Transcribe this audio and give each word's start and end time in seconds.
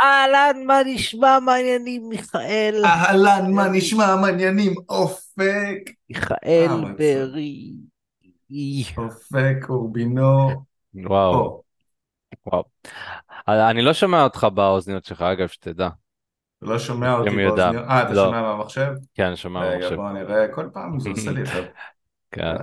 אהלן, 0.00 0.56
מה 0.66 0.80
נשמע? 0.86 1.38
מה 1.40 1.54
העניינים, 1.54 2.08
מיכאל? 2.08 2.82
אהלן, 2.84 3.50
מה 3.50 3.68
נשמע? 3.68 4.16
מעניינים? 4.16 4.74
אופק. 4.88 5.90
מיכאל 6.10 6.68
אה, 6.68 6.92
ברי. 6.98 7.72
אופק, 8.98 9.66
אורבינו. 9.68 10.48
וואו, 10.94 11.34
או, 11.34 11.62
וואו. 12.46 12.64
אה, 13.48 13.70
אני 13.70 13.82
לא 13.82 13.92
שומע 13.92 14.24
אותך 14.24 14.46
באוזניות 14.54 15.04
שלך, 15.04 15.22
אגב, 15.22 15.48
שתדע. 15.48 15.88
לא 16.62 16.78
שומע 16.78 17.14
אותי 17.14 17.30
גם 17.30 17.38
יודע. 17.38 17.64
באוזניות. 17.64 17.88
אה, 17.88 18.02
אתה 18.02 18.12
לא. 18.12 18.24
שומע 18.24 18.42
מהמחשב? 18.42 18.92
כן, 19.14 19.24
אני 19.24 19.36
שומע 19.36 19.60
רגע, 19.60 19.76
במחשב. 19.76 19.94
בוא 19.94 20.10
נראה. 20.10 20.48
כל 20.48 20.68
פעם 20.72 21.00
זה 21.00 21.10
עושה 21.10 21.30
לי 21.30 21.42
את 21.42 21.48
כן. 22.30 22.54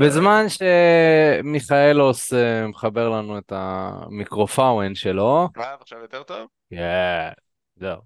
בזמן 0.00 0.44
שמיכאלוס 0.48 2.32
אה, 2.32 2.66
מחבר 2.66 3.08
לנו 3.08 3.38
את 3.38 3.52
המיקרופאוון 3.56 4.94
שלו, 4.94 5.48
מה, 5.56 5.74
עכשיו 5.80 5.98
יותר 5.98 6.22
טוב? 6.22 6.48
כן, 6.70 7.28
זהו. 7.76 7.96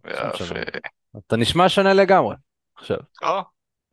אתה 1.26 1.36
נשמע 1.36 1.68
שונה 1.68 1.92
לגמרי, 1.92 2.36
עכשיו. 2.76 2.98
או, 3.22 3.42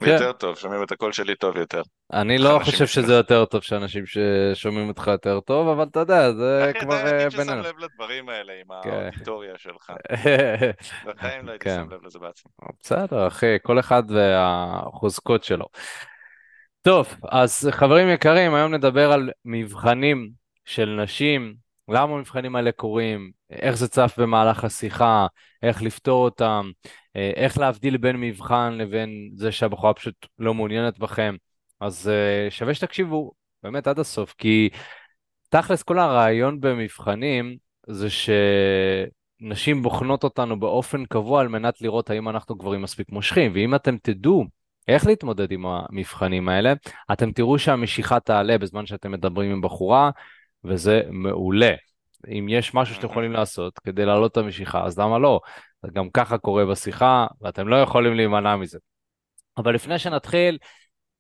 כן. 0.03 0.11
יותר 0.11 0.31
טוב, 0.31 0.57
שומעים 0.57 0.83
את 0.83 0.91
הקול 0.91 1.11
שלי 1.11 1.35
טוב 1.35 1.57
יותר. 1.57 1.81
אני 2.13 2.38
לא 2.38 2.59
חושב. 2.63 2.85
שזה 2.85 3.13
יותר 3.13 3.45
טוב 3.45 3.61
שאנשים 3.61 4.03
ששומעים 4.05 4.88
אותך 4.88 5.07
יותר 5.07 5.39
טוב, 5.39 5.67
אבל 5.67 5.88
אתה 5.91 5.99
יודע, 5.99 6.33
זה 6.33 6.71
כבר 6.80 6.95
אה, 6.95 7.11
היחיד 7.11 7.30
ששם 7.30 7.38
בינינו. 7.38 7.61
לב 7.61 7.80
לדברים 7.80 8.30
האלה 8.30 8.53
עם 8.53 8.81
כן. 8.83 8.89
האודיטוריה 8.89 9.53
שלך. 9.57 9.91
בחיים 11.07 11.45
לא 11.45 11.52
הייתי 11.52 11.66
כן. 11.66 11.75
שם 11.75 11.89
לב 11.93 12.05
לזה 12.05 12.19
בעצמי. 12.19 12.52
בסדר, 12.81 13.27
אחי, 13.27 13.57
כל 13.63 13.80
אחד 13.80 14.03
והחוזקות 14.11 15.43
שלו. 15.43 15.66
טוב, 16.81 17.15
אז 17.31 17.69
חברים 17.71 18.09
יקרים, 18.09 18.53
היום 18.53 18.73
נדבר 18.73 19.11
על 19.11 19.29
מבחנים 19.45 20.29
של 20.65 20.99
נשים, 21.03 21.55
למה 21.88 22.13
המבחנים 22.13 22.55
האלה 22.55 22.71
קורים, 22.71 23.31
איך 23.49 23.75
זה 23.75 23.88
צף 23.88 24.15
במהלך 24.17 24.63
השיחה, 24.63 25.27
איך 25.63 25.81
לפתור 25.81 26.23
אותם, 26.23 26.71
אה, 27.15 27.31
איך 27.35 27.57
להבדיל 27.57 27.97
בין 27.97 28.16
מבחן 28.16 28.73
לבין 28.73 29.09
זה 29.35 29.52
שהבחורה 29.52 29.94
פשוט 29.94 30.16
לא 30.39 30.53
מעוניינת 30.53 31.00
בכם. 31.00 31.35
אז 31.80 32.09
אה, 32.09 32.52
שווה 32.52 32.73
שתקשיבו 32.73 33.31
באמת 33.63 33.88
עד 33.88 34.00
הסוף, 34.00 34.33
כי 34.38 34.69
תכלס 35.50 35.83
כל 35.83 36.00
הרעיון 36.00 36.59
במבחנים 36.61 37.57
זה 37.88 38.07
שנשים 38.09 39.83
בוחנות 39.83 40.23
אותנו 40.23 40.59
באופן 40.59 41.05
קבוע 41.05 41.41
על 41.41 41.47
מנת 41.47 41.81
לראות 41.81 42.09
האם 42.09 42.30
אנחנו 42.30 42.55
גברים 42.55 42.81
מספיק 42.81 43.09
מושכים, 43.09 43.52
ואם 43.55 43.75
אתם 43.75 43.97
תדעו 43.97 44.45
איך 44.89 45.07
להתמודד 45.07 45.51
עם 45.51 45.65
המבחנים 45.65 46.49
האלה, 46.49 46.73
אתם 47.11 47.31
תראו 47.31 47.59
שהמשיכה 47.59 48.19
תעלה 48.19 48.57
בזמן 48.57 48.85
שאתם 48.85 49.11
מדברים 49.11 49.51
עם 49.51 49.61
בחורה, 49.61 50.09
וזה 50.63 51.01
מעולה. 51.09 51.73
אם 52.27 52.47
יש 52.49 52.73
משהו 52.73 52.95
שאתם 52.95 53.07
יכולים 53.07 53.31
לעשות 53.31 53.79
כדי 53.79 54.05
להעלות 54.05 54.31
את 54.31 54.37
המשיכה, 54.37 54.85
אז 54.85 54.99
למה 54.99 55.19
לא? 55.19 55.39
גם 55.93 56.09
ככה 56.09 56.37
קורה 56.37 56.65
בשיחה, 56.65 57.27
ואתם 57.41 57.67
לא 57.67 57.75
יכולים 57.75 58.13
להימנע 58.13 58.55
מזה. 58.55 58.79
אבל 59.57 59.75
לפני 59.75 59.99
שנתחיל, 59.99 60.57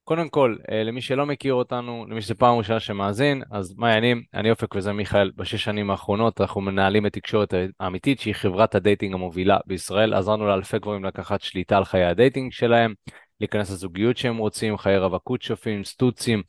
קודם 0.03 0.29
כל, 0.29 0.55
אה, 0.71 0.83
למי 0.83 1.01
שלא 1.01 1.25
מכיר 1.25 1.53
אותנו, 1.53 2.05
למי 2.09 2.21
שזו 2.21 2.35
פעם 2.37 2.57
ראשונה 2.57 2.79
שמאזין, 2.79 3.43
אז 3.51 3.73
מה 3.77 3.87
העניינים? 3.87 4.23
אני 4.33 4.51
אופק 4.51 4.75
וזה 4.75 4.93
מיכאל. 4.93 5.31
בשש 5.35 5.63
שנים 5.63 5.91
האחרונות 5.91 6.41
אנחנו 6.41 6.61
מנהלים 6.61 7.05
את 7.05 7.13
תקשורת 7.13 7.53
האמיתית, 7.79 8.19
שהיא 8.19 8.33
חברת 8.33 8.75
ה 8.75 8.81
dating 8.81 9.13
המובילה 9.13 9.57
בישראל. 9.65 10.13
עזרנו 10.13 10.47
לאלפי 10.47 10.79
גברים 10.79 11.05
לקחת 11.05 11.41
שליטה 11.41 11.77
על 11.77 11.85
חיי 11.85 12.05
ה 12.05 12.12
dating 12.12 12.51
שלהם, 12.51 12.93
להיכנס 13.41 13.71
לזוגיות 13.71 14.17
שהם 14.17 14.37
רוצים, 14.37 14.77
חיי 14.77 14.97
רווקות 14.97 15.41
שופים, 15.41 15.83
סטוצים, 15.83 16.41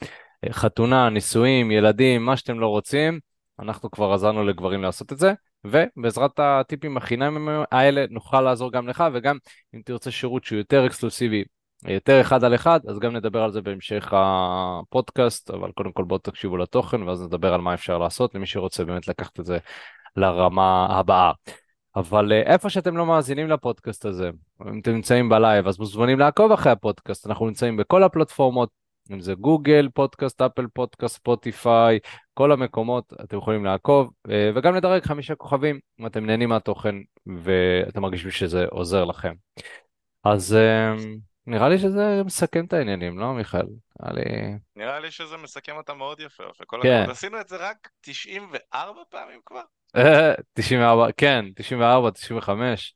אה, 0.45 0.53
חתונה, 0.53 1.11
נישואים, 1.11 1.71
ילדים, 1.71 2.25
מה 2.25 2.37
שאתם 2.37 2.61
לא 2.61 2.67
רוצים, 2.67 3.21
אנחנו 3.61 3.91
כבר 3.91 4.13
עזרנו 4.13 4.45
לגברים 4.45 4.83
לעשות 4.83 5.13
את 5.13 5.19
זה. 5.19 5.33
ובעזרת 5.65 6.39
הטיפים 6.39 6.97
החינמים 6.97 7.49
האלה 7.73 8.05
נוכל 8.11 8.41
לעזור 8.41 8.73
גם 8.73 8.89
לך, 8.89 9.05
וגם 9.15 9.39
אם 9.75 9.81
תרצה 9.85 10.11
שירות 10.11 10.45
שהוא 10.45 10.59
יותר 10.59 10.87
אקסקלוסיבי 10.87 11.45
יותר 11.87 12.21
אחד 12.21 12.45
על 12.45 12.55
אחד, 12.55 12.81
אז 12.89 12.99
גם 12.99 13.17
נדבר 13.17 13.43
על 13.43 13.53
זה 13.53 13.61
בהמשך 13.61 14.13
הפודקאסט, 14.17 15.51
אבל 15.51 15.73
קודם 15.73 15.93
כל 15.93 16.05
בואו 16.05 16.19
תקשיבו 16.19 16.57
לתוכן, 16.57 17.03
ואז 17.03 17.23
נדבר 17.23 17.55
על 17.55 17.61
מה 17.61 17.75
אפשר 17.75 17.99
לעשות 17.99 18.35
למי 18.35 18.47
שרוצה 18.47 18.85
באמת 18.85 19.09
לקחת 19.09 19.41
את 19.41 19.45
זה 19.45 19.59
לרמה 20.17 20.87
הבאה. 20.91 21.33
אבל 22.01 22.33
אה, 22.33 22.43
איפה 22.43 22.71
שאתם 22.71 22.97
לא 22.97 23.07
מאזינים 23.07 23.49
לפודקאסט 23.49 24.05
הזה, 24.05 24.31
אם 24.69 24.81
אתם 24.81 24.93
נמצאים 24.93 25.29
בלייב, 25.29 25.69
אז 25.69 25.79
מוזמנים 25.79 26.19
לעקוב 26.19 26.53
אחרי 26.53 26.73
הפודקאסט, 26.73 27.27
אנחנו 27.27 27.47
נמצאים 27.47 27.77
בכל 27.77 28.03
הפלטפורמות, 28.03 28.71
אם 29.13 29.21
זה 29.21 29.35
Google 29.35 29.89
Podcast, 29.95 30.43
Apple 30.43 30.67
Podcast, 30.67 31.17
Spotify, 31.17 31.99
כל 32.35 32.53
המקומות, 32.53 33.13
אתם 33.25 33.37
יכולים 33.37 33.65
לעקוב, 33.65 34.11
אה, 34.31 34.51
וגם 34.55 34.75
לדרג 34.75 35.03
חמישה 35.03 35.35
כוכבים, 35.35 35.81
אם 36.01 36.07
אתם 36.07 36.27
נהנים 36.27 36.49
מהתוכן 36.49 36.95
ואתם 37.45 38.03
מרגישים 38.03 38.31
שזה 38.31 38.67
עוזר 38.71 39.05
לכם. 39.05 39.33
אז 40.25 40.55
אה, 40.55 40.95
נראה 41.47 41.69
לי 41.69 41.79
שזה 41.79 42.23
מסכם 42.25 42.65
את 42.65 42.73
העניינים, 42.73 43.19
לא 43.19 43.35
מיכאל? 43.35 43.67
נראה 44.01 44.13
לי... 44.13 44.23
נראה 44.77 45.01
לי 45.01 45.11
שזה 45.11 45.37
מסכם 45.37 45.77
אותה 45.77 45.95
מאוד 45.95 46.21
יפה, 46.21 46.45
אופק. 46.45 46.65
כל 46.67 46.81
כן. 46.83 46.97
הכבוד. 46.97 47.11
עשינו 47.11 47.41
את 47.41 47.49
זה 47.49 47.57
רק 47.57 47.89
94 48.01 49.01
פעמים 49.11 49.41
כבר? 49.47 49.63
אה, 49.97 50.35
94, 50.53 51.07
כן, 51.17 51.45
94, 51.55 52.11
95, 52.11 52.95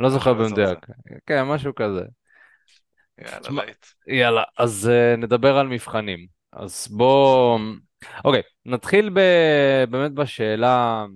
לא 0.00 0.10
זוכר 0.10 0.32
משהו 0.32 0.42
באזור 0.42 0.58
במדויק. 0.58 0.86
כן, 1.26 1.42
משהו 1.42 1.74
כזה. 1.74 2.02
יאללה, 3.18 3.62
לייט. 3.62 3.86
יאללה, 4.06 4.42
אז 4.58 4.88
אה, 4.92 5.16
נדבר 5.16 5.56
על 5.56 5.68
מבחנים. 5.68 6.26
אז 6.52 6.88
בואו... 6.90 7.58
אוקיי, 8.24 8.42
נתחיל 8.66 9.10
ב... 9.10 9.20
באמת 9.90 10.12
בשאלה, 10.12 11.06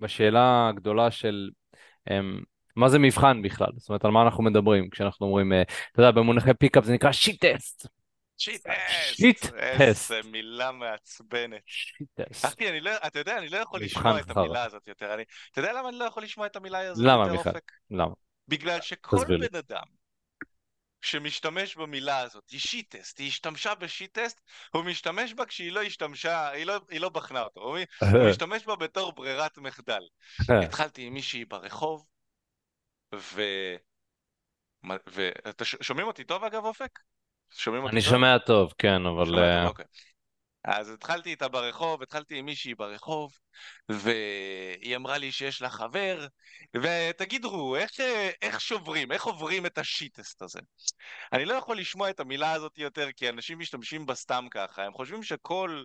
בשאלה 0.00 0.68
הגדולה 0.68 1.10
של 1.10 1.50
אמ, 2.10 2.40
מה 2.76 2.88
זה 2.88 2.98
מבחן 2.98 3.42
בכלל? 3.42 3.68
זאת 3.76 3.88
אומרת, 3.88 4.04
על 4.04 4.10
מה 4.10 4.22
אנחנו 4.22 4.42
מדברים 4.42 4.90
כשאנחנו 4.90 5.26
אומרים, 5.26 5.52
אה, 5.52 5.62
אתה 5.62 6.02
יודע, 6.02 6.10
במונחי 6.10 6.54
pickup 6.54 6.84
זה 6.84 6.92
נקרא 6.92 7.12
shit 7.12 7.44
test. 7.44 7.97
shit 8.38 8.66
shit. 9.12 9.40
test. 9.40 9.54
איזה 9.54 10.20
מילה 10.24 10.72
מעצבנת. 10.72 11.62
shit. 11.66 12.20
אחי, 12.44 12.68
אני 12.68 12.80
לא, 12.80 12.90
אתה 13.06 13.18
יודע, 13.18 13.38
אני 13.38 13.48
לא 13.48 13.56
יכול 13.56 13.80
לשמוע 13.80 14.20
את. 14.20 14.36
המילה 14.36 14.64
הזאת 14.64 14.88
יותר. 14.88 15.14
אני, 15.14 15.24
אתה 15.52 15.60
יודע 15.60 15.72
למה 15.72 15.88
אני 15.88 15.98
לא 15.98 16.04
יכול 16.04 16.22
לשמוע 16.22 16.46
את 16.46 16.56
המילה 16.56 16.78
הזאת 16.78 17.04
למה, 17.04 17.22
יותר, 17.22 17.32
מיכאל? 17.32 17.50
אופק? 17.50 17.72
למה? 17.90 18.14
בגלל 18.48 18.80
שכל. 18.80 19.16
בן 19.28 19.56
אדם 19.58 19.98
שמשתמש 21.00 21.76
במילה 21.76 22.18
הזאת, 22.18 22.50
היא 22.50 22.60
shit 22.60 22.86
test, 22.86 23.18
היא 23.18 23.28
השתמשה 23.28 23.74
ב 23.74 23.81
shit 23.81 24.07
test, 24.07 24.40
הוא 24.72 24.84
משתמש 24.84 25.34
בה 25.34 25.46
כשהיא 25.46 25.72
לא 25.72 25.82
השתמשה, 25.82 26.48
היא 26.48 26.64
לא, 26.64 26.80
היא 26.90 27.00
לא 27.00 27.08
בחנה 27.08 27.42
אותו, 27.42 27.60
הוא, 27.60 27.78
משתמש 28.30 28.64
בה 28.64 28.76
בתור 28.76 29.12
ברירת 29.12 29.58
מחדל. 29.58 30.00
התחלתי 30.48 31.02
עם 31.02 31.14
מישהי 31.14 31.44
ברחוב, 31.44 32.06
ו... 33.14 33.42
ואתה 35.06 35.64
שומעים 35.64 36.06
אותי 36.06 36.24
טוב 36.24 36.44
אגב 36.44 36.64
אופק? 36.64 36.98
שומעים 37.50 37.84
אותי 37.84 37.94
אני 37.96 38.02
טוב? 38.02 38.10
שומע 38.10 38.38
טוב, 38.38 38.72
כן, 38.78 39.06
אבל... 39.06 39.24
שומע 39.24 39.36
טוב, 39.36 39.44
אה, 39.44 39.66
אוקיי. 39.66 39.84
אז 40.64 40.90
התחלתי 40.90 41.30
איתה 41.30 41.48
ברחוב, 41.48 42.02
התחלתי 42.02 42.38
עם 42.38 42.44
מישהי 42.44 42.74
ברחוב, 42.74 43.32
והיא 43.88 44.96
אמרה 44.96 45.18
לי 45.18 45.32
שיש 45.32 45.62
לה 45.62 45.70
חבר, 45.70 46.26
ותגידו, 46.76 47.76
איך, 47.76 47.90
איך 48.42 48.60
שוברים, 48.60 49.12
איך 49.12 49.24
עוברים 49.24 49.66
את 49.66 49.78
השיטסט 49.78 50.42
הזה? 50.42 50.58
אני 51.32 51.44
לא 51.44 51.54
יכול 51.54 51.78
לשמוע 51.78 52.10
את 52.10 52.20
המילה 52.20 52.52
הזאת 52.52 52.78
יותר, 52.78 53.12
כי 53.12 53.28
אנשים 53.28 53.58
משתמשים 53.58 54.06
בה 54.06 54.14
סתם 54.14 54.46
ככה, 54.50 54.84
הם 54.84 54.92
חושבים 54.92 55.22
שכל, 55.22 55.84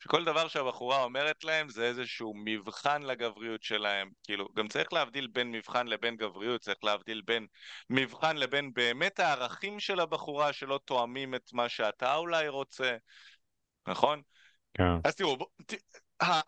שכל 0.00 0.24
דבר 0.24 0.48
שהבחורה 0.48 1.02
אומרת 1.02 1.44
להם 1.44 1.68
זה 1.68 1.84
איזשהו 1.84 2.34
מבחן 2.36 3.02
לגבריות 3.02 3.62
שלהם. 3.62 4.10
כאילו, 4.24 4.48
גם 4.56 4.68
צריך 4.68 4.92
להבדיל 4.92 5.26
בין 5.26 5.52
מבחן 5.52 5.86
לבין 5.86 6.16
גבריות, 6.16 6.60
צריך 6.60 6.84
להבדיל 6.84 7.22
בין 7.24 7.46
מבחן 7.90 8.36
לבין 8.36 8.72
באמת 8.72 9.20
הערכים 9.20 9.80
של 9.80 10.00
הבחורה 10.00 10.52
שלא 10.52 10.80
תואמים 10.84 11.34
את 11.34 11.52
מה 11.52 11.68
שאתה 11.68 12.14
אולי 12.14 12.48
רוצה, 12.48 12.96
נכון? 13.86 14.22
כן. 14.74 14.84
אז 15.04 15.14
תראו, 15.14 15.36
בוא, 15.36 15.46
ת, 15.66 15.74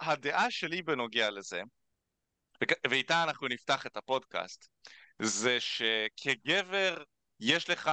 הדעה 0.01 0.51
שלי 0.51 0.83
בנוגע 0.83 1.31
לזה, 1.31 1.63
ואיתה 2.91 3.23
אנחנו 3.23 3.49
נפתח 3.49 3.87
את 3.87 3.97
הפודקאסט, 3.97 4.69
זה 5.19 5.59
שכגבר 5.61 7.03
יש 7.41 7.71
לך 7.71 7.91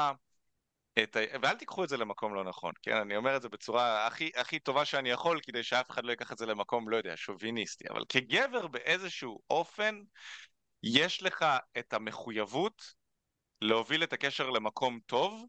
את 1.03 1.15
ה... 1.15 1.19
ואל 1.41 1.55
תיקחו 1.55 1.83
את 1.83 1.89
זה 1.89 1.97
למקום 1.97 2.35
לא 2.35 2.43
נכון, 2.43 2.73
כן? 2.81 2.95
אני 2.95 3.15
אומר 3.15 3.35
את 3.35 3.41
זה 3.41 3.49
בצורה 3.49 4.07
הכי, 4.07 4.31
הכי 4.35 4.59
טובה 4.59 4.85
שאני 4.85 5.09
יכול, 5.09 5.39
כדי 5.43 5.63
שאף 5.63 5.89
אחד 5.89 6.05
לא 6.05 6.11
ייקח 6.11 6.31
את 6.31 6.37
זה 6.37 6.45
למקום, 6.45 6.89
לא 6.89 6.97
יודע, 6.97 7.13
שוביניסטי, 7.15 7.85
אבל 7.89 8.03
כגבר 8.09 8.67
באיזשהו 8.67 9.39
אופן, 9.49 10.01
יש 10.83 11.23
לך 11.23 11.45
את 11.79 11.93
המחויבות 11.93 12.93
להוביל 13.61 14.03
את 14.03 14.13
הקשר 14.13 14.49
למקום 14.49 14.99
טוב, 15.05 15.45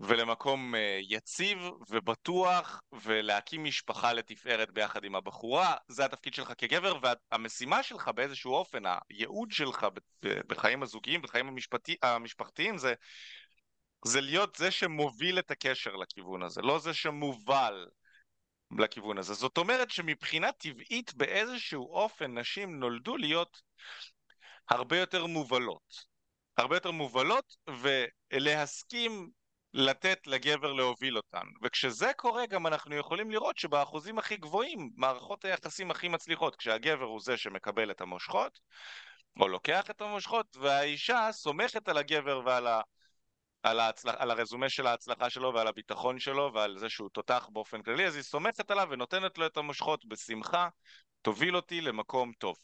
ולמקום 0.00 0.74
אה, 0.74 0.98
יציב 1.02 1.58
ובטוח 1.90 2.82
ולהקים 2.92 3.64
משפחה 3.64 4.12
לתפארת 4.12 4.70
ביחד 4.70 5.04
עם 5.04 5.14
הבחורה, 5.14 5.76
זה 5.88 6.04
התפקיד 6.04 6.34
שלך 6.34 6.52
כגבר 6.58 6.98
והמשימה 7.02 7.82
שלך 7.82 8.08
באיזשהו 8.08 8.52
אופן, 8.52 8.82
הייעוד 9.08 9.50
שלך 9.50 9.86
בחיים 10.22 10.82
הזוגיים, 10.82 11.22
בחיים 11.22 11.48
המשפטי, 11.48 11.96
המשפחתיים 12.02 12.78
זה, 12.78 12.94
זה 14.06 14.20
להיות 14.20 14.56
זה 14.56 14.70
שמוביל 14.70 15.38
את 15.38 15.50
הקשר 15.50 15.96
לכיוון 15.96 16.42
הזה, 16.42 16.62
לא 16.62 16.78
זה 16.78 16.94
שמובל 16.94 17.86
לכיוון 18.78 19.18
הזה. 19.18 19.34
זאת 19.34 19.58
אומרת 19.58 19.90
שמבחינה 19.90 20.52
טבעית 20.52 21.14
באיזשהו 21.14 21.92
אופן 21.92 22.38
נשים 22.38 22.80
נולדו 22.80 23.16
להיות 23.16 23.62
הרבה 24.70 24.98
יותר 24.98 25.26
מובלות. 25.26 26.14
הרבה 26.56 26.76
יותר 26.76 26.90
מובלות 26.90 27.56
ולהסכים 28.32 29.30
לתת 29.74 30.26
לגבר 30.26 30.72
להוביל 30.72 31.16
אותן. 31.16 31.46
וכשזה 31.62 32.12
קורה 32.16 32.46
גם 32.46 32.66
אנחנו 32.66 32.94
יכולים 32.94 33.30
לראות 33.30 33.58
שבאחוזים 33.58 34.18
הכי 34.18 34.36
גבוהים, 34.36 34.90
מערכות 34.96 35.44
היחסים 35.44 35.90
הכי 35.90 36.08
מצליחות, 36.08 36.56
כשהגבר 36.56 37.04
הוא 37.04 37.20
זה 37.20 37.36
שמקבל 37.36 37.90
את 37.90 38.00
המושכות, 38.00 38.60
או 39.40 39.48
לוקח 39.48 39.90
את 39.90 40.00
המושכות, 40.00 40.56
והאישה 40.56 41.28
סומכת 41.32 41.88
על 41.88 41.98
הגבר 41.98 42.42
ועל 42.44 42.66
ה... 42.66 42.80
על, 43.64 43.80
ההצלח, 43.80 44.14
על 44.18 44.30
הרזומה 44.30 44.68
של 44.68 44.86
ההצלחה 44.86 45.30
שלו 45.30 45.54
ועל 45.54 45.66
הביטחון 45.66 46.18
שלו 46.18 46.50
ועל 46.54 46.78
זה 46.78 46.88
שהוא 46.88 47.10
תותח 47.10 47.48
באופן 47.52 47.82
כללי, 47.82 48.06
אז 48.06 48.14
היא 48.14 48.22
סומכת 48.22 48.70
עליו 48.70 48.88
ונותנת 48.90 49.38
לו 49.38 49.46
את 49.46 49.56
המושכות 49.56 50.04
בשמחה, 50.04 50.68
תוביל 51.22 51.56
אותי 51.56 51.80
למקום 51.80 52.32
טוב. 52.38 52.56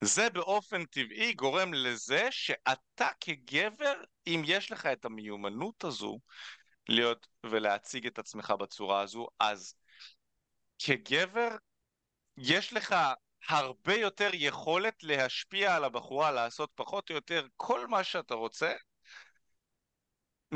זה 0.00 0.30
באופן 0.30 0.84
טבעי 0.84 1.34
גורם 1.34 1.74
לזה 1.74 2.28
שאתה 2.30 3.08
כגבר, 3.20 3.94
אם 4.26 4.42
יש 4.44 4.72
לך 4.72 4.86
את 4.86 5.04
המיומנות 5.04 5.84
הזו 5.84 6.18
להיות 6.88 7.26
ולהציג 7.46 8.06
את 8.06 8.18
עצמך 8.18 8.54
בצורה 8.60 9.00
הזו, 9.00 9.26
אז 9.38 9.74
כגבר 10.78 11.48
יש 12.36 12.72
לך 12.72 12.94
הרבה 13.48 13.94
יותר 13.94 14.30
יכולת 14.32 15.02
להשפיע 15.02 15.76
על 15.76 15.84
הבחורה, 15.84 16.30
לעשות 16.30 16.70
פחות 16.74 17.10
או 17.10 17.14
יותר 17.14 17.46
כל 17.56 17.86
מה 17.86 18.04
שאתה 18.04 18.34
רוצה, 18.34 18.72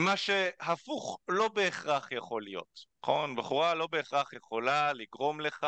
מה 0.01 0.17
שהפוך 0.17 1.19
לא 1.29 1.49
בהכרח 1.49 2.13
יכול 2.13 2.43
להיות, 2.43 2.81
נכון? 3.03 3.37
בחורה 3.37 3.75
לא 3.75 3.87
בהכרח 3.87 4.33
יכולה 4.33 4.93
לגרום 4.93 5.41
לך 5.41 5.67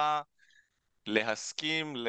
להסכים 1.07 1.97
ל... 1.97 2.09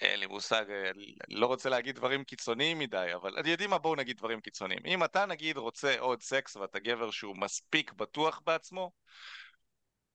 אין 0.00 0.20
לי 0.20 0.26
מושג, 0.26 0.64
אני 0.70 1.16
לא 1.28 1.46
רוצה 1.46 1.68
להגיד 1.68 1.96
דברים 1.96 2.24
קיצוניים 2.24 2.78
מדי, 2.78 3.08
אבל 3.14 3.40
אתם 3.40 3.48
יודעים 3.48 3.70
מה? 3.70 3.78
בואו 3.78 3.94
נגיד 3.94 4.16
דברים 4.16 4.40
קיצוניים. 4.40 4.80
אם 4.86 5.04
אתה 5.04 5.26
נגיד 5.26 5.56
רוצה 5.56 5.98
עוד 5.98 6.22
סקס 6.22 6.56
ואתה 6.56 6.78
גבר 6.78 7.10
שהוא 7.10 7.36
מספיק 7.36 7.92
בטוח 7.92 8.40
בעצמו, 8.46 8.90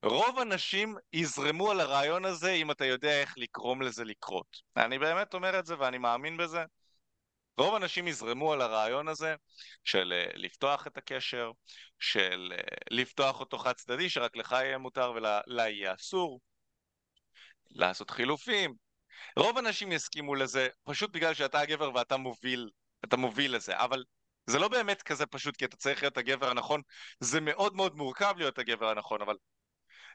רוב 0.04 0.40
הנשים 0.40 0.96
יזרמו 1.14 1.72
על 1.72 1.80
הרעיון 1.80 2.26
הזה 2.26 2.52
אם 2.52 2.72
אתה 2.72 2.86
יודע 2.86 3.22
איך 3.22 3.34
לגרום 3.38 3.82
לזה 3.82 4.04
לקרות. 4.04 4.58
אני 4.78 5.00
באמת 5.00 5.34
אומר 5.34 5.60
את 5.60 5.66
זה 5.66 5.80
ואני 5.80 5.98
מאמין 5.98 6.38
בזה. 6.38 6.64
רוב 7.62 7.76
הנשים 7.76 8.08
יזרמו 8.08 8.54
על 8.54 8.62
הרעיון 8.62 9.08
הזה 9.08 9.36
של 9.84 10.14
אה, 10.14 10.32
לפתוח 10.36 10.88
את 10.88 10.98
הקשר, 10.98 11.52
של 12.00 12.54
אה, 12.56 12.78
לפתוח 12.92 13.40
אותו 13.40 13.58
חד 13.58 13.74
צדדי, 13.74 14.10
שרק 14.10 14.38
לך 14.38 14.52
יהיה 14.52 14.78
מותר 14.78 15.12
ולה 15.12 15.70
יהיה 15.70 15.94
אסור, 15.94 16.42
לעשות 17.70 18.10
חילופים. 18.10 18.74
רוב 19.38 19.58
הנשים 19.58 19.92
יסכימו 19.92 20.36
לזה 20.36 20.68
פשוט 20.84 21.12
בגלל 21.12 21.34
שאתה 21.34 21.60
הגבר 21.60 21.96
ואתה 21.96 22.18
מוביל, 22.18 22.70
אתה 23.06 23.18
מוביל 23.18 23.56
לזה, 23.56 23.78
אבל 23.78 24.04
זה 24.46 24.60
לא 24.60 24.68
באמת 24.68 25.02
כזה 25.02 25.26
פשוט 25.26 25.58
כי 25.58 25.66
אתה 25.66 25.78
צריך 25.78 26.04
להיות 26.04 26.18
הגבר 26.18 26.50
הנכון, 26.50 26.82
זה 27.20 27.42
מאוד 27.42 27.76
מאוד 27.76 27.96
מורכב 27.96 28.34
להיות 28.38 28.60
הגבר 28.60 28.90
הנכון, 28.90 29.22
אבל 29.22 29.36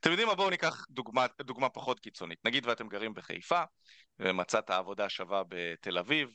אתם 0.00 0.10
יודעים 0.10 0.28
מה? 0.28 0.34
בואו 0.34 0.50
ניקח 0.50 0.84
דוגמה, 0.90 1.26
דוגמה 1.40 1.69
פחות 1.69 2.00
קיצונית. 2.00 2.38
נגיד 2.44 2.66
ואתם 2.66 2.88
גרים 2.88 3.14
בחיפה, 3.14 3.62
ומצאת 4.19 4.70
עבודה 4.70 5.08
שווה 5.08 5.43
בתל 5.48 5.98
אביב, 5.98 6.28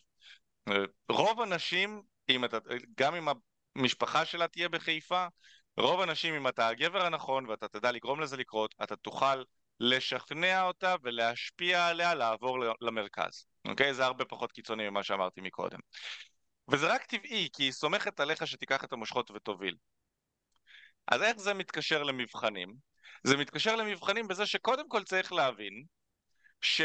רוב 1.09 1.41
הנשים, 1.41 2.01
אם 2.29 2.45
אתה, 2.45 2.57
גם 2.97 3.15
אם 3.15 3.27
המשפחה 3.75 4.25
שלה 4.25 4.47
תהיה 4.47 4.69
בחיפה, 4.69 5.27
רוב 5.77 6.01
הנשים, 6.01 6.33
אם 6.33 6.47
אתה 6.47 6.67
הגבר 6.67 7.05
הנכון 7.05 7.45
ואתה 7.45 7.67
תדע 7.67 7.91
לגרום 7.91 8.21
לזה 8.21 8.37
לקרות, 8.37 8.75
אתה 8.83 8.95
תוכל 8.95 9.43
לשכנע 9.79 10.63
אותה 10.63 10.95
ולהשפיע 11.03 11.87
עליה 11.87 12.15
לעבור 12.15 12.57
למרכז. 12.81 13.45
אוקיי? 13.67 13.93
זה 13.93 14.05
הרבה 14.05 14.25
פחות 14.25 14.51
קיצוני 14.51 14.89
ממה 14.89 15.03
שאמרתי 15.03 15.41
מקודם. 15.41 15.79
וזה 16.71 16.93
רק 16.93 17.05
טבעי, 17.05 17.49
כי 17.53 17.63
היא 17.63 17.71
סומכת 17.71 18.19
עליך 18.19 18.47
שתיקח 18.47 18.83
את 18.83 18.93
המושכות 18.93 19.31
ותוביל. 19.31 19.75
אז 21.07 21.21
איך 21.21 21.37
זה 21.37 21.53
מתקשר 21.53 22.03
למבחנים? 22.03 22.73
זה 23.23 23.37
מתקשר 23.37 23.75
למבחנים 23.75 24.27
בזה 24.27 24.45
שקודם 24.45 24.89
כל 24.89 25.03
צריך 25.03 25.33
להבין 25.33 25.83
ש... 26.61 26.81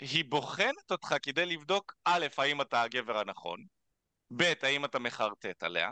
היא 0.00 0.24
בוחנת 0.28 0.90
אותך 0.90 1.14
כדי 1.22 1.46
לבדוק 1.46 1.94
א', 2.04 2.26
האם 2.38 2.60
אתה 2.60 2.82
הגבר 2.82 3.18
הנכון, 3.18 3.64
ב', 4.36 4.52
האם 4.62 4.84
אתה 4.84 4.98
מחרטט 4.98 5.62
עליה, 5.62 5.90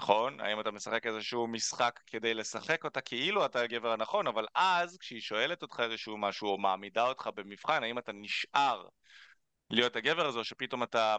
נכון? 0.00 0.40
האם 0.40 0.60
אתה 0.60 0.70
משחק 0.70 1.06
איזשהו 1.06 1.46
משחק 1.46 2.00
כדי 2.06 2.34
לשחק 2.34 2.84
אותה 2.84 3.00
כאילו 3.00 3.44
אתה 3.44 3.60
הגבר 3.60 3.92
הנכון, 3.92 4.26
אבל 4.26 4.46
אז 4.54 4.98
כשהיא 4.98 5.20
שואלת 5.20 5.62
אותך 5.62 5.80
איזשהו 5.80 6.18
משהו 6.18 6.48
או 6.48 6.58
מעמידה 6.58 7.08
אותך 7.08 7.30
במבחן, 7.34 7.82
האם 7.82 7.98
אתה 7.98 8.12
נשאר 8.12 8.88
להיות 9.70 9.96
הגבר 9.96 10.26
הזה, 10.26 10.38
או 10.38 10.44
שפתאום 10.44 10.82
אתה 10.82 11.16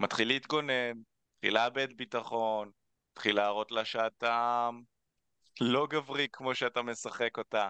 מתחיל 0.00 0.28
להתגונן, 0.28 0.92
מתחיל 1.36 1.54
לאבד 1.54 1.96
ביטחון, 1.96 2.70
מתחיל 3.12 3.36
להראות 3.36 3.72
לה 3.72 3.84
שאתה 3.84 4.70
לא 5.60 5.86
גברי 5.90 6.26
כמו 6.32 6.54
שאתה 6.54 6.82
משחק 6.82 7.38
אותה. 7.38 7.68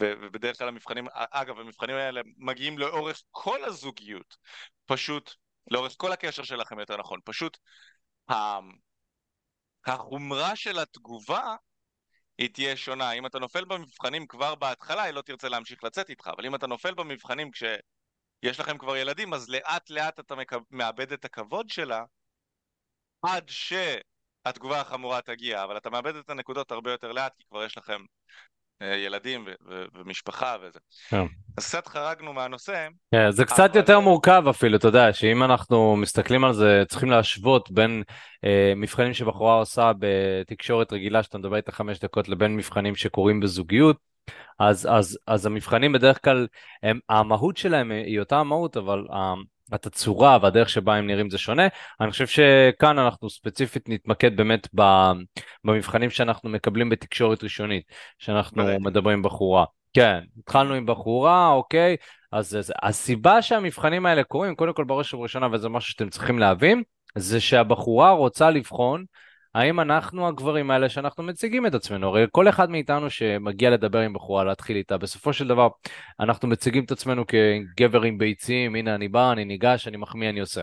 ובדרך 0.00 0.58
כלל 0.58 0.68
המבחנים, 0.68 1.06
אגב, 1.12 1.58
המבחנים 1.58 1.96
האלה 1.96 2.20
מגיעים 2.36 2.78
לאורך 2.78 3.22
כל 3.30 3.64
הזוגיות, 3.64 4.36
פשוט, 4.86 5.34
לאורך 5.70 5.94
כל 5.96 6.12
הקשר 6.12 6.42
שלכם 6.42 6.80
יותר 6.80 6.96
נכון, 6.96 7.20
פשוט 7.24 7.58
החומרה 9.86 10.56
של 10.56 10.78
התגובה 10.78 11.56
היא 12.38 12.48
תהיה 12.54 12.76
שונה. 12.76 13.12
אם 13.12 13.26
אתה 13.26 13.38
נופל 13.38 13.64
במבחנים 13.64 14.26
כבר 14.26 14.54
בהתחלה, 14.54 15.02
היא 15.02 15.14
לא 15.14 15.22
תרצה 15.22 15.48
להמשיך 15.48 15.84
לצאת 15.84 16.10
איתך, 16.10 16.30
אבל 16.36 16.46
אם 16.46 16.54
אתה 16.54 16.66
נופל 16.66 16.94
במבחנים 16.94 17.50
כשיש 17.50 18.60
לכם 18.60 18.78
כבר 18.78 18.96
ילדים, 18.96 19.34
אז 19.34 19.48
לאט 19.48 19.90
לאט 19.90 20.20
אתה 20.20 20.34
מאבד 20.70 21.12
את 21.12 21.24
הכבוד 21.24 21.68
שלה, 21.68 22.04
עד 23.22 23.48
שהתגובה 23.48 24.80
החמורה 24.80 25.22
תגיע, 25.22 25.64
אבל 25.64 25.76
אתה 25.76 25.90
מאבד 25.90 26.16
את 26.16 26.30
הנקודות 26.30 26.70
הרבה 26.70 26.90
יותר 26.90 27.12
לאט, 27.12 27.34
כי 27.38 27.44
כבר 27.48 27.64
יש 27.64 27.78
לכם 27.78 28.04
ילדים 28.80 29.44
ומשפחה 29.94 30.56
וזה. 30.62 30.78
כן. 31.08 31.24
אז 31.58 31.66
קצת 31.66 31.88
חרגנו 31.88 32.32
מהנושא. 32.32 32.88
כן, 33.14 33.30
זה 33.30 33.44
קצת 33.44 33.74
יותר 33.74 34.00
מורכב 34.00 34.42
אפילו, 34.50 34.76
אתה 34.76 34.88
יודע, 34.88 35.12
שאם 35.12 35.42
אנחנו 35.42 35.96
מסתכלים 35.96 36.44
על 36.44 36.52
זה, 36.52 36.82
צריכים 36.88 37.10
להשוות 37.10 37.70
בין 37.70 38.02
אה, 38.44 38.72
מבחנים 38.76 39.14
שבחורה 39.14 39.54
עושה 39.54 39.92
בתקשורת 39.98 40.92
רגילה, 40.92 41.22
שאתה 41.22 41.38
מדבר 41.38 41.56
איתה 41.56 41.72
חמש 41.72 41.98
דקות, 41.98 42.28
לבין 42.28 42.56
מבחנים 42.56 42.96
שקורים 42.96 43.40
בזוגיות. 43.40 43.96
אז, 44.58 44.88
אז, 44.90 45.18
אז 45.26 45.46
המבחנים 45.46 45.92
בדרך 45.92 46.24
כלל, 46.24 46.46
הם, 46.82 46.98
המהות 47.08 47.56
שלהם 47.56 47.90
היא 47.90 48.20
אותה 48.20 48.36
המהות, 48.36 48.76
אבל 48.76 49.06
התצורה 49.72 50.38
והדרך 50.42 50.68
שבה 50.68 50.94
הם 50.94 51.06
נראים 51.06 51.30
זה 51.30 51.38
שונה. 51.38 51.68
אני 52.00 52.10
חושב 52.10 52.26
שכאן 52.26 52.98
אנחנו 52.98 53.30
ספציפית 53.30 53.88
נתמקד 53.88 54.36
באמת 54.36 54.68
במבחנים 55.64 56.10
שאנחנו 56.10 56.50
מקבלים 56.50 56.88
בתקשורת 56.88 57.44
ראשונית, 57.44 57.84
שאנחנו 58.18 58.64
באמת. 58.64 58.80
מדברים 58.80 59.22
בחורה. 59.22 59.64
כן, 59.92 60.20
התחלנו 60.38 60.74
עם 60.74 60.86
בחורה, 60.86 61.48
אוקיי, 61.48 61.96
אז, 62.32 62.56
אז 62.56 62.72
הסיבה 62.82 63.42
שהמבחנים 63.42 64.06
האלה 64.06 64.24
קורים, 64.24 64.54
קודם 64.54 64.72
כל 64.72 64.84
בראש 64.84 65.14
ובראשונה, 65.14 65.48
וזה 65.52 65.68
משהו 65.68 65.90
שאתם 65.90 66.08
צריכים 66.08 66.38
להבין, 66.38 66.82
זה 67.18 67.40
שהבחורה 67.40 68.10
רוצה 68.10 68.50
לבחון 68.50 69.04
האם 69.54 69.80
אנחנו 69.80 70.28
הגברים 70.28 70.70
האלה 70.70 70.88
שאנחנו 70.88 71.22
מציגים 71.22 71.66
את 71.66 71.74
עצמנו? 71.74 72.08
הרי 72.08 72.26
כל 72.30 72.48
אחד 72.48 72.70
מאיתנו 72.70 73.10
שמגיע 73.10 73.70
לדבר 73.70 73.98
עם 73.98 74.12
בחורה, 74.12 74.44
להתחיל 74.44 74.76
איתה, 74.76 74.98
בסופו 74.98 75.32
של 75.32 75.48
דבר 75.48 75.68
אנחנו 76.20 76.48
מציגים 76.48 76.84
את 76.84 76.90
עצמנו 76.90 77.24
כגבר 77.26 78.02
עם 78.02 78.18
ביצים, 78.18 78.74
הנה 78.74 78.94
אני 78.94 79.08
בא, 79.08 79.32
אני 79.32 79.44
ניגש, 79.44 79.88
אני 79.88 79.96
מחמיא, 79.96 80.28
אני 80.28 80.40
עושה. 80.40 80.60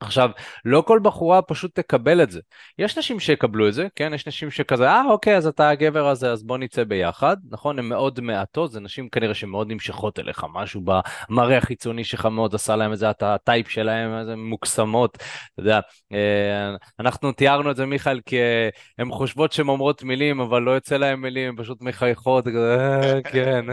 עכשיו, 0.00 0.30
לא 0.64 0.82
כל 0.86 1.00
בחורה 1.02 1.42
פשוט 1.42 1.74
תקבל 1.74 2.22
את 2.22 2.30
זה. 2.30 2.40
יש 2.78 2.98
נשים 2.98 3.20
שיקבלו 3.20 3.68
את 3.68 3.74
זה, 3.74 3.86
כן? 3.96 4.12
יש 4.14 4.26
נשים 4.26 4.50
שכזה, 4.50 4.88
אה, 4.88 5.02
אוקיי, 5.10 5.36
אז 5.36 5.46
אתה 5.46 5.68
הגבר 5.68 6.08
הזה, 6.08 6.32
אז 6.32 6.42
בוא 6.42 6.58
נצא 6.58 6.84
ביחד, 6.84 7.36
נכון? 7.50 7.78
הן 7.78 7.84
מאוד 7.84 8.20
מעטות, 8.20 8.72
זה 8.72 8.80
נשים 8.80 9.08
כנראה 9.08 9.34
שמאוד 9.34 9.72
נמשכות 9.72 10.18
אליך, 10.18 10.46
משהו 10.52 10.82
במראה 10.84 11.58
החיצוני 11.58 12.04
שלך 12.04 12.26
מאוד 12.26 12.54
עשה 12.54 12.76
להם 12.76 12.92
את 12.92 12.98
זה, 12.98 13.10
אתה 13.10 13.34
הטייפ 13.34 13.68
שלהם, 13.68 14.18
איזה 14.18 14.36
מוקסמות, 14.36 15.16
אתה 15.16 15.60
יודע. 15.60 15.80
אה, 16.12 16.74
אנחנו 17.00 17.32
תיארנו 17.32 17.70
את 17.70 17.76
זה, 17.76 17.86
מיכאל, 17.86 18.20
כי 18.26 18.36
הן 18.98 19.10
חושבות 19.12 19.52
שהן 19.52 19.68
אומרות 19.68 20.02
מילים, 20.02 20.40
אבל 20.40 20.62
לא 20.62 20.70
יוצא 20.70 20.96
להן 20.96 21.18
מילים, 21.18 21.48
הן 21.48 21.62
פשוט 21.62 21.82
מחייכות, 21.82 22.44
כזה, 22.48 23.20
כן, 23.32 23.64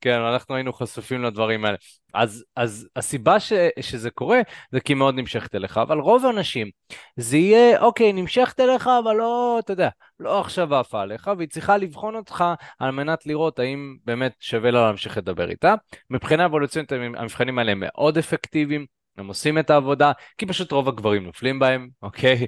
כן, 0.00 0.20
אנחנו 0.20 0.54
היינו 0.54 0.72
חשופים 0.72 1.22
לדברים 1.22 1.64
האלה. 1.64 1.76
אז, 2.14 2.44
אז 2.56 2.88
הסיבה 2.96 3.40
ש, 3.40 3.52
שזה 3.80 4.10
קורה 4.10 4.40
זה 4.72 4.80
כי 4.80 4.94
מאוד 4.94 5.14
נמשכת 5.14 5.54
אליך, 5.54 5.78
אבל 5.78 5.98
רוב 5.98 6.26
האנשים 6.26 6.70
זה 7.16 7.36
יהיה, 7.36 7.80
אוקיי, 7.80 8.12
נמשכת 8.12 8.60
אליך, 8.60 8.90
אבל 9.04 9.16
לא, 9.16 9.56
אתה 9.58 9.72
יודע, 9.72 9.88
לא 10.20 10.40
עכשיו 10.40 10.74
עפה 10.74 11.02
עליך, 11.02 11.30
והיא 11.38 11.48
צריכה 11.48 11.76
לבחון 11.76 12.16
אותך 12.16 12.44
על 12.78 12.90
מנת 12.90 13.26
לראות 13.26 13.58
האם 13.58 13.96
באמת 14.04 14.32
שווה 14.40 14.70
לה 14.70 14.86
להמשיך 14.86 15.16
לדבר 15.18 15.50
איתה. 15.50 15.74
מבחינה 16.10 16.44
אבולוציונית 16.44 16.92
המבחנים 16.92 17.58
האלה 17.58 17.72
מאוד 17.74 18.18
אפקטיביים. 18.18 18.95
הם 19.18 19.26
עושים 19.26 19.58
את 19.58 19.70
העבודה, 19.70 20.12
כי 20.38 20.46
פשוט 20.46 20.72
רוב 20.72 20.88
הגברים 20.88 21.24
נופלים 21.24 21.58
בהם, 21.58 21.88
אוקיי? 22.02 22.46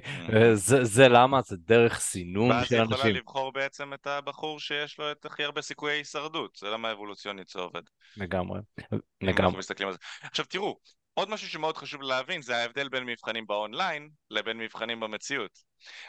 זה, 0.53 0.83
זה 0.83 1.07
למה? 1.07 1.41
זה 1.41 1.55
דרך 1.59 1.99
סינון 1.99 2.51
ואז 2.51 2.67
של 2.67 2.75
היא 2.75 2.83
יכולה 2.83 2.97
אנשים. 2.97 3.15
לבחור 3.15 3.51
בעצם 3.51 3.93
את 3.93 4.07
הבחור 4.07 4.59
שיש 4.59 4.99
לו 4.99 5.11
את 5.11 5.25
הכי 5.25 5.43
הרבה 5.43 5.61
סיכויי 5.61 5.97
הישרדות, 5.97 6.55
זה 6.55 6.69
למה 6.69 6.91
אבולוציונית 6.91 7.49
זה 7.49 7.59
עובד. 7.59 7.81
לגמרי, 8.17 8.59
לגמרי. 9.21 9.61
עכשיו 10.21 10.45
תראו, 10.45 10.79
עוד 11.19 11.29
משהו 11.29 11.49
שמאוד 11.49 11.77
חשוב 11.77 12.01
להבין 12.01 12.41
זה 12.41 12.57
ההבדל 12.57 12.89
בין 12.89 13.03
מבחנים 13.03 13.47
באונליין 13.47 14.09
לבין 14.29 14.57
מבחנים 14.57 14.99
במציאות. 14.99 15.63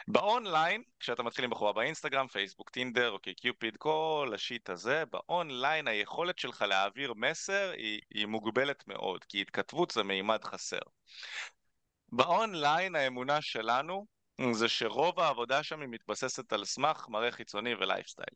באונליין, 0.07 0.83
כשאתה 0.99 1.23
מתחיל 1.23 1.45
עם 1.45 1.51
בחורה 1.51 1.73
באינסטגרם, 1.73 2.27
פייסבוק, 2.27 2.69
טינדר, 2.69 3.11
OkCupid, 3.11 3.77
כל 3.77 4.31
ה 4.35 4.42
shit 4.42 4.69
הזה, 4.69 5.03
באונליין 5.05 5.87
היכולת 5.87 6.39
שלך 6.39 6.61
להעביר 6.61 7.13
מסר 7.13 7.71
היא, 7.77 8.01
היא 8.13 8.25
מוגבלת 8.25 8.87
מאוד, 8.87 9.23
כי 9.23 9.41
התכתבות 9.41 9.91
זה 9.91 10.03
מימד 10.03 10.43
חסר. 10.43 10.79
באונליין 12.11 12.95
האמונה 12.95 13.41
שלנו 13.41 14.05
זה 14.51 14.69
שרוב 14.69 15.19
העבודה 15.19 15.63
שם 15.63 15.81
היא 15.81 15.89
מתבססת 15.89 16.53
על 16.53 16.65
סמך 16.65 17.05
מראה 17.09 17.31
חיצוני 17.31 17.75
ולייפסטייל. 17.75 18.35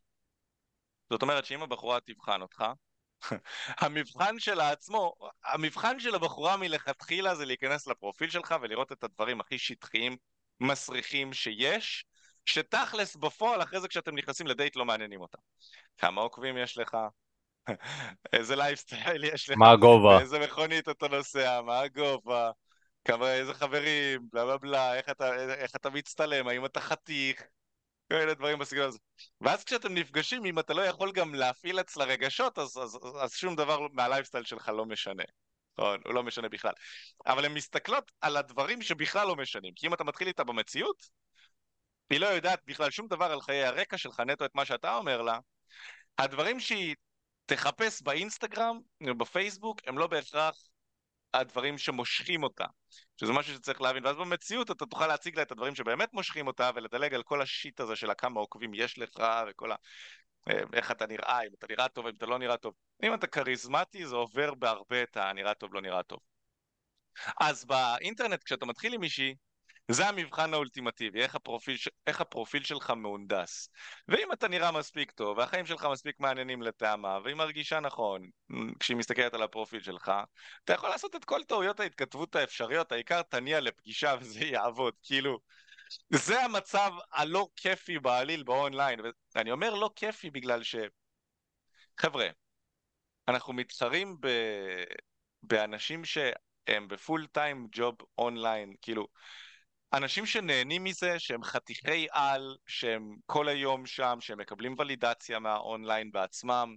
זאת 1.10 1.22
אומרת 1.22 1.46
שאם 1.46 1.64
הבחורה 1.64 2.00
תבחן 2.00 2.42
אותך, 2.42 2.64
המבחן 3.82 4.40
שלה 4.40 4.72
עצמו, 4.72 5.14
המבחן 5.46 6.00
של 6.00 6.16
הבחורה 6.16 6.58
מלכתחילה 6.58 7.36
זה 7.36 7.46
להיכנס 7.46 7.88
לפרופיל 7.88 8.30
שלך 8.30 8.56
ולראות 8.62 8.92
את 8.92 9.04
הדברים 9.04 9.40
הכי 9.40 9.58
שטחיים, 9.58 10.18
מסריחים 10.60 11.34
שיש, 11.34 12.06
שתכלס 12.46 13.16
בפועל 13.16 13.62
אחרי 13.62 13.82
זה 13.82 13.88
כשאתם 13.88 14.16
נכנסים 14.16 14.48
לדייט 14.48 14.76
לא 14.76 14.86
מעניינים 14.86 15.22
אותה. 15.22 15.38
כמה 15.98 16.22
עוקבים 16.22 16.58
יש 16.58 16.78
לך? 16.78 16.98
איזה 18.34 18.56
לייפסטייל 18.56 19.24
יש 19.24 19.50
לך? 19.50 19.58
מה 19.58 19.72
הגובה? 19.72 20.18
באיזה 20.18 20.40
מכונית 20.40 20.90
אתה 20.90 21.08
נוסע? 21.08 21.62
מה 21.62 21.80
הגובה? 21.80 22.52
כמה, 23.06 23.34
איזה 23.34 23.54
חברים? 23.54 24.22
בלה 24.32 24.46
בלה 24.46 24.58
בלה, 24.58 24.96
איך 24.96 25.10
אתה, 25.10 25.54
איך 25.54 25.76
אתה 25.76 25.90
מצטלם? 25.90 26.48
האם 26.48 26.66
אתה 26.66 26.80
חתיך? 26.80 27.44
כאלה 28.10 28.34
דברים 28.34 28.60
בסגנון 28.60 28.88
הזה. 28.88 29.00
ואז 29.42 29.64
כשאתם 29.64 29.94
נפגשים, 29.94 30.46
אם 30.46 30.60
אתה 30.60 30.74
לא 30.74 30.82
יכול 30.82 31.12
גם 31.12 31.36
להפעיל 31.36 31.80
אצלה 31.80 32.06
רגשות, 32.06 32.60
אז, 32.60 32.78
אז, 32.78 32.98
אז 33.22 33.34
שום 33.34 33.56
דבר 33.56 33.88
מהלייפסטייל 33.94 34.44
שלך 34.44 34.70
לא 34.70 34.86
משנה. 34.86 35.24
נכון, 35.78 36.00
הוא 36.06 36.14
לא 36.14 36.24
משנה 36.24 36.50
בכלל. 36.50 36.74
אבל 37.26 37.46
הן 37.46 37.54
מסתכלות 37.54 38.12
על 38.22 38.38
הדברים 38.38 38.82
שבכלל 38.82 39.28
לא 39.28 39.36
משנים. 39.36 39.74
כי 39.76 39.88
אם 39.88 39.94
אתה 39.94 40.04
מתחיל 40.04 40.28
איתה 40.28 40.44
במציאות, 40.44 41.10
היא 42.10 42.20
לא 42.20 42.26
יודעת 42.26 42.60
בכלל 42.66 42.92
שום 42.92 43.08
דבר 43.08 43.26
על 43.26 43.42
חיי 43.42 43.64
הרקע 43.64 43.98
שלך, 43.98 44.20
נטו 44.20 44.46
את 44.46 44.56
מה 44.56 44.66
שאתה 44.66 44.96
אומר 44.96 45.22
לה. 45.22 45.40
הדברים 46.18 46.60
שהיא 46.60 46.96
תחפש 47.46 48.02
באינסטגרם 48.02 48.80
ובפייסבוק 49.08 49.80
הם 49.88 49.98
לא 49.98 50.08
בהכרח 50.08 50.58
הדברים 51.40 51.78
שמושכים 51.78 52.44
אותה, 52.44 52.66
שזה 53.18 53.34
משהו 53.34 53.54
שצריך 53.54 53.82
להבין, 53.82 54.06
ואז 54.06 54.16
במציאות 54.16 54.72
אתה 54.72 54.86
תוכל 54.86 55.08
להציג 55.08 55.36
לה 55.36 55.42
את 55.42 55.52
הדברים 55.52 55.76
שבאמת 55.76 56.14
מושכים 56.14 56.48
אותה 56.48 56.70
ולדלג 56.76 57.14
על 57.14 57.24
כל 57.24 57.42
השיט 57.42 57.80
הזה 57.80 57.96
של 57.96 58.10
הכמה 58.10 58.40
עוקבים 58.40 58.74
יש 58.74 59.00
לך 59.00 59.24
וכל 59.50 59.72
ה... 59.72 59.76
אה, 60.50 60.64
איך 60.74 60.92
אתה 60.92 61.08
נראה, 61.08 61.42
אם 61.42 61.50
אתה 61.60 61.68
נראה 61.70 61.88
טוב, 61.88 62.08
אם 62.08 62.14
אתה 62.18 62.26
לא 62.26 62.40
נראה 62.40 62.58
טוב. 62.58 62.74
אם 63.04 63.14
אתה 63.14 63.28
כריזמטי 63.28 64.06
זה 64.06 64.16
עובר 64.16 64.54
בהרבה 64.54 65.04
את 65.04 65.18
הנראה 65.18 65.54
טוב, 65.54 65.74
לא 65.74 65.82
נראה 65.82 66.04
טוב. 66.04 66.20
אז 67.40 67.66
באינטרנט 67.66 68.44
כשאתה 68.44 68.66
מתחיל 68.66 68.94
עם 68.94 69.02
מישהי, 69.02 69.36
זה 69.92 70.08
המבחן 70.08 70.54
האולטימטיבי, 70.54 71.22
איך 71.22 71.36
הפרופיל. 71.36 71.76
איך 72.08 72.22
הפרופיל 72.22 72.64
שלך 72.64 72.90
מהונדס. 72.90 73.70
ואם 74.08 74.32
אתה 74.34 74.48
נראה 74.48 74.72
מספיק 74.72 75.12
טוב, 75.12 75.38
והחיים 75.38 75.66
שלך 75.66 75.88
מספיק 75.92 76.20
מעניינים 76.20 76.62
לטעמה, 76.62 77.20
והיא 77.24 77.36
מרגישה 77.36 77.80
נכון 77.80 78.30
כשהיא 78.80 78.98
מסתכלת 78.98 79.34
על 79.34 79.44
הפרופיל 79.44 79.84
שלך, 79.84 80.12
אתה 80.64 80.74
יכול 80.74 80.90
לעשות 80.90 81.16
את 81.16 81.26
כל 81.26 81.44
טעויות 81.44 81.80
ההתכתבות 81.80 82.36
האפשריות, 82.36 82.92
העיקר 82.92 83.22
תניע 83.22 83.60
לפגישה 83.60 84.16
וזה 84.20 84.46
יעבוד, 84.46 84.94
כאילו... 85.04 85.40
זה 86.10 86.42
המצב 86.42 86.92
הלא 87.12 87.48
כיפי 87.56 88.00
בעליל 88.00 88.44
באונליין, 88.44 89.00
ואני 89.36 89.52
אומר 89.52 89.74
לא 89.74 89.90
כיפי 89.96 90.30
בגלל 90.30 90.64
ש... 90.64 90.76
חבר'ה, 92.00 92.28
אנחנו 93.28 93.54
מתחרים 93.54 94.18
ב... 94.20 94.28
באנשים 95.44 96.06
שהם 96.06 96.88
בפול 96.88 97.28
טיים 97.28 97.68
ג'וב 97.72 97.96
אונליין, 98.18 98.74
כאילו... 98.82 99.08
אנשים 99.94 100.26
שנהנים 100.26 100.84
מזה, 100.84 101.20
שהם 101.20 101.44
חתיכי 101.44 102.08
על, 102.12 102.58
שהם 102.68 103.16
כל 103.26 103.48
היום 103.48 103.86
שם, 103.86 104.18
שהם 104.20 104.40
מקבלים 104.40 104.76
ולידציה 104.80 105.40
מהאונליין 105.40 106.12
בעצמם, 106.12 106.76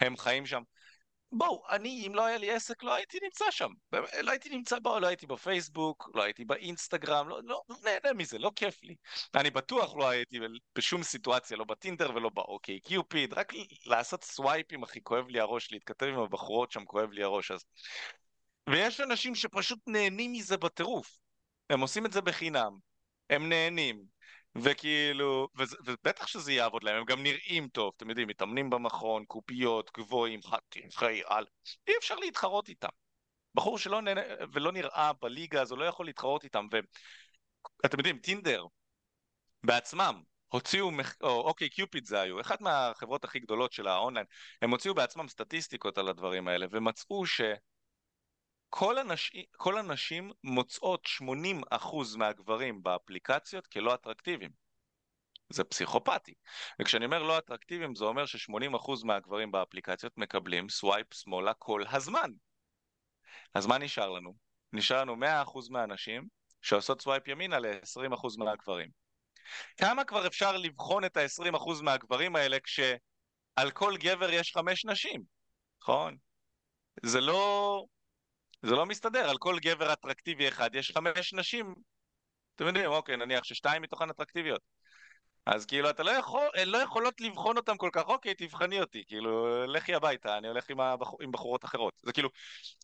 הם 0.00 0.16
חיים 0.16 0.46
שם. 0.46 0.62
בואו, 1.32 1.62
אני, 1.70 2.06
אם 2.06 2.14
לא 2.14 2.26
היה 2.26 2.38
לי 2.38 2.50
עסק, 2.50 2.82
לא 2.82 2.94
הייתי 2.94 3.18
נמצא 3.22 3.44
שם. 3.50 3.70
לא 4.22 4.30
הייתי 4.30 4.48
נמצא 4.48 4.78
בו, 4.78 5.00
לא 5.00 5.06
הייתי 5.06 5.26
בפייסבוק, 5.26 6.10
לא 6.14 6.22
הייתי 6.22 6.44
באינסטגרם, 6.44 7.28
לא, 7.28 7.40
לא, 7.44 7.62
נהנה 7.82 8.12
מזה, 8.16 8.38
לא 8.38 8.50
כיף 8.56 8.82
לי. 8.82 8.94
אני 9.34 9.50
בטוח 9.50 9.96
לא 9.96 10.08
הייתי 10.08 10.38
בשום 10.76 11.02
סיטואציה, 11.02 11.56
לא 11.56 11.64
בטינדר 11.64 12.10
ולא 12.14 12.28
באוקיי 12.28 12.80
קיופיד, 12.80 13.32
רק 13.32 13.52
לעשות 13.86 14.24
סווייפים, 14.24 14.82
אחי, 14.82 15.00
כואב 15.02 15.28
לי 15.28 15.40
הראש, 15.40 15.72
להתכתב 15.72 16.06
עם 16.06 16.18
הבחורות 16.18 16.72
שם, 16.72 16.84
כואב 16.84 17.10
לי 17.10 17.22
הראש 17.22 17.50
אז. 17.50 17.64
ויש 18.70 19.00
אנשים 19.00 19.34
שפשוט 19.34 19.78
נהנים 19.86 20.32
מזה 20.32 20.56
בטירוף. 20.56 21.23
הם 21.70 21.80
עושים 21.80 22.06
את 22.06 22.12
זה 22.12 22.20
בחינם, 22.20 22.78
הם 23.30 23.48
נהנים, 23.48 24.04
וכאילו, 24.56 25.48
וזה, 25.56 25.76
ובטח 25.84 26.26
שזה 26.26 26.52
יעבוד 26.52 26.82
להם, 26.82 26.96
הם 26.96 27.04
גם 27.04 27.22
נראים 27.22 27.68
טוב, 27.68 27.92
אתם 27.96 28.08
יודעים, 28.08 28.28
מתאמנים 28.28 28.70
במכון, 28.70 29.24
קופיות, 29.24 29.90
גבוהים, 29.96 30.40
חתיכי 30.42 31.22
על, 31.26 31.46
אי 31.88 31.92
אפשר 31.98 32.14
להתחרות 32.14 32.68
איתם. 32.68 32.88
בחור 33.54 33.78
שלא 33.78 34.02
נהנה 34.02 34.20
ולא 34.52 34.72
נראה 34.72 35.12
בליגה 35.22 35.62
הזו 35.62 35.76
לא 35.76 35.84
יכול 35.84 36.06
להתחרות 36.06 36.44
איתם, 36.44 36.66
ואתם 37.82 37.98
יודעים, 37.98 38.18
טינדר 38.18 38.66
בעצמם 39.64 40.22
הוציאו, 40.48 40.90
או 41.22 41.40
אוקיי 41.40 41.68
קיופיד 41.68 42.04
זה 42.04 42.20
היו, 42.20 42.40
אחת 42.40 42.60
מהחברות 42.60 43.24
הכי 43.24 43.38
גדולות 43.38 43.72
של 43.72 43.88
האונליין, 43.88 44.26
הם 44.62 44.70
הוציאו 44.70 44.94
בעצמם 44.94 45.28
סטטיסטיקות 45.28 45.98
על 45.98 46.08
הדברים 46.08 46.48
האלה, 46.48 46.66
ומצאו 46.70 47.26
ש... 47.26 47.40
כל, 48.76 48.98
הנש... 48.98 49.32
כל 49.56 49.78
הנשים 49.78 50.32
מוצאות 50.44 51.06
80% 51.74 52.16
מהגברים 52.16 52.82
באפליקציות 52.82 53.66
כלא 53.66 53.94
אטרקטיביים. 53.94 54.50
זה 55.50 55.64
פסיכופתי. 55.64 56.34
וכשאני 56.80 57.04
אומר 57.04 57.22
לא 57.22 57.38
אטרקטיביים, 57.38 57.94
זה 57.94 58.04
אומר 58.04 58.26
ש-80% 58.26 59.04
מהגברים 59.04 59.52
באפליקציות 59.52 60.12
מקבלים 60.18 60.68
swipe 60.68 61.14
שמאלה 61.14 61.54
כל 61.54 61.82
הזמן. 61.90 62.30
אז 63.54 63.66
מה 63.66 63.78
נשאר 63.78 64.10
לנו? 64.10 64.34
נשאר 64.72 65.00
לנו 65.00 65.16
100% 65.16 65.26
מהנשים 65.70 66.28
שעושות 66.62 67.00
swipe 67.00 67.28
ימינה 67.28 67.58
ל-20% 67.58 68.28
מהגברים. 68.38 68.90
כמה 69.76 70.04
כבר 70.04 70.26
אפשר 70.26 70.56
לבחון 70.56 71.04
את 71.04 71.16
ה-20% 71.16 71.82
מהגברים 71.82 72.36
האלה 72.36 72.60
כשעל 72.60 73.70
כל 73.72 73.96
גבר 73.96 74.30
יש 74.30 74.52
חמש 74.52 74.84
נשים, 74.84 75.22
נכון? 75.82 76.16
זה 77.02 77.20
לא... 77.20 77.84
זה 78.64 78.74
לא 78.74 78.86
מסתדר, 78.86 79.30
על 79.30 79.38
כל 79.38 79.58
גבר 79.58 79.92
אטרקטיבי 79.92 80.48
אחד 80.48 80.74
יש 80.74 80.90
חמש 80.90 81.34
נשים. 81.34 81.74
אתם 82.54 82.66
יודעים, 82.66 82.90
אוקיי, 82.90 83.16
נניח 83.16 83.44
ששתיים 83.44 83.82
מתוכן 83.82 84.10
אטרקטיביות. 84.10 84.60
אז 85.46 85.66
כאילו, 85.66 85.90
אתה 85.90 86.02
לא 86.02 86.10
יכול, 86.10 86.48
הן 86.54 86.68
לא 86.68 86.78
יכולות 86.78 87.20
לבחון 87.20 87.56
אותם 87.56 87.76
כל 87.76 87.90
כך, 87.92 88.02
אוקיי, 88.06 88.34
תבחני 88.34 88.80
אותי, 88.80 89.04
כאילו, 89.06 89.66
לכי 89.66 89.94
הביתה, 89.94 90.38
אני 90.38 90.48
הולך 90.48 90.70
עם, 90.70 90.80
הבחור, 90.80 91.22
עם 91.22 91.32
בחורות 91.32 91.64
אחרות. 91.64 91.94
זה 92.02 92.12
כאילו, 92.12 92.28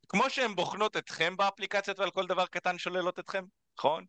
כמו 0.09 0.31
שהן 0.31 0.55
בוחנות 0.55 0.97
אתכם 0.97 1.37
באפליקציות 1.37 1.99
ועל 1.99 2.11
כל 2.11 2.27
דבר 2.27 2.47
קטן 2.47 2.79
שוללות 2.79 3.19
אתכם, 3.19 3.45
נכון? 3.79 4.05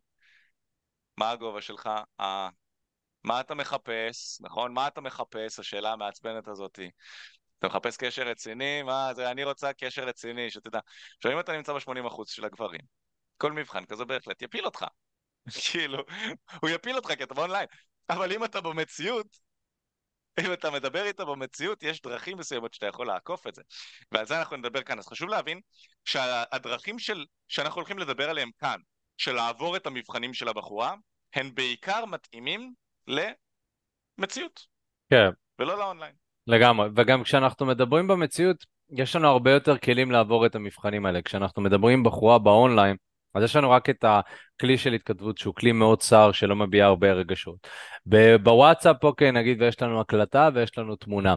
מה 1.16 1.30
הגובה 1.30 1.60
שלך? 1.60 1.90
אה, 2.20 2.48
מה 3.24 3.40
אתה 3.40 3.54
מחפש, 3.54 4.40
נכון? 4.40 4.74
מה 4.74 4.88
אתה 4.88 5.00
מחפש? 5.00 5.58
השאלה 5.58 5.92
המעצבנת 5.92 6.48
הזאתי. 6.48 6.90
אתה 7.62 7.70
מחפש 7.70 7.96
קשר 7.96 8.22
רציני? 8.22 8.82
מה 8.82 9.14
זה, 9.14 9.30
אני 9.30 9.44
רוצה 9.44 9.72
קשר 9.72 10.04
רציני, 10.04 10.50
שתדע. 10.50 10.78
עכשיו 11.16 11.32
אם 11.32 11.40
אתה 11.40 11.52
נמצא 11.52 11.72
ב-80% 11.72 12.22
של 12.26 12.44
הגברים, 12.44 12.80
כל 13.36 13.52
מבחן 13.52 13.84
כזה 13.84 14.04
בהחלט 14.04 14.42
יפיל 14.42 14.64
אותך. 14.64 14.84
כאילו, 15.70 15.98
הוא 16.60 16.70
יפיל 16.70 16.96
אותך 16.96 17.14
כי 17.16 17.22
אתה 17.22 17.34
באונליין. 17.34 17.66
אבל 18.10 18.32
אם 18.32 18.44
אתה 18.44 18.60
במציאות, 18.60 19.26
אם 20.40 20.52
אתה 20.52 20.70
מדבר 20.70 21.04
איתו 21.04 21.26
במציאות, 21.26 21.82
יש 21.82 22.02
דרכים 22.02 22.38
מסוימות 22.38 22.74
שאתה 22.74 22.86
יכול 22.86 23.06
לעקוף 23.06 23.46
את 23.46 23.54
זה. 23.54 23.62
ועל 24.12 24.26
זה 24.26 24.38
אנחנו 24.38 24.56
נדבר 24.56 24.82
כאן. 24.82 24.98
אז 24.98 25.06
חשוב 25.06 25.28
להבין 25.28 25.60
שהדרכים 26.04 26.98
של, 26.98 27.26
שאנחנו 27.48 27.76
הולכים 27.76 27.98
לדבר 27.98 28.30
עליהם 28.30 28.50
כאן, 28.58 28.80
של 29.16 29.32
לעבור 29.32 29.76
את 29.76 29.86
המבחנים 29.86 30.34
של 30.34 30.48
הבחורה, 30.48 30.94
הן 31.34 31.54
בעיקר 31.54 32.04
מתאימים 32.04 32.74
למציאות. 34.18 34.66
כן. 35.10 35.30
ולא 35.58 35.78
לאונליין. 35.78 36.21
לגמרי, 36.46 36.88
וגם 36.96 37.22
כשאנחנו 37.22 37.66
מדברים 37.66 38.08
במציאות, 38.08 38.56
יש 38.90 39.16
לנו 39.16 39.28
הרבה 39.28 39.50
יותר 39.50 39.78
כלים 39.78 40.10
לעבור 40.10 40.46
את 40.46 40.54
המבחנים 40.54 41.06
האלה. 41.06 41.22
כשאנחנו 41.22 41.62
מדברים 41.62 41.98
עם 41.98 42.04
בחורה 42.04 42.38
באונליין, 42.38 42.96
אז 43.34 43.42
יש 43.42 43.56
לנו 43.56 43.70
רק 43.70 43.90
את 43.90 44.04
הכלי 44.04 44.78
של 44.78 44.92
התכתבות 44.92 45.38
שהוא 45.38 45.54
כלי 45.54 45.72
מאוד 45.72 46.00
צר 46.00 46.32
שלא 46.32 46.56
מביע 46.56 46.86
הרבה 46.86 47.12
רגשות. 47.12 47.68
בוואטסאפ, 48.42 49.04
אוקיי, 49.04 49.32
נגיד 49.32 49.62
ויש 49.62 49.82
לנו 49.82 50.00
הקלטה 50.00 50.48
ויש 50.54 50.78
לנו 50.78 50.96
תמונה. 50.96 51.34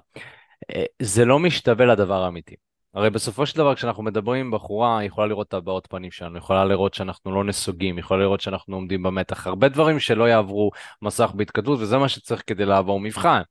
אה, 0.76 0.84
זה 1.02 1.26
לא 1.26 1.40
משתווה 1.40 1.86
לדבר 1.86 2.24
האמיתי. 2.24 2.56
הרי 2.94 3.10
בסופו 3.10 3.46
של 3.46 3.58
דבר 3.58 3.76
כשאנחנו 3.76 4.04
מדברים 4.04 4.46
עם 4.46 4.52
בחורה, 4.52 5.00
היא 5.00 5.08
יכולה 5.08 5.28
לראות 5.28 5.48
את 5.48 5.54
הבעות 5.54 5.88
פנים 5.90 6.12
שלנו, 6.12 6.38
יכולה 6.38 6.66
לראות 6.66 6.94
שאנחנו 6.94 7.36
לא 7.36 7.44
נסוגים, 7.44 7.98
יכולה 7.98 8.24
לראות 8.24 8.42
שאנחנו 8.42 8.76
עומדים 8.76 9.04
במתח, 9.04 9.48
הרבה 9.48 9.70
דברים 9.70 10.00
שלא 10.00 10.30
יעברו 10.30 10.72
מסך 11.02 11.32
בהתכתבות, 11.36 11.80
וזה 11.80 11.98
מה 11.98 12.10
שצריך 12.10 12.44
כדי 12.48 12.66
לעבור 12.66 13.00
מבחן. 13.00 13.42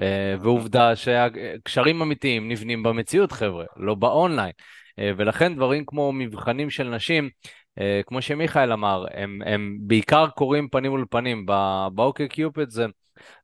אה, 0.00 0.34
ועובדה 0.40 0.96
שהקשרים 0.96 2.02
אמיתיים 2.02 2.48
נבנים 2.48 2.82
במציאות, 2.82 3.32
חבר'ה, 3.32 3.64
לא 3.76 3.94
באונליין. 3.94 4.52
אה, 4.98 5.10
ולכן 5.16 5.54
דברים 5.54 5.84
כמו 5.86 6.12
מבחנים 6.12 6.70
של 6.70 6.88
נשים, 6.88 7.30
אה, 7.80 8.00
כמו 8.06 8.22
שמיכאל 8.22 8.72
אמר, 8.72 9.04
הם, 9.10 9.38
הם 9.46 9.76
בעיקר 9.80 10.26
קורים 10.28 10.68
פנים 10.68 10.90
מול 10.90 11.04
פנים. 11.10 11.46
ב 11.94 12.28
OkCupid 12.28 12.70
זה, 12.70 12.86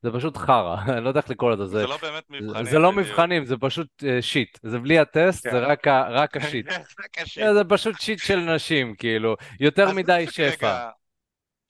זה 0.03 0.11
פשוט 0.11 0.37
חרא, 0.37 0.75
אני 0.87 1.03
לא 1.03 1.09
יודע 1.09 1.19
איך 1.19 1.29
לקרוא 1.29 1.51
לזה. 1.51 1.65
זה, 1.65 1.79
זה 1.79 1.87
לא 1.87 1.97
באמת 2.01 2.23
מבחנים. 2.29 2.65
זה 2.65 2.79
לא 2.79 2.91
מבחנים, 2.91 3.45
זה 3.45 3.57
פשוט 3.57 4.03
shit. 4.21 4.59
זה 4.63 4.79
בלי 4.79 4.99
הטסט, 4.99 5.47
כן. 5.47 5.51
זה 5.51 5.59
רק, 5.59 5.87
רק 5.87 6.37
ה 6.37 6.42
shit. 6.42 6.67
רק 7.03 7.19
ה 7.19 7.23
shit. 7.23 7.43
זה 7.53 7.63
פשוט 7.63 8.01
shit 8.01 8.19
של 8.19 8.39
נשים, 8.39 8.95
כאילו. 8.95 9.35
יותר 9.59 9.91
מדי 9.91 10.25
שפע. 10.31 10.89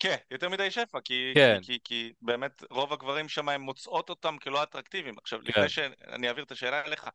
כן, 0.01 0.15
יותר 0.31 0.49
מדי 0.49 0.71
שפע, 0.71 0.99
כי, 1.03 1.31
כן. 1.35 1.59
כי, 1.61 1.67
כי, 1.67 1.79
כי 1.83 2.13
באמת 2.21 2.63
רוב 2.69 2.93
הגברים 2.93 3.29
שם 3.29 3.49
הם 3.49 3.61
מוצאות 3.61 4.09
אותם 4.09 4.37
כלא 4.37 4.63
אטרקטיביים. 4.63 5.15
עכשיו, 5.17 5.39
כן. 5.39 5.45
לפני 5.47 5.69
שאני 5.69 6.27
אעביר 6.27 6.43
את 6.43 6.51
השאלה 6.51 6.81
אליך, 6.85 7.09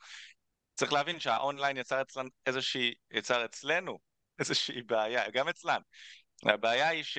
צריך 0.75 0.93
להבין 0.93 1.21
שהאונליין 1.21 1.77
יצר 1.77 2.01
אצלנו 2.01 2.29
איזושהי, 2.47 2.95
יצר 3.11 3.45
אצלנו 3.45 3.99
איזושהי 4.39 4.83
בעיה, 4.83 5.31
גם 5.31 5.49
אצלן. 5.49 5.81
הבעיה 6.43 6.89
היא 6.89 7.03
ש... 7.03 7.19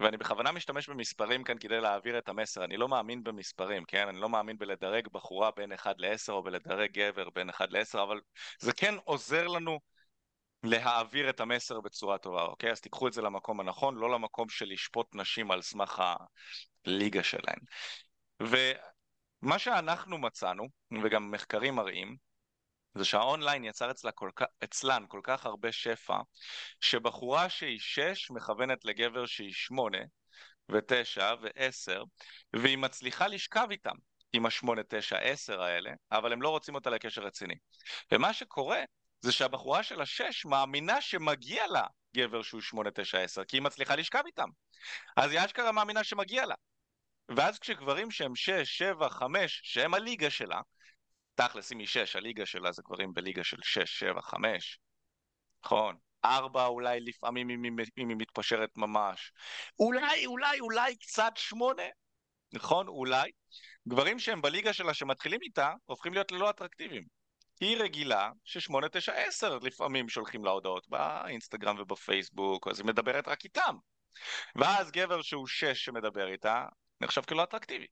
ואני 0.00 0.16
בכוונה 0.16 0.52
משתמש 0.52 0.88
במספרים 0.88 1.44
כאן 1.44 1.58
כדי 1.58 1.80
להעביר 1.80 2.18
את 2.18 2.28
המסר, 2.28 2.64
אני 2.64 2.76
לא 2.76 2.88
מאמין 2.88 3.24
במספרים, 3.24 3.84
כן? 3.84 4.08
אני 4.08 4.20
לא 4.20 4.28
מאמין 4.28 4.58
בלדרג 4.58 5.08
בחורה 5.12 5.50
בין 5.56 5.72
1 5.72 5.94
ל-10 5.98 6.32
או 6.32 6.42
בלדרג 6.42 6.90
גבר 6.92 7.30
בין 7.30 7.50
1 7.50 7.72
ל-10, 7.72 8.02
אבל 8.02 8.20
זה 8.58 8.72
כן 8.72 8.94
עוזר 9.04 9.46
לנו 9.46 9.80
להעביר 10.62 11.30
את 11.30 11.40
המסר 11.40 11.80
בצורה 11.80 12.18
טובה, 12.18 12.42
אוקיי? 12.42 12.70
אז 12.70 12.80
תיקחו 12.80 13.08
את 13.08 13.12
זה 13.12 13.22
למקום 13.22 13.60
הנכון, 13.60 13.96
לא 13.96 14.10
למקום 14.10 14.48
של 14.48 14.66
לשפוט 14.68 15.14
נשים 15.14 15.50
על 15.50 15.62
סמך 15.62 16.02
הליגה 16.84 17.22
שלהן. 17.22 17.58
ומה 18.40 19.58
שאנחנו 19.58 20.18
מצאנו, 20.18 20.68
וגם 21.04 21.30
מחקרים 21.30 21.74
מראים, 21.74 22.16
זה 22.94 23.04
שהאונליין 23.04 23.64
יצר 23.64 23.90
אצלה 23.90 24.12
כל 24.12 24.30
כך, 24.36 24.46
אצלן 24.64 25.04
כל 25.08 25.20
כך 25.22 25.46
הרבה 25.46 25.72
שפע, 25.72 26.18
שבחורה 26.80 27.48
שהיא 27.48 27.78
שש 27.80 28.30
מכוונת 28.30 28.84
לגבר 28.84 29.26
שהיא 29.26 29.52
שמונה, 29.52 29.98
ותשע, 30.68 31.34
ועשר, 31.40 32.02
והיא 32.52 32.78
מצליחה 32.78 33.26
לשכב 33.26 33.66
איתם, 33.70 33.94
עם 34.32 34.46
השמונה, 34.46 34.82
תשע, 34.88 35.18
עשר 35.18 35.62
האלה, 35.62 35.90
אבל 36.12 36.32
הם 36.32 36.42
לא 36.42 36.48
רוצים 36.48 36.74
אותה 36.74 36.90
לקשר 36.90 37.22
רציני. 37.22 37.54
ומה 38.12 38.32
שקורה, 38.32 38.82
זה 39.20 39.32
שהבחורה 39.32 39.82
של 39.82 40.00
השש 40.00 40.44
מאמינה 40.44 41.00
שמגיע 41.00 41.66
לה 41.66 41.86
גבר 42.16 42.42
שהוא 42.42 42.60
שמונה, 42.60 42.90
תשע, 42.90 43.18
עשר, 43.18 43.44
כי 43.44 43.56
היא 43.56 43.62
מצליחה 43.62 43.96
לשכב 43.96 44.22
איתם. 44.26 44.48
אז 45.16 45.30
היא 45.30 45.40
אשכרה 45.44 45.72
מאמינה 45.72 46.04
שמגיע 46.04 46.46
לה. 46.46 46.54
ואז 47.36 47.58
כשגברים 47.58 48.10
שהם 48.10 48.36
שש, 48.36 48.78
שבע, 48.78 49.08
חמש, 49.08 49.60
שהם 49.64 49.94
הליגה 49.94 50.30
שלה, 50.30 50.60
תכלס, 51.34 51.72
אם 51.72 51.78
היא 51.78 51.86
שש, 51.86 52.16
הליגה 52.16 52.46
שלה 52.46 52.72
זה 52.72 52.82
גברים 52.86 53.14
בליגה 53.14 53.44
של 53.44 53.56
שש, 53.62 53.98
שבע, 53.98 54.20
חמש. 54.22 54.78
נכון. 55.64 55.96
ארבע 56.24 56.66
אולי 56.66 57.00
לפעמים 57.00 57.50
אם 57.50 57.62
היא, 57.96 58.16
מתפשרת 58.16 58.70
ממש. 58.76 59.32
אולי, 59.78 60.26
אולי, 60.26 60.60
אולי 60.60 60.96
קצת 60.96 61.32
שמונה. 61.36 61.82
נכון? 62.52 62.88
אולי. 62.88 63.30
גברים 63.88 64.18
שהם 64.18 64.42
בליגה 64.42 64.72
שלה 64.72 64.94
שמתחילים 64.94 65.40
איתה, 65.42 65.72
הופכים 65.86 66.12
להיות 66.12 66.32
ללא 66.32 66.50
אטרקטיביים. 66.50 67.17
היא 67.60 67.76
רגילה 67.76 68.30
ששמונה, 68.44 68.88
תשע, 68.88 69.12
עשר 69.12 69.58
לפעמים 69.58 70.08
שולחים 70.08 70.44
לה 70.44 70.50
הודעות 70.50 70.88
באינסטגרם 70.88 71.76
ובפייסבוק, 71.78 72.68
אז 72.68 72.78
היא 72.78 72.86
מדברת 72.86 73.28
רק 73.28 73.44
איתם. 73.44 73.76
ואז 74.56 74.90
גבר 74.90 75.22
שהוא 75.22 75.46
שש 75.46 75.84
שמדבר 75.84 76.28
איתה, 76.28 76.66
נחשב 77.00 77.22
כלא 77.24 77.42
אטרקטיבי. 77.42 77.86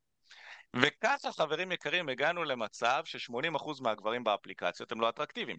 וככה, 0.77 1.33
חברים 1.33 1.73
יקרים, 1.73 2.09
הגענו 2.09 2.45
למצב 2.45 3.03
ש-80% 3.05 3.83
מהגברים 3.83 4.25
באפליקציות 4.25 4.93
הם 4.93 5.01
לא 5.01 5.09
אטרקטיביים. 5.09 5.59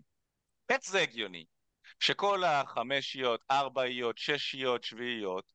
איך 0.69 0.79
זה 0.83 1.01
הגיוני? 1.01 1.45
שכל 1.99 2.43
החמשיות, 2.43 3.43
ארבעיות, 3.51 4.17
ששיות, 4.17 4.83
שביעיות, 4.83 5.53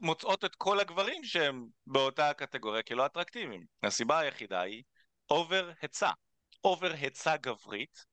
מוצאות 0.00 0.44
את 0.44 0.54
כל 0.54 0.80
הגברים 0.80 1.24
שהם 1.24 1.66
באותה 1.86 2.34
קטגוריה 2.34 2.82
כלא 2.82 3.06
אטרקטיביים. 3.06 3.64
הסיבה 3.82 4.18
היחידה 4.18 4.60
היא 4.60 4.82
over 5.30 5.70
היצע. 5.82 6.10
over 6.64 6.92
היצע 6.92 7.36
גברית, 7.36 8.06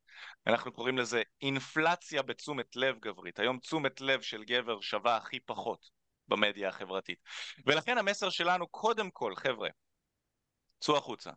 אנחנו 0.47 0.71
קוראים 0.71 0.97
לזה 0.97 1.21
אינפלציה 1.41 2.21
בתשומת 2.21 2.75
לב 2.75 2.99
גברית. 2.99 3.39
היום 3.39 3.59
תשומת 3.59 4.01
לב 4.01 4.21
של 4.21 4.43
גבר 4.43 4.81
שווה 4.81 5.17
הכי 5.17 5.39
פחות 5.39 5.89
במדיה 6.27 6.69
החברתית. 6.69 7.19
ולכן 7.65 7.97
המסר 7.97 8.29
שלנו, 8.29 8.67
קודם 8.67 9.12
כל, 9.12 9.35
חבר'ה, 9.35 9.69
צאו 10.79 10.97
החוצה. 10.97 11.31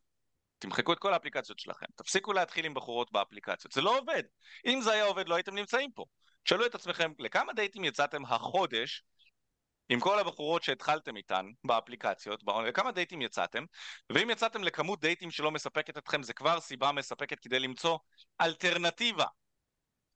תמחקו 0.58 0.92
את 0.92 0.98
כל 0.98 1.12
האפליקציות 1.12 1.58
שלכם. 1.58 1.86
תפסיקו 1.96 2.32
להתחיל 2.32 2.64
עם 2.64 2.74
בחורות 2.74 3.12
באפליקציות. 3.12 3.72
זה 3.72 3.80
לא 3.80 3.98
עובד. 3.98 4.22
אם 4.66 4.80
זה 4.80 4.92
היה 4.92 5.04
עובד, 5.04 5.28
לא 5.28 5.34
הייתם 5.34 5.54
נמצאים 5.54 5.92
פה. 5.92 6.04
תשאלו 6.42 6.66
את 6.66 6.74
עצמכם, 6.74 7.12
לכמה 7.18 7.52
דייטים 7.52 7.84
יצאתם 7.84 8.24
החודש 8.24 9.04
עם 9.92 10.00
כל 10.00 10.18
הבחורות 10.18 10.62
שהתחלתם 10.62 11.16
איתן 11.16 11.46
באפליקציות, 11.64 12.42
לכמה 12.66 12.92
דייטים 12.92 13.22
יצאתם, 13.22 13.64
ואם 14.12 14.30
יצאתם 14.30 14.64
לכמות 14.64 15.00
דייטים 15.00 15.30
שלא 15.30 15.50
מספקת 15.50 15.98
אתכם, 15.98 16.22
זה 16.22 16.32
כבר 16.32 16.60
סיבה 16.60 16.92
מספקת 16.92 17.40
כדי 17.40 17.58
למצוא 17.58 17.98
אלטרנטיבה 18.40 19.24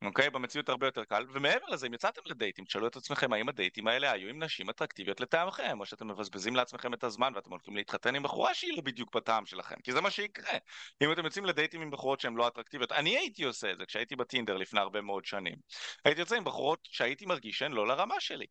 אוקיי? 0.05 0.31
במציאות 0.31 0.69
הרבה 0.69 0.87
יותר 0.87 1.05
קל, 1.05 1.27
ומעבר 1.33 1.67
לזה, 1.69 1.87
אם 1.87 1.95
יצאתם 1.95 2.21
לדייטים, 2.27 2.65
תשאלו 2.65 2.87
את 2.87 2.97
עצמכם 2.97 3.33
האם 3.33 3.49
הדייטים 3.49 3.89
האלה 3.89 4.13
היו 4.13 4.29
עם 4.29 4.43
נשים 4.43 4.71
אטרקטיביות 4.71 5.21
לטעמכם, 5.21 5.81
או 5.81 5.87
שאתם 5.87 6.09
מבזבזים 6.09 6.57
לעצמכם 6.57 6.95
את 6.95 7.05
הזמן 7.05 7.33
ואתם 7.35 7.51
הולכים 7.51 7.77
להתחתן 7.77 8.15
עם 8.15 8.23
בחורה 8.23 8.55
שהיא 8.55 8.77
לא 8.77 8.83
בדיוק 8.83 9.17
בטעם 9.17 9.47
שלכם, 9.47 9.75
כי 9.85 9.93
זה 9.93 10.01
מה 10.01 10.11
שיקרה. 10.11 10.59
אם 11.03 11.13
אתם 11.13 11.25
יוצאים 11.25 11.45
לדייטים 11.45 11.83
עם 11.83 11.91
בחורות 11.91 12.21
שהן 12.21 12.35
לא 12.35 12.49
אטרקטיביות, 12.49 12.93
אני 12.93 13.19
הייתי 13.19 13.45
עושה 13.45 13.73
את 13.73 13.79
זה 13.79 13.87
כשהייתי 13.87 14.17
בטינדר 14.17 14.57
לפני 14.57 14.81
הרבה 14.81 15.01
מאוד 15.01 15.25
שנים. 15.25 15.57
הייתי 16.05 16.21
יוצא 16.21 16.37
עם 16.37 16.45
בחורות 16.45 16.89
שהייתי 16.91 17.27
מרגיש 17.27 17.59
שהן 17.59 17.73
לא 17.73 17.87
לרמה 17.87 18.21
שלי. 18.21 18.47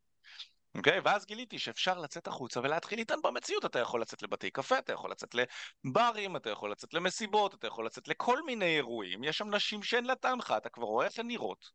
אוקיי? 0.76 0.98
Okay, 0.98 1.00
ואז 1.04 1.26
גיליתי 1.26 1.58
שאפשר 1.58 1.98
לצאת 1.98 2.26
החוצה 2.26 2.60
ולהתחיל 2.60 2.98
איתן 2.98 3.22
במציאות. 3.22 3.64
אתה 3.64 3.78
יכול 3.78 4.00
לצאת 4.00 4.22
לבתי 4.22 4.50
קפה, 4.50 4.78
אתה 4.78 4.92
יכול 4.92 5.10
לצאת 5.10 5.34
לברים, 5.34 6.36
אתה 6.36 6.50
יכול 6.50 6.70
לצאת 6.70 6.94
למסיבות, 6.94 7.54
אתה 7.54 7.66
יכול 7.66 7.86
לצאת 7.86 8.08
לכל 8.08 8.42
מיני 8.42 8.76
אירועים. 8.76 9.24
יש 9.24 9.38
שם 9.38 9.54
נשים 9.54 9.82
שאין 9.82 10.04
לה 10.04 10.14
טעמך, 10.14 10.54
אתה 10.56 10.68
כבר 10.68 10.84
רואה 10.84 11.06
איך 11.06 11.18
הן 11.18 11.26
נראות. 11.26 11.70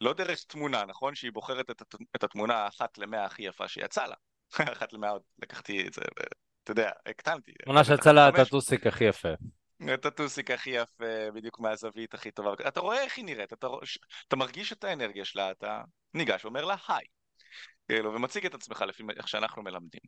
לא 0.00 0.12
דרך 0.12 0.44
תמונה, 0.46 0.84
נכון? 0.84 1.14
שהיא 1.14 1.32
בוחרת 1.32 1.70
את, 1.70 1.80
הת... 1.80 1.94
את 2.16 2.24
התמונה 2.24 2.54
האחת 2.54 2.98
למאה 2.98 3.24
הכי 3.24 3.42
יפה 3.42 3.68
שיצא 3.68 4.06
לה. 4.06 4.14
אחת 4.76 4.92
למאה 4.92 5.10
עוד 5.10 5.22
לקחתי 5.42 5.86
את 5.86 5.92
זה, 5.92 6.02
אתה 6.64 6.72
יודע, 6.72 6.90
הקטנתי. 7.06 7.52
תמונה 7.64 7.84
שיצא 7.84 8.12
לה 8.12 8.28
את 8.28 8.38
הטוסיק 8.38 8.86
הכי 8.86 9.04
יפה. 9.04 9.28
את 9.94 10.06
הטוסיק 10.06 10.50
הכי 10.50 10.70
יפה, 10.70 11.30
בדיוק 11.34 11.60
מהזווית 11.60 12.14
הכי 12.14 12.30
טובה. 12.30 12.52
אתה 12.68 12.80
רואה 12.80 13.02
איך 13.02 13.16
היא 13.16 13.24
נראית, 13.24 13.52
אתה. 13.52 13.66
אתה 14.28 14.36
מרגיש 14.36 14.72
את 14.72 14.84
האנרגיה 14.84 15.24
שלה, 15.24 15.50
אתה 15.50 15.82
ניגש 16.14 16.44
ואומר 16.44 16.64
לה 16.64 16.76
היי. 16.88 17.17
כאילו, 17.88 18.14
ומציג 18.14 18.46
את 18.46 18.54
עצמך 18.54 18.84
לפי 18.88 19.02
איך 19.16 19.28
שאנחנו 19.28 19.62
מלמדים. 19.62 20.00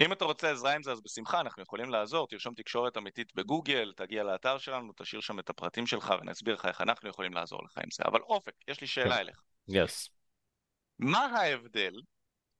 אם 0.00 0.12
אתה 0.12 0.24
רוצה 0.24 0.50
עזרה 0.50 0.74
עם 0.74 0.82
זה, 0.82 0.92
אז 0.92 1.00
בשמחה, 1.00 1.40
אנחנו 1.40 1.62
יכולים 1.62 1.90
לעזור, 1.90 2.26
תרשום 2.28 2.54
תקשורת 2.54 2.96
אמיתית 2.96 3.34
בגוגל, 3.34 3.92
תגיע 3.96 4.22
לאתר 4.22 4.58
שלנו, 4.58 4.92
תשאיר 4.96 5.20
שם 5.20 5.38
את 5.38 5.50
הפרטים 5.50 5.86
שלך 5.86 6.14
ונסביר 6.20 6.54
לך 6.54 6.66
איך 6.66 6.80
אנחנו 6.80 7.08
יכולים 7.08 7.32
לעזור 7.32 7.64
לך 7.64 7.78
עם 7.78 7.90
זה. 7.92 8.02
אבל 8.06 8.20
אופק, 8.20 8.52
יש 8.68 8.80
לי 8.80 8.86
שאלה 8.86 9.14
כן. 9.14 9.20
אליך. 9.20 9.42
Yes. 9.70 10.10
מה 10.98 11.26
ההבדל 11.26 11.92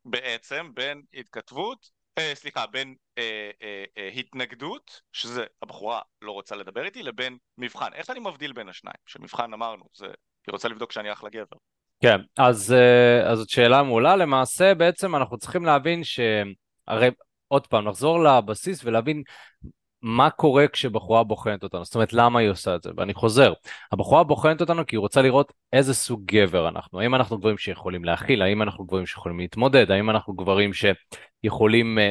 בעצם 0.04 0.74
בין 0.74 1.02
התכתבות, 1.14 1.90
אה, 2.18 2.32
סליחה, 2.34 2.66
בין 2.66 2.94
אה, 3.18 3.50
אה, 3.62 3.84
אה, 3.98 4.08
התנגדות, 4.08 5.00
שזה 5.12 5.44
הבחורה 5.62 6.00
לא 6.22 6.32
רוצה 6.32 6.56
לדבר 6.56 6.84
איתי, 6.84 7.02
לבין 7.02 7.38
מבחן. 7.58 7.92
איך 7.94 8.10
אני 8.10 8.20
מבדיל 8.20 8.52
בין 8.52 8.68
השניים? 8.68 8.96
שמבחן 9.06 9.52
אמרנו, 9.52 9.84
זה, 9.94 10.06
היא 10.06 10.52
רוצה 10.52 10.68
לבדוק 10.68 10.92
שאני 10.92 11.12
אחלה 11.12 11.30
גבר. 11.30 11.56
כן, 12.00 12.20
אז, 12.36 12.72
אה, 12.72 13.30
אז 13.30 13.38
זאת 13.38 13.48
שאלה 13.48 13.82
מעולה. 13.82 14.16
למעשה, 14.16 14.74
בעצם 14.74 15.16
אנחנו 15.16 15.38
צריכים 15.38 15.64
להבין 15.64 16.04
ש... 16.04 16.20
הרי, 16.88 17.10
עוד 17.48 17.66
פעם, 17.66 17.86
לחזור 17.88 18.24
לבסיס 18.24 18.84
ולהבין 18.84 19.22
מה 20.02 20.30
קורה 20.30 20.68
כשבחורה 20.68 21.24
בוחנת 21.24 21.62
אותנו, 21.62 21.84
זאת 21.84 21.94
אומרת, 21.94 22.12
למה 22.12 22.40
היא 22.40 22.50
עושה 22.50 22.74
את 22.74 22.82
זה? 22.82 22.90
ואני 22.96 23.14
חוזר, 23.14 23.52
הבחורה 23.92 24.24
בוחנת 24.24 24.60
אותנו 24.60 24.86
כי 24.86 24.96
היא 24.96 25.00
רוצה 25.00 25.22
לראות 25.22 25.52
איזה 25.72 25.94
סוג 25.94 26.22
גבר 26.24 26.68
אנחנו. 26.68 27.00
האם 27.00 27.14
אנחנו 27.14 27.38
גברים 27.38 27.58
שיכולים 27.58 28.04
להכיל? 28.04 28.42
האם 28.42 28.62
אנחנו 28.62 28.84
גברים 28.84 29.06
שיכולים 29.06 29.38
להתמודד? 29.38 29.90
האם 29.90 30.10
אנחנו 30.10 30.34
גברים 30.34 30.70
שיכולים, 30.72 31.98
אה, 31.98 32.10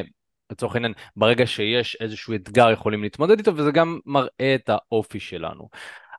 לצורך 0.50 0.74
העניין, 0.74 0.92
ברגע 1.16 1.46
שיש 1.46 1.96
איזשהו 2.00 2.34
אתגר 2.34 2.70
יכולים 2.70 3.02
להתמודד 3.02 3.38
איתו, 3.38 3.56
וזה 3.56 3.70
גם 3.70 3.98
מראה 4.06 4.54
את 4.54 4.68
האופי 4.70 5.20
שלנו. 5.20 5.68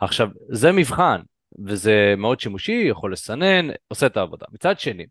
עכשיו, 0.02 0.30
זה 0.50 0.72
מבחן, 0.72 1.22
וזה 1.66 2.14
מאוד 2.18 2.40
שימושי, 2.40 2.86
יכול 2.90 3.14
לסנן, 3.14 3.68
עושה 3.88 4.06
את 4.06 4.18
העבודה. 4.18 4.46
מצד 4.52 4.80
שני, 4.80 5.06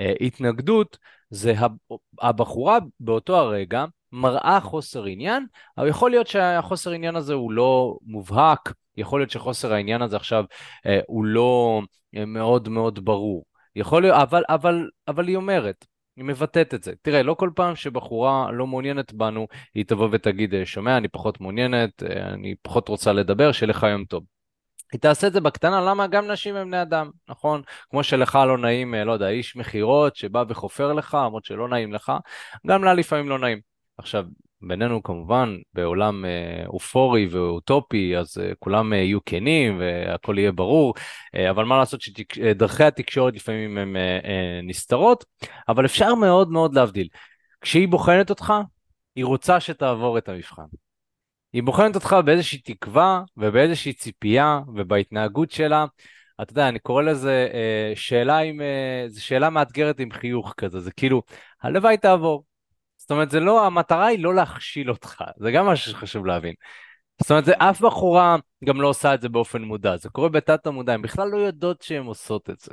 אה, 0.00 0.12
התנגדות 0.20 0.98
זה 1.30 1.54
הבחורה 2.20 2.78
באותו 3.00 3.36
הרגע 3.36 3.84
מראה 4.12 4.60
חוסר 4.60 5.04
עניין, 5.04 5.46
אבל 5.78 5.88
יכול 5.88 6.10
להיות 6.10 6.26
שהחוסר 6.26 6.90
עניין 6.90 7.16
הזה 7.16 7.34
הוא 7.34 7.52
לא 7.52 7.98
מובהק, 8.02 8.72
יכול 8.96 9.20
להיות 9.20 9.30
שחוסר 9.30 9.72
העניין 9.72 10.02
הזה 10.02 10.16
עכשיו 10.16 10.44
אה, 10.86 11.00
הוא 11.06 11.24
לא 11.24 11.82
אה, 12.16 12.24
מאוד 12.24 12.68
מאוד 12.68 13.04
ברור. 13.04 13.44
יכול 13.76 14.02
להיות, 14.02 14.16
אבל, 14.22 14.42
אבל, 14.48 14.88
אבל 15.08 15.28
היא 15.28 15.36
אומרת, 15.36 15.86
היא 16.16 16.24
מבטאת 16.24 16.74
את 16.74 16.82
זה. 16.82 16.92
תראה, 17.02 17.22
לא 17.22 17.34
כל 17.34 17.50
פעם 17.54 17.76
שבחורה 17.76 18.52
לא 18.52 18.66
מעוניינת 18.66 19.12
בנו, 19.12 19.46
היא 19.74 19.84
תבוא 19.84 20.08
ותגיד, 20.12 20.54
שומע, 20.64 20.96
אני 20.96 21.08
פחות 21.08 21.40
מעוניינת, 21.40 22.02
אני 22.02 22.54
פחות 22.62 22.88
רוצה 22.88 23.12
לדבר, 23.12 23.52
שיהיה 23.52 23.70
לך 23.70 23.86
יום 23.90 24.04
טוב. 24.04 24.37
היא 24.92 25.00
תעשה 25.00 25.26
את 25.26 25.32
זה 25.32 25.40
בקטנה, 25.40 25.80
למה 25.80 26.06
גם 26.06 26.26
נשים 26.26 26.56
הם 26.56 26.66
בני 26.66 26.82
אדם, 26.82 27.10
נכון? 27.28 27.62
כמו 27.90 28.02
שלך 28.02 28.38
לא 28.46 28.58
נעים, 28.58 28.94
אה, 28.94 29.04
לא 29.04 29.12
יודע, 29.12 29.28
איש 29.28 29.56
מכירות 29.56 30.16
שבא 30.16 30.44
וחופר 30.48 30.92
לך, 30.92 31.18
למרות 31.24 31.44
שלא 31.44 31.68
נעים 31.68 31.92
לך, 31.92 32.12
גם 32.66 32.84
לה 32.84 32.94
לפעמים 32.94 33.28
לא 33.28 33.38
נעים. 33.38 33.60
עכשיו, 33.98 34.24
בינינו 34.60 35.02
כמובן, 35.02 35.56
בעולם 35.72 36.24
אה, 36.24 36.66
אופורי 36.66 37.28
ואוטופי, 37.30 38.16
אז 38.16 38.38
אה, 38.38 38.52
כולם 38.58 38.92
יהיו 38.92 39.24
כנים 39.26 39.80
והכל 39.80 40.38
יהיה 40.38 40.52
ברור, 40.52 40.94
אבל 41.50 41.64
מה 41.64 41.78
לעשות 41.78 42.00
שדרכי 42.00 42.84
התקשורת 42.84 43.34
לפעמים 43.34 43.78
הן 43.78 43.96
נסתרות, 44.62 45.24
אבל 45.68 45.84
אפשר 45.84 46.14
מאוד 46.14 46.50
מאוד 46.50 46.74
להבדיל. 46.74 47.08
כשהיא 47.60 47.88
בוחנת 47.88 48.30
אותך, 48.30 48.52
היא 49.16 49.24
רוצה 49.24 49.60
שתעבור 49.60 50.18
את 50.18 50.28
המבחן. 50.28 50.62
היא 51.52 51.62
בוחנת 51.62 51.94
אותך 51.94 52.16
באיזושהי 52.24 52.58
תקווה 52.58 53.22
ובאיזושהי 53.36 53.92
ציפייה 53.92 54.60
ובהתנהגות 54.74 55.50
שלה. 55.50 55.86
אתה 56.42 56.52
יודע, 56.52 56.68
אני 56.68 56.78
קורא 56.78 57.02
לזה 57.02 57.48
אה, 57.54 57.92
שאלה 57.96 58.38
עם, 58.38 58.60
אה, 58.60 59.04
זו 59.08 59.24
שאלה 59.24 59.50
מאתגרת 59.50 60.00
עם 60.00 60.10
חיוך 60.10 60.54
כזה, 60.56 60.80
זה 60.80 60.92
כאילו, 60.92 61.22
הלוואי 61.62 61.96
תעבור. 61.96 62.44
זאת 62.96 63.10
אומרת, 63.10 63.30
זה 63.30 63.40
לא, 63.40 63.66
המטרה 63.66 64.06
היא 64.06 64.24
לא 64.24 64.34
להכשיל 64.34 64.90
אותך, 64.90 65.24
זה 65.38 65.50
גם 65.52 65.66
משהו 65.66 65.92
שחשוב 65.92 66.26
להבין. 66.26 66.54
זאת 67.20 67.30
אומרת, 67.30 67.44
זה, 67.44 67.52
אף 67.58 67.80
בחורה 67.80 68.36
גם 68.64 68.80
לא 68.80 68.88
עושה 68.88 69.14
את 69.14 69.20
זה 69.20 69.28
באופן 69.28 69.62
מודע, 69.62 69.96
זה 69.96 70.08
קורה 70.08 70.28
בתת 70.28 70.66
המודע, 70.66 70.92
הן 70.92 71.02
בכלל 71.02 71.28
לא 71.28 71.36
יודעות 71.36 71.82
שהן 71.82 72.06
עושות 72.06 72.50
את 72.50 72.60
זה, 72.60 72.72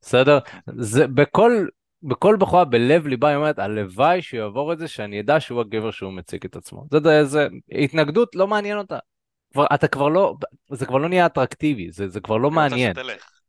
בסדר? 0.00 0.38
זה 0.76 1.06
בכל, 1.06 1.66
בכל 2.02 2.36
בחורה 2.38 2.64
בלב 2.64 3.06
ליבה 3.06 3.28
היא 3.28 3.36
אומרת, 3.36 3.58
הלוואי 3.58 4.22
שהוא 4.22 4.40
יעבור 4.40 4.72
את 4.72 4.78
זה, 4.78 4.88
שאני 4.88 5.20
אדע 5.20 5.40
שהוא 5.40 5.60
הגבר 5.60 5.90
שהוא 5.90 6.12
מציג 6.12 6.44
את 6.44 6.56
עצמו. 6.56 6.84
זה, 6.90 7.00
זה, 7.00 7.24
זה 7.24 7.48
התנגדות 7.72 8.34
לא 8.34 8.46
מעניין 8.46 8.78
אותה. 8.78 8.98
כבר, 9.52 9.66
אתה 9.74 9.88
כבר 9.88 10.08
לא, 10.08 10.34
זה 10.70 10.86
כבר 10.86 10.98
לא 10.98 11.08
נהיה 11.08 11.26
אטרקטיבי, 11.26 11.90
זה, 11.90 12.08
זה 12.08 12.20
כבר 12.20 12.36
לא 12.36 12.50
מעניין. 12.50 12.92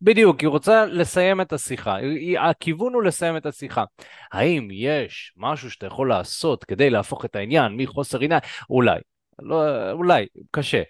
בדיוק, 0.02 0.40
היא 0.40 0.50
רוצה 0.50 0.86
לסיים 0.86 1.42
את 1.42 1.54
השיחה, 1.54 1.96
היא, 1.96 2.40
הכיוון 2.40 2.94
הוא 2.94 3.04
לסיים 3.04 3.38
את 3.38 3.46
השיחה. 3.46 3.84
האם 4.32 4.68
יש 4.72 5.34
משהו 5.38 5.72
שאתה 5.72 5.86
יכול 5.86 6.10
לעשות 6.10 6.64
כדי 6.64 6.90
להפוך 6.90 7.26
את 7.26 7.36
העניין 7.36 7.78
מחוסר 7.78 8.20
עניין? 8.20 8.40
אולי, 8.70 9.00
לא, 9.40 9.92
אולי, 9.92 10.26
קשה. 10.52 10.82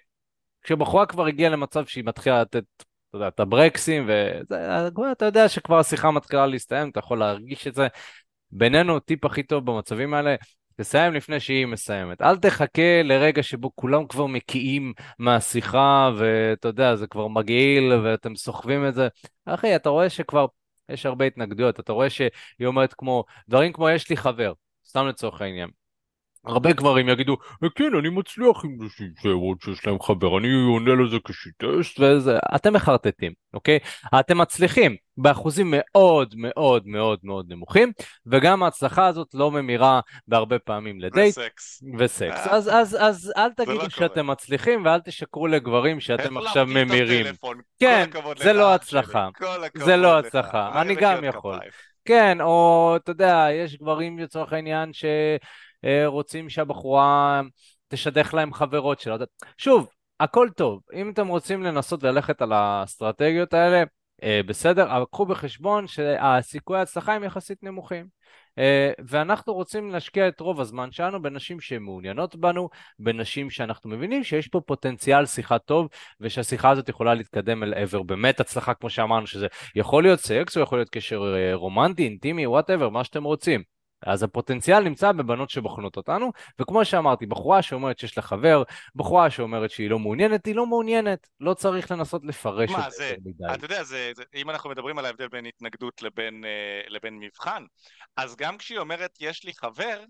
כשבחורה 0.62 1.06
כבר 1.06 1.26
הגיעה 1.26 1.50
למצב 1.50 1.86
שהיא 1.86 2.04
מתחילה 2.04 2.42
לתת, 2.42 2.64
אתה 3.12 3.18
יודע, 3.18 3.28
את 3.28 3.40
הברקסים, 3.40 4.08
ואתה 4.08 5.24
יודע 5.24 5.48
שכבר 5.48 5.78
השיחה 5.78 6.10
מתחילה 6.10 6.46
להסתיים, 6.46 6.88
אתה 6.88 6.98
יכול 6.98 7.18
להרגיש 7.18 7.66
את 7.66 7.74
זה. 7.74 7.86
בינינו, 8.50 9.00
טיפ 9.00 9.24
הכי 9.24 9.42
טוב 9.42 9.66
במצבים 9.66 10.14
האלה, 10.14 10.34
תסיים 10.76 11.14
לפני 11.14 11.40
שהיא 11.40 11.66
מסיימת. 11.66 12.22
אל 12.22 12.36
תחכה 12.36 13.02
לרגע 13.04 13.42
שבו 13.42 13.70
כולם 13.74 14.06
כבר 14.06 14.26
מקיאים 14.26 14.92
מהשיחה, 15.18 16.10
ואתה 16.16 16.68
יודע, 16.68 16.96
זה 16.96 17.06
כבר 17.06 17.28
מגעיל, 17.28 17.92
ואתם 17.92 18.36
סוחבים 18.36 18.88
את 18.88 18.94
זה. 18.94 19.08
אחי, 19.46 19.76
אתה 19.76 19.88
רואה 19.88 20.10
שכבר 20.10 20.46
יש 20.88 21.06
הרבה 21.06 21.24
התנגדויות, 21.24 21.80
אתה 21.80 21.92
רואה 21.92 22.10
שהיא 22.10 22.30
אומרת 22.66 22.94
כמו, 22.94 23.24
דברים 23.48 23.72
כמו 23.72 23.90
יש 23.90 24.10
לי 24.10 24.16
חבר, 24.16 24.52
סתם 24.86 25.06
לצורך 25.06 25.40
העניין. 25.42 25.81
הרבה 26.46 26.72
גברים 26.72 27.08
יגידו, 27.08 27.36
כן, 27.74 27.94
אני 27.98 28.08
מצליח 28.08 28.64
עם 28.64 28.76
נשים 28.80 29.12
שיש 29.64 29.86
להם 29.86 30.00
חבר, 30.00 30.38
אני 30.38 30.48
עונה 30.68 30.94
לזה 30.94 31.16
כשיטסט 31.24 32.00
וזה, 32.00 32.38
אתם 32.54 32.72
מחרטטים, 32.72 33.32
אוקיי? 33.54 33.78
אתם 34.20 34.38
מצליחים 34.38 34.96
באחוזים 35.16 35.74
מאוד 35.76 36.34
מאוד 36.36 36.86
מאוד 36.86 37.18
מאוד 37.22 37.46
נמוכים, 37.48 37.92
וגם 38.26 38.62
ההצלחה 38.62 39.06
הזאת 39.06 39.28
לא 39.34 39.50
ממירה 39.50 40.00
בהרבה 40.28 40.58
פעמים 40.58 41.00
לדייט. 41.00 41.38
וסקס. 41.38 41.82
וסקס. 41.98 42.46
אה. 42.46 42.56
אז, 42.56 42.68
אז, 42.68 42.96
אז 43.00 43.32
אל 43.36 43.50
תגידו 43.50 43.82
לא 43.82 43.88
שאתם 43.88 44.08
קורה. 44.08 44.22
מצליחים 44.22 44.84
ואל 44.84 45.00
תשקרו 45.00 45.46
לגברים 45.46 46.00
שאתם 46.00 46.36
עכשיו 46.36 46.66
ממירים. 46.66 47.26
כן, 47.80 48.10
זה 48.38 48.52
לא. 48.52 48.74
הצלחה. 48.74 49.28
זה 49.74 49.96
לא. 49.96 50.18
הצלחה. 50.18 50.80
אני 50.80 50.94
גם 50.94 51.24
יכול. 51.24 51.58
כן, 52.04 52.40
או 52.40 52.92
אתה 52.96 53.10
יודע, 53.10 53.46
יש 53.64 53.76
גברים 53.76 54.18
לצורך 54.18 54.52
העניין 54.52 54.92
שרוצים 55.86 56.48
שהבחורה 56.48 57.40
תשדך 57.88 58.34
להם 58.34 58.52
חברות 58.52 59.00
שלה. 59.00 59.16
שוב, 59.58 59.88
הכל 60.20 60.48
טוב. 60.56 60.80
אם 60.94 61.10
אתם 61.10 61.28
רוצים 61.28 61.62
לנסות 61.62 62.02
ללכת 62.02 62.42
על 62.42 62.52
האסטרטגיות 62.52 63.54
האלה, 63.54 63.82
אה, 64.22 64.40
בסדר, 64.46 64.96
אבל 64.96 65.04
קחו 65.12 65.26
בחשבון 65.26 65.86
שהסיכויי 65.86 66.80
ההצלחה 66.80 67.14
הם 67.14 67.24
יחסית 67.24 67.62
נמוכים. 67.62 68.06
אה, 68.58 68.92
ואנחנו 69.06 69.54
רוצים 69.54 69.90
להשקיע 69.90 70.28
את 70.28 70.40
רוב 70.40 70.60
הזמן 70.60 70.92
שלנו 70.92 71.22
בנשים 71.22 71.60
שמעוניינות 71.60 72.36
בנו, 72.36 72.68
בנשים 72.98 73.50
שאנחנו 73.50 73.90
מבינים 73.90 74.24
שיש 74.24 74.48
פה 74.48 74.60
פוטנציאל 74.60 75.26
שיחה 75.26 75.58
טוב, 75.58 75.88
ושהשיחה 76.20 76.70
הזאת 76.70 76.88
יכולה 76.88 77.14
להתקדם 77.14 77.62
אל 77.62 77.74
עבר 77.74 78.02
באמת 78.02 78.40
הצלחה, 78.40 78.74
כמו 78.74 78.90
שאמרנו, 78.90 79.26
שזה 79.26 79.46
יכול 79.74 80.02
להיות 80.02 80.20
סקס, 80.20 80.56
או 80.56 80.62
יכול 80.62 80.78
להיות 80.78 80.90
קשר 80.90 81.34
אה, 81.36 81.54
רומנטי, 81.54 82.04
אינטימי, 82.04 82.46
whatever, 82.46 82.88
מה 82.88 83.04
שאתם 83.04 83.24
רוצים. 83.24 83.62
אז 84.06 84.22
הפוטנציאל 84.22 84.80
נמצא 84.80 85.12
בבנות 85.12 85.50
שבוחנות 85.50 85.96
אותנו, 85.96 86.32
וכמו 86.60 86.84
שאמרתי, 86.84 87.26
בחורה 87.26 87.62
שאומרת 87.62 87.98
שיש 87.98 88.16
לה 88.16 88.22
חבר, 88.22 88.62
בחורה 88.94 89.30
שאומרת 89.30 89.70
שהיא 89.70 89.90
לא 89.90 89.98
מעוניינת, 89.98 90.46
היא 90.46 90.54
לא 90.54 90.66
מעוניינת. 90.66 91.28
לא 91.40 91.54
צריך 91.54 91.90
לנסות 91.90 92.24
לפרש 92.24 92.70
מה, 92.70 92.86
את 92.86 92.92
זה 92.92 93.14
מדי. 93.24 93.54
אתה 93.54 93.64
יודע, 93.64 93.82
זה, 93.82 94.12
זה, 94.16 94.22
אם 94.34 94.50
אנחנו 94.50 94.70
מדברים 94.70 94.98
על 94.98 95.04
ההבדל 95.04 95.28
בין 95.28 95.46
התנגדות 95.46 96.02
לבין, 96.02 96.44
אה, 96.44 96.82
לבין 96.88 97.18
מבחן, 97.18 97.64
אז 98.16 98.36
גם 98.36 98.58
כשהיא 98.58 98.78
אומרת 98.78 99.16
יש 99.20 99.44
לי 99.44 99.52
חבר, 99.54 100.04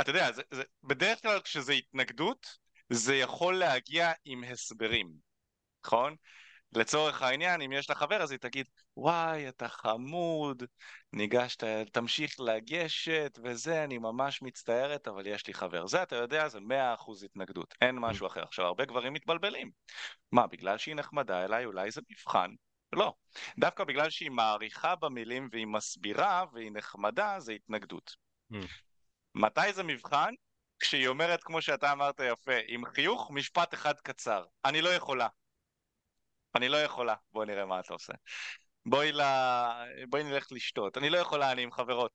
אתה 0.00 0.10
יודע, 0.10 0.32
זה, 0.32 0.42
זה, 0.50 0.62
בדרך 0.82 1.22
כלל 1.22 1.40
כשזה 1.40 1.72
התנגדות, 1.72 2.46
זה 2.90 3.16
יכול 3.16 3.58
להגיע 3.58 4.12
עם 4.24 4.44
הסברים, 4.44 5.12
נכון? 5.86 6.16
לצורך 6.76 7.22
העניין, 7.22 7.62
אם 7.62 7.72
יש 7.72 7.90
לה 7.90 7.96
חבר, 7.96 8.22
אז 8.22 8.30
היא 8.30 8.38
תגיד, 8.38 8.66
וואי, 8.96 9.48
אתה 9.48 9.68
חמוד, 9.68 10.62
ניגשת, 11.12 11.64
תמשיך 11.92 12.40
לגשת, 12.40 13.38
וזה, 13.44 13.84
אני 13.84 13.98
ממש 13.98 14.42
מצטערת, 14.42 15.08
אבל 15.08 15.26
יש 15.26 15.46
לי 15.46 15.54
חבר. 15.54 15.86
זה, 15.86 16.02
אתה 16.02 16.16
יודע, 16.16 16.48
זה 16.48 16.60
מאה 16.60 16.94
אחוז 16.94 17.22
התנגדות, 17.22 17.74
אין 17.80 17.96
משהו 17.98 18.26
אחר. 18.26 18.42
עכשיו, 18.42 18.64
הרבה 18.66 18.84
גברים 18.84 19.12
מתבלבלים. 19.12 19.70
מה, 20.32 20.46
בגלל 20.46 20.78
שהיא 20.78 20.94
נחמדה 20.94 21.44
אליי, 21.44 21.64
אולי 21.64 21.90
זה 21.90 22.00
מבחן? 22.10 22.50
לא. 22.92 23.14
דווקא 23.58 23.84
בגלל 23.84 24.10
שהיא 24.10 24.30
מעריכה 24.30 24.96
במילים 24.96 25.48
והיא 25.52 25.66
מסבירה 25.66 26.44
והיא 26.52 26.70
נחמדה, 26.74 27.40
זה 27.40 27.52
התנגדות. 27.52 28.16
Mm. 28.52 28.56
מתי 29.34 29.72
זה 29.72 29.82
מבחן? 29.82 30.34
כשהיא 30.78 31.08
אומרת, 31.08 31.42
כמו 31.42 31.62
שאתה 31.62 31.92
אמרת 31.92 32.20
יפה, 32.20 32.52
עם 32.66 32.84
חיוך, 32.84 33.30
משפט 33.30 33.74
אחד 33.74 33.94
קצר. 34.00 34.44
אני 34.64 34.82
לא 34.82 34.88
יכולה. 34.88 35.28
אני 36.56 36.68
לא 36.68 36.76
יכולה. 36.76 37.14
בוא 37.32 37.44
נראה 37.44 37.66
מה 37.66 37.80
אתה 37.80 37.92
עושה. 37.92 38.12
בואי, 38.86 39.12
ל... 39.12 39.20
בואי 40.08 40.22
נלך 40.22 40.52
לשתות. 40.52 40.98
אני 40.98 41.10
לא 41.10 41.18
יכולה, 41.18 41.52
אני 41.52 41.62
עם 41.62 41.72
חברות. 41.72 42.12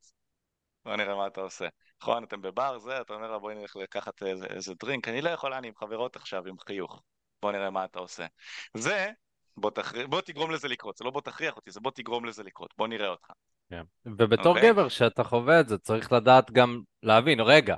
בוא 0.85 0.95
נראה 0.95 1.15
מה 1.15 1.27
אתה 1.27 1.41
עושה. 1.41 1.67
נכון, 2.01 2.23
אתם 2.23 2.41
בבר, 2.41 2.79
זה, 2.79 3.01
אתה 3.01 3.13
אומר 3.13 3.31
לה 3.31 3.39
בואי 3.39 3.55
נלך 3.55 3.75
לקחת 3.75 4.23
איזה, 4.23 4.45
איזה 4.45 4.73
דרינק. 4.73 5.07
אני 5.07 5.21
לא 5.21 5.29
יכולה, 5.29 5.57
אני 5.57 5.67
עם 5.67 5.75
חברות 5.75 6.15
עכשיו, 6.15 6.47
עם 6.47 6.55
חיוך. 6.59 7.01
בוא 7.41 7.51
נראה 7.51 7.69
מה 7.69 7.85
אתה 7.85 7.99
עושה. 7.99 8.25
זה, 8.73 9.11
בוא, 9.57 9.71
תכר... 9.71 10.07
בוא 10.07 10.21
תגרום 10.21 10.51
לזה 10.51 10.67
לקרות. 10.67 10.97
זה 10.97 11.03
לא 11.03 11.11
בוא 11.11 11.21
תכריח 11.21 11.55
אותי, 11.55 11.71
זה 11.71 11.79
בוא 11.79 11.91
תגרום 11.91 12.25
לזה 12.25 12.43
לקרות. 12.43 12.73
בוא 12.77 12.87
נראה 12.87 13.07
אותך. 13.07 13.31
כן. 13.69 13.83
ובתור 14.05 14.55
אוקיי. 14.55 14.71
גבר, 14.71 14.89
שאתה 14.89 15.23
חווה 15.23 15.59
את 15.59 15.67
זה, 15.67 15.77
צריך 15.77 16.11
לדעת 16.11 16.51
גם 16.51 16.81
להבין, 17.03 17.39
רגע, 17.39 17.75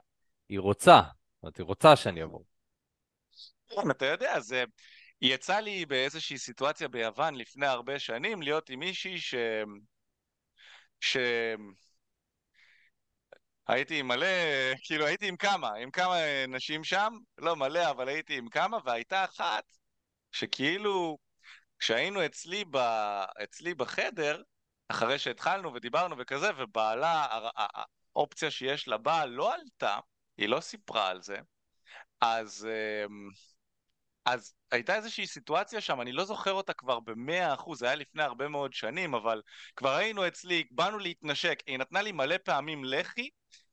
היא 0.49 0.59
רוצה, 0.59 1.01
זאת 1.01 1.43
אומרת, 1.43 1.57
היא 1.57 1.65
רוצה 1.65 1.95
שאני 1.95 2.23
אבוא. 2.23 2.43
כן, 3.69 3.91
אתה 3.91 4.05
יודע, 4.05 4.39
זה... 4.39 4.63
יצא 5.21 5.59
לי 5.59 5.85
באיזושהי 5.85 6.37
סיטואציה 6.37 6.87
ביוון 6.87 7.35
לפני 7.35 7.65
הרבה 7.65 7.99
שנים 7.99 8.41
להיות 8.41 8.69
עם 8.69 8.79
מישהי 8.79 9.19
ש... 9.19 9.35
ש... 10.99 11.17
הייתי 13.67 13.99
עם 13.99 14.07
מלא, 14.07 14.27
כאילו 14.83 15.05
הייתי 15.05 15.27
עם 15.27 15.37
כמה, 15.37 15.73
עם 15.73 15.91
כמה 15.91 16.15
נשים 16.47 16.83
שם, 16.83 17.13
לא 17.37 17.55
מלא, 17.55 17.89
אבל 17.89 18.07
הייתי 18.07 18.37
עם 18.37 18.49
כמה, 18.49 18.77
והייתה 18.85 19.25
אחת 19.25 19.63
שכאילו 20.31 21.17
כשהיינו 21.79 22.25
אצלי, 22.25 22.65
ב... 22.71 22.77
אצלי 23.43 23.73
בחדר, 23.73 24.41
אחרי 24.89 25.19
שהתחלנו 25.19 25.73
ודיברנו 25.73 26.15
וכזה, 26.17 26.49
ובעלה, 26.57 27.27
האופציה 28.15 28.51
שיש 28.51 28.87
לבעל 28.87 29.29
לא 29.29 29.53
עלתה, 29.53 29.99
היא 30.37 30.49
לא 30.49 30.59
סיפרה 30.59 31.07
על 31.07 31.21
זה, 31.21 31.37
אז... 32.21 32.67
אז 34.25 34.53
הייתה 34.71 34.95
איזושהי 34.95 35.27
סיטואציה 35.27 35.81
שם, 35.81 36.01
אני 36.01 36.11
לא 36.11 36.25
זוכר 36.25 36.53
אותה 36.53 36.73
כבר 36.73 36.99
במאה 36.99 37.53
אחוז, 37.53 37.79
זה 37.79 37.85
היה 37.85 37.95
לפני 37.95 38.23
הרבה 38.23 38.47
מאוד 38.47 38.73
שנים, 38.73 39.13
אבל 39.13 39.41
כבר 39.75 39.95
היינו 39.95 40.27
אצלי, 40.27 40.63
באנו 40.71 40.99
להתנשק, 40.99 41.63
היא 41.67 41.77
נתנה 41.77 42.01
לי 42.01 42.11
מלא 42.11 42.35
פעמים 42.43 42.83
לחי, 42.85 43.29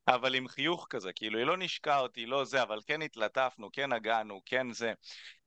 אבל 0.08 0.34
עם 0.34 0.48
חיוך 0.48 0.86
כזה, 0.90 1.12
כאילו 1.12 1.38
היא 1.38 1.46
לא 1.46 1.56
נשקה 1.56 1.98
אותי, 1.98 2.26
לא 2.26 2.44
זה, 2.44 2.62
אבל 2.62 2.80
כן 2.86 3.02
התלטפנו, 3.02 3.68
כן 3.72 3.92
נגענו, 3.92 4.40
כן 4.46 4.72
זה. 4.72 4.92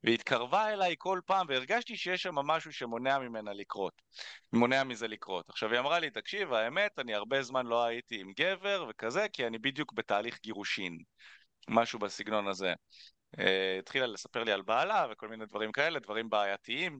והיא 0.04 0.16
התקרבה 0.16 0.74
אליי 0.74 0.96
כל 0.98 1.20
פעם, 1.26 1.46
והרגשתי 1.50 1.98
שיש 1.98 2.24
שם 2.24 2.36
משהו 2.36 2.74
שמונע 2.74 3.20
ממנה 3.20 3.54
לקרות. 3.54 4.02
מונע 4.54 4.84
מזה 4.84 5.08
לקרות. 5.08 5.50
עכשיו 5.50 5.72
היא 5.72 5.80
אמרה 5.80 6.00
לי, 6.00 6.10
תקשיב, 6.10 6.54
האמת, 6.54 7.00
אני 7.00 7.14
הרבה 7.14 7.44
זמן 7.44 7.66
לא 7.66 7.84
הייתי 7.84 8.20
עם 8.20 8.32
גבר 8.40 8.86
וכזה, 8.90 9.28
כי 9.34 9.48
אני 9.48 9.58
בדיוק 9.58 9.94
בתהליך 9.94 10.40
גירושין. 10.44 10.98
משהו 11.70 12.00
בסגנון 12.00 12.48
הזה. 12.48 12.74
Uh, 13.38 13.42
התחילה 13.80 14.08
לספר 14.08 14.44
לי 14.44 14.52
על 14.52 14.62
בעלה 14.62 15.08
וכל 15.12 15.28
מיני 15.28 15.46
דברים 15.46 15.72
כאלה, 15.72 16.00
דברים 16.00 16.30
בעייתיים. 16.30 17.00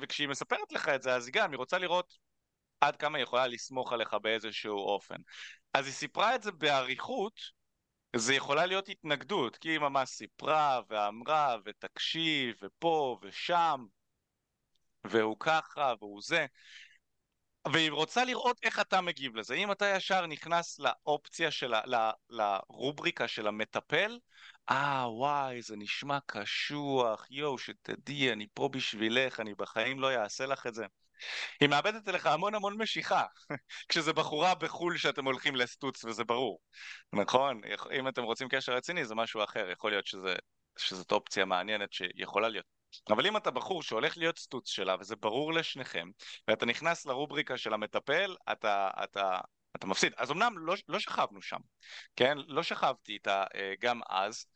וכשהיא 0.00 0.28
מספרת 0.28 0.72
לך 0.72 0.88
את 0.88 1.02
זה, 1.02 1.14
אז 1.14 1.30
גם, 1.30 1.50
היא 1.50 1.58
רוצה 1.58 1.78
לראות 1.78 2.14
עד 2.80 2.96
כמה 2.96 3.18
היא 3.18 3.22
יכולה 3.22 3.46
לסמוך 3.46 3.92
עליך 3.92 4.14
באיזשהו 4.22 4.78
אופן. 4.78 5.16
אז 5.74 5.86
היא 5.86 5.94
סיפרה 5.94 6.34
את 6.34 6.42
זה 6.42 6.52
באריכות, 6.52 7.40
זה 8.16 8.34
יכולה 8.34 8.66
להיות 8.66 8.88
התנגדות, 8.88 9.56
כי 9.56 9.68
היא 9.68 9.78
ממש 9.78 10.08
סיפרה 10.08 10.80
ואמרה 10.88 11.56
ותקשיב 11.64 12.56
ופה 12.62 13.18
ושם 13.22 13.86
והוא 15.04 15.36
ככה 15.40 15.94
והוא 16.00 16.20
זה 16.22 16.46
והיא 17.72 17.90
רוצה 17.90 18.24
לראות 18.24 18.60
איך 18.62 18.80
אתה 18.80 19.00
מגיב 19.00 19.36
לזה. 19.36 19.54
אם 19.54 19.72
אתה 19.72 19.86
ישר 19.86 20.26
נכנס 20.26 20.78
לאופציה 20.78 21.50
של, 21.50 21.74
ה... 21.74 22.10
לרובריקה 22.30 23.28
של 23.28 23.46
המטפל, 23.46 24.18
אה 24.70 25.06
וואי 25.10 25.62
זה 25.62 25.76
נשמע 25.76 26.18
קשוח, 26.26 27.26
יואו 27.30 27.58
שתדעי 27.58 28.32
אני 28.32 28.46
פה 28.54 28.68
בשבילך, 28.68 29.40
אני 29.40 29.54
בחיים 29.54 30.00
לא 30.00 30.14
אעשה 30.14 30.46
לך 30.46 30.66
את 30.66 30.74
זה. 30.74 30.86
היא 31.60 31.68
מאבדת 31.68 32.08
אליך 32.08 32.26
המון 32.26 32.54
המון 32.54 32.82
משיכה, 32.82 33.24
כשזה 33.88 34.12
בחורה 34.12 34.54
בחו"ל 34.54 34.96
שאתם 34.96 35.24
הולכים 35.24 35.56
לסטוץ 35.56 36.04
וזה 36.04 36.24
ברור, 36.24 36.60
נכון? 37.12 37.60
אם 37.98 38.08
אתם 38.08 38.22
רוצים 38.22 38.48
קשר 38.48 38.72
רציני 38.72 39.04
זה 39.04 39.14
משהו 39.14 39.44
אחר, 39.44 39.70
יכול 39.70 39.90
להיות 39.90 40.06
שזה, 40.06 40.34
שזאת 40.78 41.12
אופציה 41.12 41.44
מעניינת 41.44 41.92
שיכולה 41.92 42.48
להיות. 42.48 42.66
אבל 43.10 43.26
אם 43.26 43.36
אתה 43.36 43.50
בחור 43.50 43.82
שהולך 43.82 44.16
להיות 44.16 44.38
סטוץ 44.38 44.68
שלה 44.68 44.96
וזה 45.00 45.16
ברור 45.16 45.52
לשניכם, 45.52 46.08
ואתה 46.48 46.66
נכנס 46.66 47.06
לרובריקה 47.06 47.56
של 47.56 47.74
המטפל, 47.74 48.36
אתה, 48.52 48.90
אתה, 49.04 49.40
אתה 49.76 49.86
מפסיד. 49.86 50.12
אז 50.16 50.30
אמנם 50.30 50.58
לא, 50.58 50.74
לא 50.88 50.98
שכבנו 50.98 51.42
שם, 51.42 51.60
כן? 52.16 52.38
לא 52.46 52.62
שכבתי 52.62 53.12
איתה 53.12 53.44
אה, 53.54 53.74
גם 53.80 54.00
אז, 54.08 54.46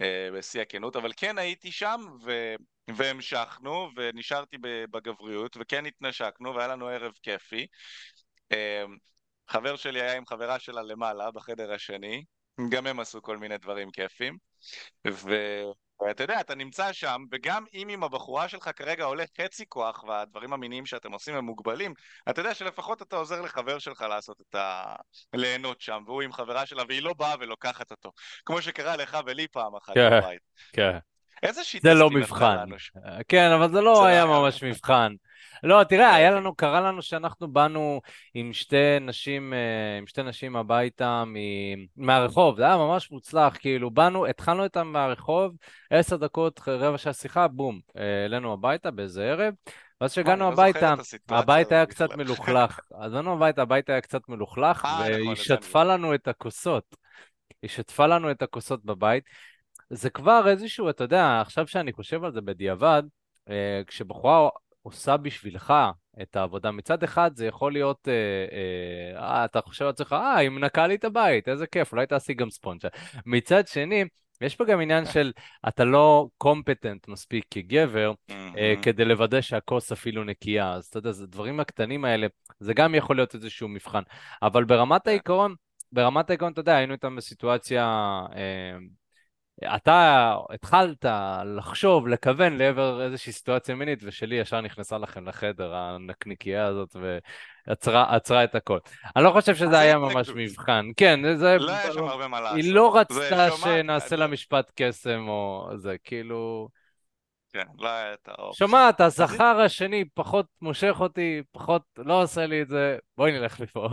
אה, 0.00 0.28
בשיא 0.38 0.60
הכנות, 0.60 0.96
אבל 0.96 1.12
כן 1.16 1.38
הייתי 1.38 1.72
שם 1.72 2.00
ו... 2.24 2.54
והמשכנו 2.96 3.88
ונשארתי 3.96 4.56
בגבריות 4.90 5.56
וכן 5.60 5.86
התנשקנו 5.86 6.54
והיה 6.54 6.68
לנו 6.68 6.88
ערב 6.88 7.12
כיפי. 7.22 7.66
אמ, 8.52 8.96
חבר 9.48 9.76
שלי 9.76 10.00
היה 10.02 10.16
עם 10.16 10.26
חברה 10.26 10.58
שלה 10.58 10.82
למעלה 10.82 11.30
בחדר 11.30 11.72
השני, 11.72 12.24
גם 12.68 12.86
הם 12.86 13.00
עשו 13.00 13.22
כל 13.22 13.36
מיני 13.38 13.58
דברים 13.58 13.90
כיפים. 13.90 14.38
ו... 15.08 15.34
ואתה 16.00 16.24
יודע, 16.24 16.40
אתה 16.40 16.54
נמצא 16.54 16.92
שם, 16.92 17.24
וגם 17.32 17.64
אם 17.74 17.88
עם 17.90 18.04
הבחורה 18.04 18.48
שלך 18.48 18.70
כרגע 18.76 19.04
עולה 19.04 19.24
חצי 19.40 19.64
כוח 19.68 20.04
והדברים 20.04 20.52
המיניים 20.52 20.86
שאתם 20.86 21.12
עושים 21.12 21.34
הם 21.34 21.44
מוגבלים, 21.44 21.94
אתה 22.30 22.40
יודע 22.40 22.54
שלפחות 22.54 23.02
אתה 23.02 23.16
עוזר 23.16 23.40
לחבר 23.40 23.78
שלך 23.78 24.00
לעשות 24.00 24.40
את 24.40 24.54
ה... 24.54 24.94
ליהנות 25.34 25.80
שם, 25.80 26.02
והוא 26.06 26.22
עם 26.22 26.32
חברה 26.32 26.66
שלה, 26.66 26.82
והיא 26.88 27.02
לא 27.02 27.14
באה 27.18 27.34
ולוקחת 27.40 27.90
אותו. 27.90 28.12
כמו 28.46 28.62
שקרה 28.62 28.96
לך 28.96 29.18
ולי 29.26 29.48
פעם 29.48 29.76
אחת 29.76 29.94
כן, 29.94 30.20
בבית. 30.20 30.40
כן. 30.72 30.98
איזה 31.42 31.64
שיטה 31.64 31.88
זה 31.88 31.94
לא 31.94 32.10
מבחן. 32.10 32.66
כן, 33.28 33.50
אבל 33.50 33.72
זה 33.72 33.80
לא 33.80 34.06
היה 34.06 34.26
ממש 34.26 34.62
מבחן. 34.62 35.12
לא, 35.62 35.84
תראה, 35.84 36.14
היה 36.14 36.30
לנו, 36.30 36.54
קרה 36.54 36.80
לנו 36.80 37.02
שאנחנו 37.02 37.52
באנו 37.52 38.00
עם 38.34 38.52
שתי 38.52 39.00
נשים, 39.00 39.54
אה, 39.54 39.98
עם 39.98 40.06
שתי 40.06 40.22
נשים 40.22 40.56
הביתה 40.56 41.24
מהרחוב, 41.96 42.56
זה 42.56 42.64
היה 42.64 42.76
ממש 42.76 43.10
מוצלח, 43.10 43.56
כאילו, 43.58 43.90
באנו, 43.90 44.26
התחלנו 44.26 44.64
איתם 44.64 44.86
מהרחוב, 44.86 45.56
עשר 45.90 46.16
דקות, 46.16 46.60
רבע 46.66 46.98
שעה 46.98 47.12
שיחה, 47.12 47.48
בום, 47.48 47.80
אה, 47.96 48.24
אלינו 48.24 48.52
הביתה 48.52 48.90
באיזה 48.90 49.24
ערב, 49.24 49.54
ואז 50.00 50.12
כשהגענו 50.12 50.44
לא 50.44 50.52
הביתה, 50.52 50.94
הבית 51.28 51.72
היה 51.72 51.86
קצת 51.86 52.16
מלוכלך, 52.16 52.80
אז 53.00 53.12
באנו 53.12 53.32
הביתה, 53.32 53.62
הבית 53.62 53.90
היה 53.90 54.00
קצת 54.00 54.28
מלוכלך, 54.28 54.84
אה, 54.84 55.00
והיא 55.00 55.34
שטפה 55.34 55.84
לנו 55.84 56.14
את 56.14 56.28
הכוסות. 56.28 56.96
היא 57.62 57.70
שטפה 57.70 58.06
לנו 58.06 58.30
את 58.30 58.42
הכוסות 58.42 58.84
בבית, 58.84 59.24
זה 59.90 60.10
כבר 60.10 60.48
איזשהו, 60.48 60.90
אתה 60.90 61.04
יודע, 61.04 61.40
עכשיו 61.40 61.66
שאני 61.66 61.92
חושב 61.92 62.24
על 62.24 62.32
זה 62.32 62.40
בדיעבד, 62.40 63.02
אה, 63.50 63.82
כשבחורה 63.86 64.48
עושה 64.88 65.16
בשבילך 65.16 65.74
את 66.22 66.36
העבודה, 66.36 66.70
מצד 66.70 67.02
אחד 67.02 67.30
זה 67.34 67.46
יכול 67.46 67.72
להיות, 67.72 68.08
אה, 68.08 68.12
אה, 68.12 69.20
אה, 69.22 69.44
אתה 69.44 69.60
חושב 69.60 69.84
על 69.84 69.90
עצמך, 69.90 70.12
אה, 70.12 70.36
היא 70.36 70.48
מנקה 70.48 70.86
לי 70.86 70.94
את 70.94 71.04
הבית, 71.04 71.48
איזה 71.48 71.66
כיף, 71.66 71.92
אולי 71.92 72.06
תעשי 72.06 72.34
גם 72.34 72.50
ספונג'ה. 72.50 72.88
מצד 73.26 73.66
שני, 73.66 74.04
יש 74.40 74.56
פה 74.56 74.64
גם 74.64 74.80
עניין 74.80 75.06
של 75.06 75.32
אתה 75.68 75.84
לא 75.84 76.28
קומפטנט 76.38 77.08
מספיק 77.08 77.44
כגבר 77.50 78.12
אה, 78.30 78.74
כדי 78.82 79.04
לוודא 79.04 79.40
שהכוס 79.40 79.92
אפילו 79.92 80.24
נקייה. 80.24 80.72
אז 80.72 80.86
אתה 80.86 80.98
יודע, 80.98 81.12
זה 81.12 81.26
דברים 81.26 81.60
הקטנים 81.60 82.04
האלה, 82.04 82.26
זה 82.60 82.74
גם 82.74 82.94
יכול 82.94 83.16
להיות 83.16 83.34
איזשהו 83.34 83.68
מבחן. 83.68 84.02
אבל 84.42 84.64
ברמת 84.64 85.06
העיקרון, 85.06 85.54
ברמת 85.92 86.30
העיקרון, 86.30 86.52
אתה 86.52 86.60
יודע, 86.60 86.76
היינו 86.76 86.92
איתם 86.92 87.16
בסיטואציה... 87.16 87.84
אה, 88.36 88.78
אתה 89.64 90.34
התחלת 90.50 91.04
לחשוב, 91.56 92.08
לכוון 92.08 92.56
לעבר 92.56 93.02
איזושהי 93.02 93.32
סיטואציה 93.32 93.74
מינית, 93.74 93.98
ושלי 94.02 94.36
ישר 94.36 94.60
נכנסה 94.60 94.98
לכם 94.98 95.28
לחדר, 95.28 95.74
הנקניקייה 95.74 96.66
הזאת, 96.66 96.96
ועצרה 97.66 98.44
את 98.44 98.54
הכל. 98.54 98.78
אני 99.16 99.24
לא 99.24 99.30
חושב 99.30 99.54
שזה 99.54 99.78
היה 99.78 99.98
ממש 99.98 100.28
מבחן. 100.34 100.86
כן, 100.96 101.36
זה... 101.36 101.56
לא 101.58 101.72
היה 101.72 101.92
שם 101.92 102.04
הרבה 102.04 102.28
מה 102.28 102.40
לעשות. 102.40 102.56
היא 102.56 102.74
לא 102.74 102.96
רצתה 102.96 103.50
שנעשה 103.50 104.16
לה 104.16 104.26
משפט 104.26 104.72
קסם 104.76 105.28
או 105.28 105.70
זה, 105.76 105.96
כאילו... 106.04 106.68
כן, 107.52 107.64
לא 107.78 107.88
היה 107.88 108.14
את 108.14 108.28
האופציה. 108.28 108.66
שומעת, 108.66 109.00
הזכר 109.00 109.60
השני 109.60 110.04
פחות 110.14 110.46
מושך 110.62 110.96
אותי, 111.00 111.42
פחות 111.52 111.82
לא 111.98 112.22
עושה 112.22 112.46
לי 112.46 112.62
את 112.62 112.68
זה, 112.68 112.98
בואי 113.16 113.32
נלך 113.32 113.60
מפה. 113.60 113.88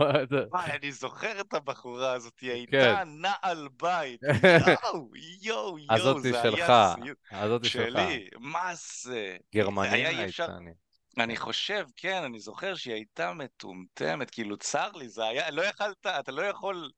וואי, 0.50 0.70
אני 0.80 0.92
זוכר 0.92 1.40
את 1.40 1.54
הבחורה 1.54 2.12
הזאת, 2.12 2.40
היא 2.40 2.50
הייתה 2.50 2.76
כן. 2.76 3.08
נעל 3.08 3.68
בית. 3.82 4.20
יואו, 4.82 5.10
יואו, 5.42 5.78
יואו, 5.78 6.20
זה 6.20 6.30
שלך, 6.42 6.70
היה 6.70 6.94
סיוט. 6.94 7.18
הזאתי 7.30 7.68
שלך. 7.68 7.82
שלי, 7.82 8.28
מה 8.38 8.70
זה? 8.74 9.36
גרמניה 9.54 10.08
הייתה, 10.08 10.44
אני. 10.44 10.70
אני 11.18 11.36
חושב, 11.36 11.86
כן, 11.96 12.22
אני 12.22 12.38
זוכר 12.38 12.74
שהיא 12.74 12.94
הייתה 12.94 13.32
מטומטמת, 13.32 14.30
כאילו 14.30 14.56
צר 14.56 14.90
לי, 14.94 15.08
זה 15.08 15.24
היה, 15.24 15.50
לא 15.50 15.62
יכלת, 15.62 16.06
אתה 16.06 16.32
לא 16.32 16.42
יכול... 16.42 16.90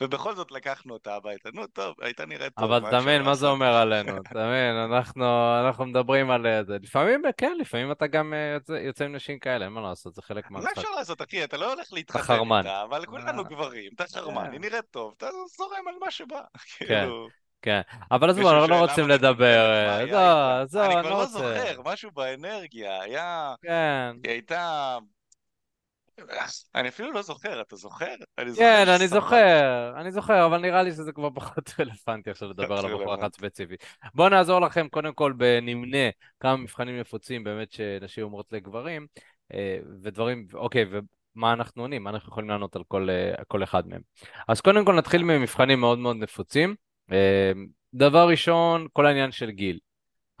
ובכל 0.00 0.34
זאת 0.34 0.52
לקחנו 0.52 0.92
אותה 0.92 1.14
הביתה. 1.14 1.48
נו, 1.54 1.66
טוב, 1.66 1.94
הייתה 2.00 2.26
נראית 2.26 2.52
טוב. 2.54 2.72
אבל 2.72 2.90
תאמין, 2.90 3.22
מה 3.22 3.34
זה? 3.34 3.46
אומר 3.46 3.74
עלינו? 3.74 4.12
תאמין, 4.34 4.76
אנחנו, 4.76 5.24
אנחנו 5.66 5.86
מדברים 5.86 6.30
על 6.30 6.46
אה, 6.46 6.64
זה. 6.64 6.76
לפעמים, 6.82 7.22
כן, 7.36 7.56
לפעמים 7.60 7.92
אתה 7.92 8.06
גם 8.06 8.34
אה, 8.34 8.52
יוצא, 8.54 8.72
יוצא 8.72 9.04
עם 9.04 9.14
נשים 9.14 9.38
כאלה, 9.38 9.64
אין 9.64 9.72
מה 9.72 9.80
לעשות, 9.80 10.14
זה 10.14 10.22
חלק 10.22 10.50
מה 10.50 10.58
מהמשחק. 10.58 10.78
אפשר 10.78 10.90
לעשות, 10.90 11.22
אחי? 11.22 11.44
אתה 11.44 11.56
לא 11.56 11.72
הולך 11.72 11.92
להתחתן. 11.92 12.38
איתה, 12.56 12.82
אבל 12.82 13.06
כולנו 13.06 13.42
אה. 13.42 13.48
גברים, 13.48 13.90
אתה 13.94 14.04
חרמן, 14.14 14.46
כן. 14.46 14.52
היא 14.52 14.60
נראית 14.60 14.84
טוב, 14.90 15.14
אתה 15.16 15.26
זורם 15.56 15.88
על 15.88 15.94
מה 16.00 16.10
שבא. 16.10 16.40
כאילו, 16.78 17.28
כן, 17.62 17.80
אבל 18.10 18.30
עזבו, 18.30 18.50
אנחנו 18.50 18.66
לא 18.66 18.80
רוצים 18.80 19.08
לדבר. 19.08 19.86
מה 19.86 19.92
אה, 19.92 19.96
היה 19.96 20.06
לא? 20.60 20.66
זהו, 20.66 20.82
אני 20.84 20.94
אני 20.94 21.02
כבר 21.02 21.10
לא 21.10 21.16
לא 21.16 21.22
רוצה. 21.22 21.32
זוכר, 21.32 21.82
משהו 21.84 22.10
באנרגיה, 22.10 23.02
היה... 23.02 23.54
כן. 23.62 24.12
היא 24.24 24.32
הייתה... 24.32 24.98
אני 26.74 26.88
אפילו 26.88 27.12
לא 27.12 27.22
זוכר, 27.22 27.60
אתה 27.60 27.76
זוכר? 27.76 28.14
כן, 28.56 28.88
אני. 28.88 29.08
זוכר, 29.08 29.92
אני 30.00 30.12
זוכר, 30.12 30.46
אבל 30.46 30.60
נראה 30.60 30.82
לי 30.82 30.90
שזה 30.90 31.12
כבר 31.12 31.30
פחות 31.34 31.70
רלוונטי 31.80 32.30
עכשיו 32.30 32.48
לדבר 32.48 32.78
על 32.78 32.86
הבחורה 32.86 33.20
אחת 33.20 33.34
ספציפית. 33.34 33.84
בואו 34.14 34.28
נעזור 34.28 34.60
לכם 34.60 34.88
קודם 34.88 35.12
כל 35.12 35.32
בנמנה 35.32 36.10
כמה 36.40 36.56
מבחנים 36.56 37.00
נפוצים 37.00 37.44
באמת 37.44 37.72
שנשים 37.72 38.24
אומרות 38.24 38.52
לגברים, 38.52 39.06
אה, 39.54 39.78
ודברים, 40.02 40.46
אוקיי, 40.54 40.84
ומה 40.90 41.52
אנחנו 41.52 41.82
עונים, 41.82 42.04
מה 42.04 42.10
אנחנו 42.10 42.28
יכולים 42.28 42.50
לענות 42.50 42.76
על 42.76 42.84
כל, 42.88 43.10
אה, 43.10 43.44
כל 43.48 43.62
אחד 43.62 43.88
מהם. 43.88 44.00
אז 44.48 44.60
קודם 44.60 44.84
כל 44.84 44.94
נתחיל 44.94 45.22
ממבחנים 45.22 45.80
מאוד 45.80 45.98
מאוד 45.98 46.16
נפוצים. 46.16 46.74
אה, 47.12 47.52
דבר 47.94 48.28
ראשון, 48.28 48.86
כל 48.92 49.06
העניין 49.06 49.32
של 49.32 49.50
גיל. 49.50 49.78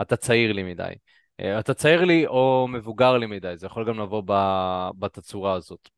אתה 0.02 0.16
צעיר 0.16 0.52
לי 0.52 0.62
מדי. 0.62 0.92
אה, 1.42 1.58
אתה 1.58 1.74
צעיר 1.74 2.04
לי 2.04 2.26
או 2.26 2.68
מבוגר 2.70 3.18
לי 3.18 3.26
מדי, 3.26 3.56
זה 3.56 3.66
יכול 3.66 3.88
גם 3.88 4.00
לבוא 4.00 4.22
בתצורה 4.98 5.52
הזאת. 5.52 5.88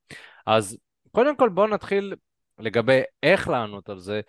אז 0.47 0.79
קודם 1.13 1.37
כל 1.37 1.49
בואו 1.49 1.67
נתחיל 1.67 2.15
לגבי 2.59 3.01
איך 3.23 3.49
לענות 3.49 3.89
על 3.89 3.99
זה. 3.99 4.21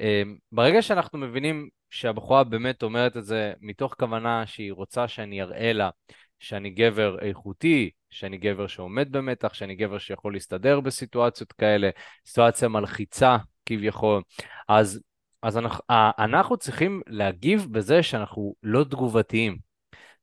אה, 0.00 0.22
ברגע 0.52 0.82
שאנחנו 0.82 1.18
מבינים 1.18 1.68
שהבחורה 1.90 2.44
באמת 2.44 2.82
אומרת 2.82 3.16
את 3.16 3.24
זה 3.24 3.52
מתוך 3.60 3.94
כוונה 3.98 4.46
שהיא 4.46 4.72
רוצה 4.72 5.08
שאני 5.08 5.42
אראה 5.42 5.72
לה 5.72 5.90
שאני 6.38 6.70
גבר 6.70 7.18
איכותי, 7.20 7.90
שאני 8.10 8.38
גבר 8.38 8.66
שעומד 8.66 9.12
במתח, 9.12 9.54
שאני 9.54 9.74
גבר 9.74 9.98
שיכול 9.98 10.32
להסתדר 10.32 10.80
בסיטואציות 10.80 11.52
כאלה, 11.52 11.90
סיטואציה 12.26 12.68
מלחיצה 12.68 13.36
כביכול, 13.66 14.22
אז, 14.68 15.00
אז 15.42 15.58
אנחנו, 15.58 15.84
אה, 15.90 16.10
אנחנו 16.18 16.56
צריכים 16.56 17.02
להגיב 17.06 17.66
בזה 17.70 18.02
שאנחנו 18.02 18.54
לא 18.62 18.84
תגובתיים. 18.84 19.73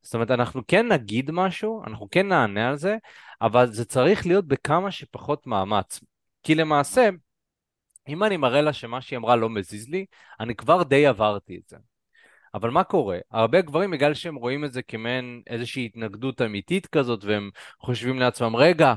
זאת 0.01 0.13
אומרת, 0.13 0.31
אנחנו 0.31 0.61
כן 0.67 0.87
נגיד 0.87 1.31
משהו, 1.31 1.83
אנחנו 1.87 2.07
כן 2.11 2.27
נענה 2.27 2.69
על 2.69 2.77
זה, 2.77 2.97
אבל 3.41 3.71
זה 3.73 3.85
צריך 3.85 4.27
להיות 4.27 4.47
בכמה 4.47 4.91
שפחות 4.91 5.47
מאמץ. 5.47 5.99
כי 6.43 6.55
למעשה, 6.55 7.09
אם 8.07 8.23
אני 8.23 8.37
מראה 8.37 8.61
לה 8.61 8.73
שמה 8.73 9.01
שהיא 9.01 9.17
אמרה 9.17 9.35
לא 9.35 9.49
מזיז 9.49 9.89
לי, 9.89 10.05
אני 10.39 10.55
כבר 10.55 10.83
די 10.83 11.07
עברתי 11.07 11.57
את 11.63 11.69
זה. 11.69 11.77
אבל 12.53 12.69
מה 12.69 12.83
קורה? 12.83 13.17
הרבה 13.31 13.61
גברים, 13.61 13.91
בגלל 13.91 14.13
שהם 14.13 14.35
רואים 14.35 14.65
את 14.65 14.73
זה 14.73 14.81
כמעין 14.81 15.41
איזושהי 15.47 15.85
התנגדות 15.85 16.41
אמיתית 16.41 16.87
כזאת, 16.87 17.23
והם 17.23 17.49
חושבים 17.79 18.19
לעצמם, 18.19 18.55
רגע, 18.55 18.93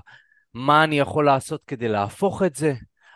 מה 0.54 0.84
אני 0.84 0.98
יכול 0.98 1.26
לעשות 1.26 1.64
כדי 1.64 1.88
להפוך 1.88 2.42
את 2.42 2.56
זה? 2.56 2.74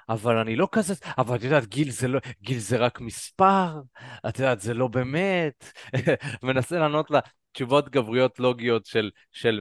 אבל 0.09 0.37
אני 0.37 0.57
לא 0.57 0.68
כזה, 0.72 0.94
אבל 1.18 1.37
את 1.37 1.42
יודעת, 1.42 1.66
גיל 1.66 1.90
זה, 1.90 2.09
לא, 2.09 2.20
גיל 2.42 2.59
זה 2.59 2.77
רק 2.77 3.01
מספר, 3.01 3.81
את 4.29 4.38
יודעת, 4.38 4.61
זה 4.61 4.74
לא 4.74 4.88
באמת. 4.88 5.72
מנסה 6.42 6.79
לענות 6.79 7.11
לה 7.11 7.20
תשובות 7.58 7.88
גבריות 7.88 8.38
לוגיות 8.38 8.86
של, 8.86 9.10
של 9.32 9.60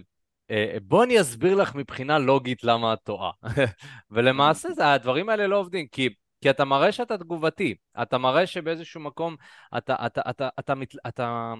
אה, 0.51 0.77
בוא 0.81 1.03
אני 1.03 1.21
אסביר 1.21 1.55
לך 1.55 1.75
מבחינה 1.75 2.19
לוגית 2.19 2.63
למה 2.63 2.93
את 2.93 2.99
טועה. 3.03 3.31
ולמעשה 4.11 4.93
הדברים 4.93 5.29
האלה 5.29 5.47
לא 5.47 5.59
עובדים, 5.59 5.87
כי 5.87 6.09
כי 6.41 6.49
אתה 6.49 6.65
מראה 6.65 6.91
שאתה 6.91 7.17
תגובתי, 7.17 7.75
אתה 8.01 8.17
מראה 8.17 8.47
שבאיזשהו 8.47 9.01
מקום, 9.01 9.35
אתה, 9.77 9.95
אתה, 10.05 10.21
אתה, 10.29 10.29
אתה, 10.29 10.49
אתה, 10.59 10.73
אתה, 11.07 11.53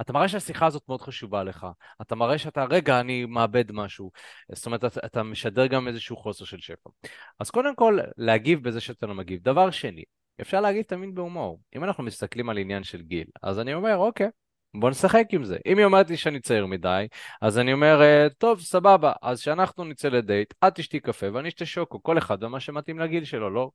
אתה 0.00 0.12
מראה 0.12 0.28
שהשיחה 0.28 0.66
הזאת 0.66 0.82
מאוד 0.88 1.00
חשובה 1.00 1.44
לך, 1.44 1.66
אתה 2.02 2.14
מראה 2.14 2.38
שאתה, 2.38 2.64
רגע, 2.64 3.00
אני 3.00 3.24
מאבד 3.24 3.72
משהו, 3.72 4.10
זאת 4.52 4.66
אומרת, 4.66 4.84
אתה, 4.84 5.00
אתה 5.06 5.22
משדר 5.22 5.66
גם 5.66 5.88
איזשהו 5.88 6.16
חוסר 6.16 6.44
של 6.44 6.60
שפע. 6.60 6.90
אז 7.38 7.50
קודם 7.50 7.74
כל, 7.76 7.98
להגיב 8.16 8.68
בזה 8.68 8.80
שאתה 8.80 9.06
לא 9.06 9.14
מגיב. 9.14 9.42
דבר 9.42 9.70
שני, 9.70 10.04
אפשר 10.40 10.60
להגיב 10.60 10.82
תמיד 10.82 11.14
בהומור. 11.14 11.60
אם 11.76 11.84
אנחנו 11.84 12.04
מסתכלים 12.04 12.50
על 12.50 12.58
עניין 12.58 12.84
של 12.84 13.02
גיל, 13.02 13.26
אז 13.42 13.58
אני 13.58 13.74
אומר, 13.74 13.96
אוקיי, 13.96 14.28
בוא 14.74 14.90
נשחק 14.90 15.26
עם 15.32 15.44
זה. 15.44 15.58
אם 15.66 15.78
היא 15.78 15.84
אומרת 15.84 16.10
לי 16.10 16.16
שאני 16.16 16.40
צעיר 16.40 16.66
מדי, 16.66 17.06
אז 17.42 17.58
אני 17.58 17.72
אומר, 17.72 18.02
אה, 18.02 18.26
טוב, 18.38 18.60
סבבה, 18.60 19.12
אז 19.22 19.40
שאנחנו 19.40 19.84
נצא 19.84 20.08
לדייט, 20.08 20.54
את 20.66 20.74
תשתי 20.74 21.00
קפה 21.00 21.26
ואני 21.32 21.48
אשתה 21.48 21.66
שוקו, 21.66 22.02
כל 22.02 22.18
אחד 22.18 22.42
ומה 22.42 22.60
שמתאים 22.60 22.98
לגיל 22.98 23.24
שלו, 23.24 23.50
לא? 23.50 23.70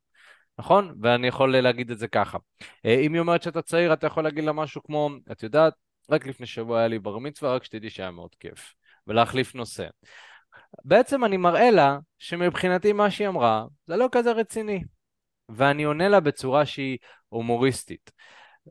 נכון? 0.60 0.96
ואני 1.02 1.28
יכול 1.28 1.58
להגיד 1.58 1.92
את 1.92 1.98
זה 2.00 2.08
ככה. 2.08 2.38
אה, 2.86 3.00
אם 3.00 3.14
היא 3.14 3.20
אומרת 3.20 3.44
שאתה 3.44 3.62
צעיר, 3.62 3.94
אתה 3.94 4.08
יכול 4.08 4.24
להגיד 4.24 4.44
לה 4.44 4.54
משהו 4.54 4.84
כמו, 4.84 5.10
את 5.32 5.44
יודעת, 5.44 5.74
רק 6.10 6.26
לפני 6.26 6.46
שבוע 6.46 6.80
היה 6.80 6.88
לי 6.88 7.00
בר 7.00 7.18
מצווה, 7.18 7.56
רק 7.56 7.64
שתדעי 7.64 7.90
שהיה 7.90 8.12
מאוד 8.12 8.36
כיף. 8.40 8.74
ולהחליף 9.08 9.56
נושא. 9.56 9.88
בעצם 10.86 11.26
אני 11.26 11.38
מראה 11.38 11.72
לה 11.72 11.98
שמבחינתי 12.20 12.94
מה 12.94 13.12
שהיא 13.12 13.28
אמרה 13.28 13.66
זה 13.86 13.96
לא 13.96 14.10
כזה 14.12 14.32
רציני. 14.32 14.84
ואני 15.50 15.84
עונה 15.84 16.10
לה 16.10 16.20
בצורה 16.20 16.66
שהיא 16.66 16.98
הומוריסטית. 17.30 18.12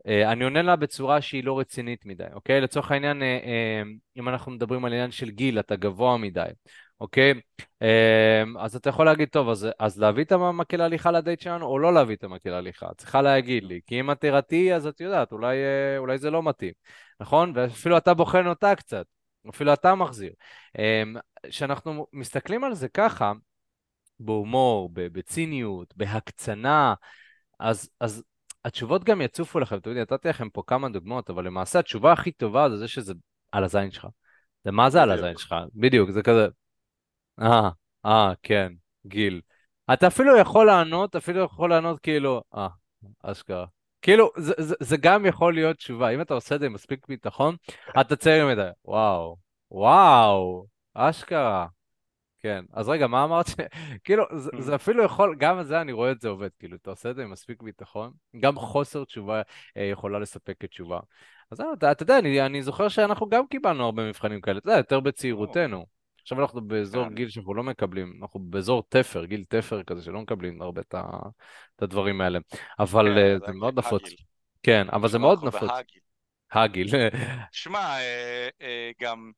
אה, 0.07 0.33
אני 0.33 0.45
עונה 0.45 0.63
לה 0.63 0.77
בצורה 0.77 1.21
שהיא 1.21 1.45
לא 1.45 1.59
רצינית 1.59 2.07
מדי, 2.07 2.25
אוקיי? 2.33 2.61
לצורך 2.61 2.91
העניין, 2.91 3.23
אה, 3.23 3.83
אם 4.17 4.29
אנחנו 4.29 4.53
מדברים 4.53 4.85
על 4.85 4.93
עניין 4.93 5.11
של 5.11 5.31
גיל, 5.31 5.59
אתה 5.59 5.77
גבוה 5.77 6.17
מדי. 6.17 6.45
אוקיי? 7.01 7.35
אז 8.59 8.77
אתה 8.77 8.89
יכול 8.89 9.07
להגיד, 9.07 9.29
טוב, 9.29 9.49
אז, 9.49 9.69
אז 9.79 9.99
להביא 10.01 10.25
את 10.25 10.33
המקל 10.33 10.81
ההליכה 10.81 11.11
לדייט 11.11 11.41
שלנו, 11.41 11.67
או 11.67 11.79
לא 11.79 11.95
להביא 11.95 12.17
את 12.17 12.25
המקל 12.25 12.53
ההליכה? 12.53 12.89
צריכה 12.97 13.23
להגיד 13.23 13.65
לי, 13.65 13.81
כי 13.87 14.01
אם 14.01 14.11
את 14.11 14.21
תירתי, 14.21 14.75
אז 14.75 14.87
את 14.87 15.01
יודעת, 15.01 15.33
אולי, 15.33 15.57
אה, 15.57 15.99
אולי 15.99 16.19
זה 16.19 16.31
לא 16.31 16.43
מתאים, 16.43 16.73
נכון? 17.21 17.53
ואפילו 17.55 17.97
אתה 17.97 18.15
בוחן 18.15 18.47
אותה 18.47 18.75
קצת, 18.75 19.07
אפילו 19.49 19.73
אתה 19.73 19.95
מחזיר. 19.95 20.33
כשאנחנו 21.49 22.07
מסתכלים 22.13 22.65
על 22.65 22.75
זה 22.75 22.89
ככה, 22.89 23.33
בהומור, 24.21 24.91
בציניות, 24.93 25.95
בהקצנה, 25.97 26.95
אז, 27.61 27.91
אז 28.01 28.23
התשובות 28.65 29.05
גם 29.05 29.21
יצופו 29.21 29.61
לכם. 29.61 29.77
אתם 29.77 29.91
יודעים, 29.91 30.07
נתתי 30.11 30.29
לכם 30.29 30.51
פה 30.51 30.63
כמה 30.67 30.89
דוגמאות, 30.89 31.31
אבל 31.31 31.47
למעשה 31.47 31.79
התשובה 31.79 32.13
הכי 32.13 32.33
טובה 32.33 32.71
זה 32.71 32.77
זה 32.77 32.89
שזה 32.89 33.15
על 33.53 33.65
הזין 33.65 33.91
שלך. 33.91 34.07
זה 34.65 34.71
מה 34.71 34.91
זה 34.91 35.03
על 35.03 35.11
הזין 35.11 35.37
שלך? 35.37 35.55
בדיוק, 35.75 36.11
זה 36.11 36.23
כזה, 36.23 36.47
אה, 37.41 37.69
אה, 38.07 38.33
כן, 38.43 38.73
גיל. 39.07 39.41
אתה 39.93 40.07
אפילו 40.07 40.39
יכול 40.39 40.67
לענות, 40.67 41.17
אפילו 41.17 41.45
יכול 41.45 41.71
לענות 41.71 42.01
כאילו, 42.01 42.43
אה, 42.55 42.69
אשכרה. 43.23 43.67
כאילו, 44.03 44.31
זה, 44.37 44.55
זה, 44.59 44.75
זה 44.81 44.97
גם 44.97 45.27
יכול 45.27 45.55
להיות 45.55 45.77
תשובה. 45.77 46.09
אם 46.09 46.21
אתה 46.21 46.35
עושה 46.35 46.55
את 46.55 46.61
זה 46.61 46.67
עם 46.67 46.73
מספיק 46.73 47.09
ביטחון, 47.09 47.57
אתה 48.01 48.17
צעיר 48.17 48.47
מדי. 48.47 48.69
וואו, 48.85 49.37
וואו, 49.71 50.67
אשכרה. 50.95 51.67
כן, 52.45 52.65
אז 52.73 52.89
רגע, 52.89 53.07
מה 53.07 53.25
אמרת? 53.25 53.47
כאילו, 54.05 54.25
זה, 54.37 54.51
זה 54.59 54.75
אפילו 54.75 55.05
יכול, 55.05 55.37
גם 55.39 55.59
על 55.59 55.65
זה 55.65 55.81
אני 55.81 55.93
רואה 55.93 56.11
את 56.11 56.21
זה 56.21 56.29
עובד, 56.29 56.49
כאילו, 56.59 56.77
אתה 56.77 56.91
עושה 56.91 57.11
את 57.11 57.17
זה 57.17 57.23
עם 57.23 57.31
מספיק 57.31 57.63
ביטחון, 57.63 58.13
גם 58.41 58.57
חוסר 58.57 59.05
תשובה 59.05 59.43
אה, 59.77 59.85
יכולה 59.85 60.19
לספק 60.19 60.55
כתשובה. 60.61 61.01
אז 61.51 61.61
אתה, 61.61 61.93
אתה 61.93 62.03
יודע, 62.03 62.19
אני, 62.19 62.47
אני 62.47 62.63
זוכר 62.63 62.89
שאנחנו 62.89 63.29
גם 63.29 63.47
קיבלנו 63.47 63.85
הרבה 63.85 64.09
מבחנים 64.09 64.41
כאלה, 64.41 64.59
אתה 64.59 64.69
יודע, 64.69 64.79
יותר 64.79 65.01
בצעירותנו. 65.01 65.87
עכשיו 66.23 66.41
אנחנו 66.41 66.61
באזור 66.61 67.05
כן. 67.09 67.15
גיל 67.15 67.29
שאנחנו 67.29 67.55
לא 67.55 67.63
מקבלים, 67.63 68.19
אנחנו 68.23 68.41
באזור 68.41 68.83
תפר, 68.89 69.25
גיל 69.25 69.45
תפר 69.49 69.83
כזה, 69.83 70.03
שלא 70.03 70.21
מקבלים 70.21 70.63
הרבה 70.63 70.81
את, 70.81 70.95
את 71.77 71.83
הדברים 71.83 72.21
האלה. 72.21 72.39
אבל 72.79 73.15
כן, 73.15 73.39
uh, 73.43 73.47
זה 73.47 73.53
מאוד 73.53 73.79
נפוץ. 73.79 74.03
כן, 74.63 74.87
אבל 74.93 75.09
זה 75.09 75.19
מאוד 75.19 75.45
נפוץ. 75.45 75.71
הגיל. 76.53 76.89
שמע, 77.53 77.79
אה, 77.79 78.49
אה, 78.63 78.91
גם 79.01 79.33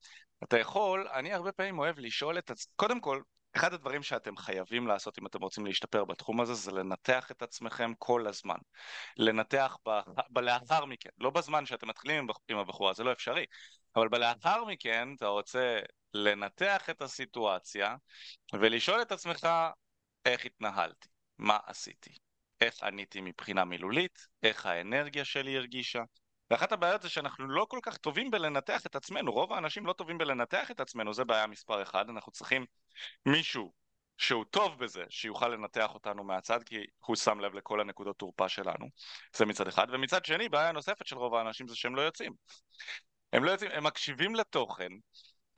אתה 0.44 0.59
יכול, 0.59 1.09
אני 1.09 1.33
הרבה 1.33 1.53
פעמים 1.53 1.79
אוהב 1.79 1.99
לשאול 1.99 2.38
את 2.38 2.51
עצמי, 2.51 2.72
קודם 2.77 3.01
כל, 3.01 3.20
אחד 3.57 3.75
הדברים 3.75 4.03
שאתם 4.03 4.37
חייבים 4.37 4.87
לעשות 4.87 5.18
אם 5.18 5.27
אתם 5.27 5.42
רוצים 5.42 5.66
להשתפר 5.66 6.05
בתחום 6.05 6.40
הזה 6.40 6.55
זה 6.55 6.72
לנתח 6.72 7.31
את 7.31 7.42
עצמכם 7.42 7.92
כל 7.99 8.27
הזמן. 8.27 8.57
לנתח 9.16 9.77
ב... 9.88 9.90
בלאחר 10.31 10.85
מכן, 10.85 11.11
לא 11.18 11.31
בזמן 11.31 11.66
שאתם 11.66 11.88
מתחילים 11.88 12.27
עם 12.49 12.59
הבחורה, 12.59 12.92
זה 12.92 13.05
לא 13.05 13.12
אפשרי, 13.12 13.44
אבל 13.96 14.09
בלאחר 14.09 14.64
מכן 14.64 15.09
אתה 15.16 15.27
רוצה 15.27 15.79
לנתח 16.14 16.90
את 16.90 17.03
הסיטואציה 17.03 17.96
ולשאול 18.53 19.03
את 19.03 19.12
עצמך 19.12 19.49
איך 20.25 20.46
התנהלתי, 20.46 21.09
מה 21.38 21.59
עשיתי, 21.66 22.11
איך 22.61 22.83
עניתי 22.83 23.20
מבחינה 23.20 23.64
מילולית, 23.64 24.27
איך 24.42 24.66
האנרגיה 24.66 25.25
שלי 25.25 25.57
הרגישה. 25.57 26.03
ואחת 26.50 26.72
הבעיות 26.72 27.02
זה 27.02 27.09
שאנחנו 27.09 27.48
לא 27.48 27.66
כל 27.70 27.78
כך 27.82 27.96
טובים 27.96 28.30
בלנתח 28.30 28.87
את 28.87 28.96
עצמנו, 28.96 29.32
רוב 29.32 29.52
האנשים 29.52 29.87
לא 29.87 29.92
טובים 29.92 30.18
בלנתח 30.18 30.70
את 30.70 30.80
עצמנו, 30.80 31.14
זה 31.14 31.24
בעיה 31.24 31.46
מספר 31.46 31.82
אחד, 31.82 32.09
אנחנו 32.09 32.32
צריכים 32.32 32.66
מישהו 33.26 33.72
שהוא 34.18 34.44
טוב 34.50 34.78
בזה, 34.78 35.04
שיוכל 35.09 35.48
לנתח 35.48 35.94
אותנו 35.94 36.24
מהצד, 36.24 36.62
כי 36.62 36.76
הוא 36.98 37.16
שם 37.16 37.40
לב 37.40 37.54
לכל 37.54 37.80
הנקודות 37.80 38.18
תורפה 38.18 38.48
שלנו, 38.48 38.87
זה 39.37 39.46
מצד 39.46 39.68
אחד, 39.68 39.87
ומצד 39.92 40.24
שני, 40.24 40.48
בעיה 40.48 40.72
נוספת 40.72 41.06
של 41.06 41.16
רוב 41.16 41.35
האנשים 41.35 41.68
זה 41.68 41.76
שהם 41.76 41.96
לא 41.96 42.02
יוצאים. 42.02 42.32
הם 43.32 43.44
לא 43.44 43.50
יוצאים, 43.50 43.70
הם 43.74 43.85
מקשיבים 43.85 44.35
לתוכן, 44.35 44.88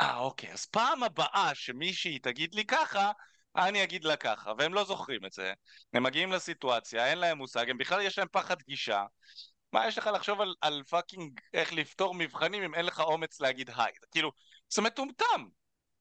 אה, 0.01 0.19
אוקיי, 0.19 0.53
אז 0.53 0.67
פעם 0.67 1.03
הבאה 1.03 1.51
שמישהי 1.55 2.19
תגיד 2.19 2.55
לי 2.55 2.65
ככה, 2.65 3.13
אני 3.57 3.83
אגיד 3.83 4.05
לה 4.05 4.17
ככה, 4.17 4.53
והם 4.59 4.75
לא 4.75 4.85
זוכרים 4.85 5.25
את 5.25 5.33
זה. 5.33 5.53
הם 5.93 6.03
מגיעים 6.03 6.33
לסיטואציה, 6.33 7.07
אין 7.07 7.19
להם 7.19 7.39
מושג, 7.39 7.71
הם 7.71 7.79
בכלל 7.79 8.01
יש 8.01 8.19
להם 8.19 8.29
פחד 8.33 8.63
גישה. 8.63 9.05
מה 9.73 9.87
יש 9.87 9.99
לך 9.99 10.07
לחשוב 10.07 10.41
על, 10.41 10.55
על 10.61 10.83
fucking 10.85 11.41
איך 11.55 11.73
לפתור 11.73 12.15
מבחנים 12.15 12.63
אם 12.63 12.75
אין 12.75 12.87
לך 12.87 13.01
אומץ 13.01 13.41
להגיד 13.41 13.71
היי? 13.77 13.93
כאילו, 14.11 14.33
זה 14.69 14.83
מטומטם. 14.83 15.49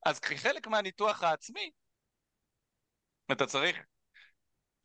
אז 0.06 0.19
כחלק 0.19 0.67
מהניתוח 0.67 1.23
העצמי, 1.23 1.71
אתה 3.32 3.45
צריך 3.45 3.77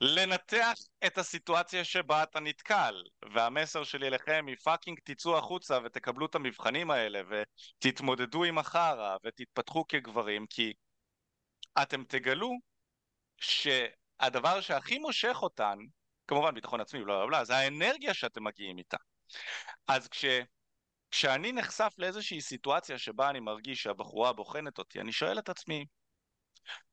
לנתח 0.01 0.75
את 1.07 1.19
הסיטואציה 1.19 1.85
שבה 1.85 2.23
אתה 2.23 2.41
נתקל 2.41 3.03
והמסר 3.35 3.85
שלי 3.85 4.07
אליכם 4.07 4.45
היא 4.49 4.57
fucking 4.57 4.99
תצאו 5.05 5.39
החוצה 5.39 5.79
ותקבלו 5.85 6.27
את 6.27 6.35
המבחנים 6.35 6.91
האלה 6.91 7.21
ותתמודדו 7.31 8.45
עם 8.45 8.59
החרא 8.59 9.17
ותתפתחו 9.25 9.87
כגברים 9.89 10.47
כי 10.47 10.73
אתם 11.83 12.05
תגלו 12.05 12.51
שהדבר 13.41 14.61
שהכי 14.61 14.99
מושך 14.99 15.37
אותן 15.43 15.79
כמובן 16.29 16.55
ביטחון 16.55 16.81
עצמי 16.81 17.05
בלה 17.05 17.27
בלה 17.27 17.45
זה 17.45 17.57
האנרגיה 17.57 18.15
שאתם 18.15 18.45
מגיעים 18.45 18.79
איתה. 18.79 18.97
אז 19.89 20.09
כש... 20.09 20.25
כשאני 21.11 21.53
נחשף 21.53 21.95
לאיזושהי 21.99 22.41
סיטואציה 22.41 22.99
שבה 22.99 23.31
אני 23.31 23.41
מרגיש 23.41 23.83
שהבחורה 23.83 24.33
בוחנת 24.33 24.79
אותי 24.79 25.01
אני 25.01 25.13
שואל 25.13 25.39
את 25.39 25.49
עצמי 25.49 25.87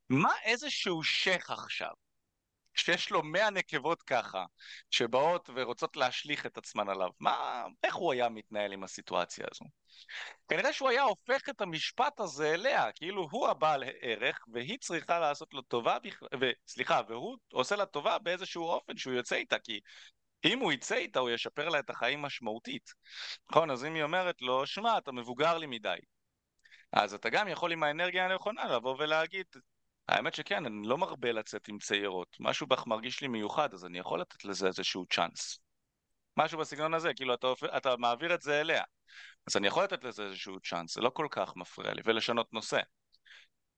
מה 0.10 0.34
איזשהו 0.44 1.04
שייח 1.04 1.52
עכשיו 1.52 1.92
שיש 2.80 3.12
לו 3.12 3.24
מאה 3.24 3.50
נקבות 3.50 4.04
ככה, 4.04 4.46
שבאות 4.92 5.50
ורוצות 5.56 5.96
להשליך 5.96 6.46
את 6.46 6.58
עצמן 6.58 6.90
עליו, 6.90 7.10
מה, 7.20 7.66
איך 7.84 7.96
הוא 7.96 8.14
היה 8.14 8.30
מתנהל 8.30 8.74
עם 8.74 8.84
הסיטואציה 8.84 9.46
הזו? 9.52 9.66
כנראה 10.48 10.74
שהוא 10.74 10.90
היה 10.90 11.04
הופך 11.04 11.50
את 11.50 11.62
המשפט 11.62 12.20
הזה 12.20 12.54
אליה, 12.54 12.92
כאילו 12.92 13.28
הוא 13.32 13.48
הבעל 13.48 13.84
ערך 14.02 14.40
והיא 14.54 14.78
צריכה 14.80 15.20
לעשות 15.20 15.54
לו 15.54 15.62
טובה, 15.62 15.98
וסליחה, 16.40 17.02
והוא 17.08 17.38
עושה 17.54 17.76
לה 17.76 17.86
טובה 17.86 18.18
באיזשהו 18.18 18.64
אופן 18.64 18.98
שהוא 18.98 19.14
יוצא 19.14 19.36
איתה, 19.36 19.60
כי 19.60 19.80
אם 20.46 20.60
הוא 20.60 20.72
יצא 20.72 20.96
איתה 20.96 21.20
הוא 21.20 21.30
ישפר 21.30 21.70
לה 21.70 21.80
את 21.80 21.90
החיים 21.90 22.22
משמעותית. 22.22 22.94
נכון, 23.52 23.72
אז 23.72 23.86
אם 23.86 23.94
היא 23.94 24.04
אומרת 24.04 24.42
לו, 24.42 24.66
שמע, 24.68 24.98
אתה 24.98 25.12
מבוגר 25.12 25.58
לי 25.58 25.68
מדי. 25.68 25.98
אז 26.92 27.14
אתה 27.14 27.30
גם 27.30 27.48
יכול 27.48 27.72
עם 27.72 27.84
האנרגיה 27.84 28.26
הנכונה 28.26 28.66
לבוא 28.66 28.96
ולהגיד, 29.00 29.46
האמת 30.10 30.34
שכן, 30.34 30.66
אני 30.66 30.88
לא 30.88 30.98
מרבה 30.98 31.32
לצאת 31.32 31.68
עם 31.68 31.78
צעירות. 31.80 32.38
משהו 32.40 32.68
בך 32.68 32.88
מרגיש 32.88 33.22
לי 33.22 33.28
מיוחד, 33.28 33.74
אז 33.74 33.86
אני 33.86 34.00
יכול 34.00 34.22
לתת 34.22 34.46
לזה 34.46 34.68
איזשהו 34.68 35.06
צ'אנס. 35.06 35.60
משהו 36.38 36.60
בסגנון 36.60 36.94
הזה, 36.94 37.14
כאילו 37.14 37.34
אתה, 37.34 37.48
אתה 37.78 37.98
מעביר 37.98 38.34
את 38.34 38.42
זה 38.42 38.62
אליה. 38.62 38.84
אז 39.48 39.58
אני 39.58 39.68
יכול 39.68 39.84
לתת 39.84 40.04
לזה 40.04 40.24
איזשהו 40.24 40.60
צ'אנס, 40.60 40.96
זה 40.96 41.02
לא 41.02 41.10
כל 41.10 41.28
כך 41.32 41.56
מפריע 41.56 41.94
לי, 41.94 42.02
ולשנות 42.06 42.54
נושא. 42.54 42.80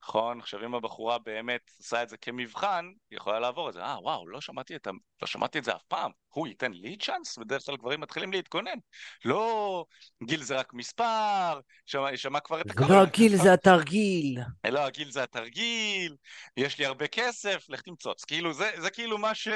נכון? 0.04 0.40
עכשיו 0.40 0.66
אם 0.66 0.76
הבחורה 0.76 1.20
באמת 1.20 1.62
עושה 1.78 2.04
את 2.04 2.10
זה 2.10 2.18
כמבחן, 2.18 2.86
היא 3.12 3.18
יכולה 3.18 3.40
לעבור 3.40 3.70
את 3.70 3.74
זה. 3.74 3.84
אה, 3.84 4.00
וואו, 4.02 4.28
לא 4.28 4.42
שמעתי 4.42 4.76
את, 4.76 4.88
ה... 4.88 4.92
לא 5.22 5.28
שמעתי 5.28 5.60
את 5.60 5.64
זה 5.64 5.76
אף 5.76 5.84
פעם. 5.88 6.12
הוא 6.30 6.48
ייתן 6.48 6.72
לי 6.72 6.98
צ'אנס? 6.98 7.38
בדרך 7.38 7.66
כלל 7.66 7.78
גברים 7.78 8.02
מתחילים 8.02 8.32
להתכונן. 8.32 8.78
לא, 9.26 9.86
גיל 10.24 10.44
זה 10.44 10.60
רק 10.60 10.74
מספר, 10.74 11.60
שמע, 11.86 12.18
שמע 12.18 12.40
כבר 12.40 12.62
את 12.62 12.72
הכל. 12.72 12.84
לא 12.90 13.02
הגיל, 13.02 13.36
זה 13.36 13.54
התרגיל. 13.54 14.40
לא, 14.68 14.80
הגיל 14.80 15.12
זה 15.12 15.24
התרגיל, 15.24 16.16
יש 16.58 16.80
לי 16.80 16.86
הרבה 16.86 17.08
כסף, 17.08 17.66
לך 17.70 17.82
תמצוץ. 17.82 18.26
כאילו, 18.26 18.54
זה, 18.54 18.72
זה 18.78 18.90
כאילו 18.90 19.18
מה, 19.18 19.36
ש, 19.36 19.48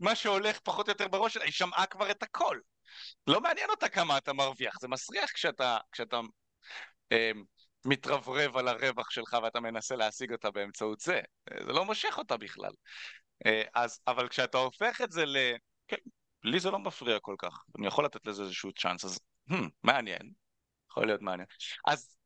מה 0.00 0.14
שהולך 0.14 0.58
פחות 0.58 0.88
או 0.88 0.90
יותר 0.90 1.08
בראש 1.08 1.34
שלה, 1.34 1.44
היא 1.44 1.52
שמעה 1.52 1.86
כבר 1.86 2.10
את 2.10 2.22
הכל. 2.22 2.58
לא 3.26 3.40
מעניין 3.40 3.70
אותה 3.70 3.88
כמה 3.88 4.18
אתה 4.18 4.32
מרוויח, 4.32 4.80
זה 4.80 4.88
מסריח 4.88 5.30
כשאתה, 5.30 5.78
כשאתה 5.92 6.20
אה, 7.12 7.30
מתרברב 7.86 8.56
על 8.56 8.68
הרווח 8.68 9.10
שלך 9.10 9.36
ואתה 9.42 9.60
מנסה 9.60 9.96
להשיג 9.96 10.32
אותה 10.32 10.50
באמצעות 10.50 11.00
זה. 11.00 11.20
זה 11.60 11.72
לא 11.72 11.84
מושך 11.84 12.18
אותה 12.18 12.36
בכלל. 12.36 12.72
אה, 13.46 13.62
אז, 13.74 14.00
אבל 14.06 14.28
כשאתה 14.28 14.58
הופך 14.58 15.00
את 15.00 15.12
זה 15.12 15.26
ל... 15.26 15.36
כן, 15.88 15.96
לי 16.44 16.60
זה 16.60 16.70
לא 16.70 16.78
מפריע 16.78 17.18
כל 17.18 17.34
כך, 17.38 17.64
אני 17.78 17.86
יכול 17.86 18.04
לתת 18.04 18.26
לזה 18.26 18.42
איזשהו 18.42 18.72
צ'אנס, 18.72 19.04
אז 19.04 19.18
hmm, 19.50 19.54
מעניין, 19.82 20.32
יכול 20.90 21.06
להיות 21.06 21.22
מעניין. 21.22 21.46
אז 21.86 22.16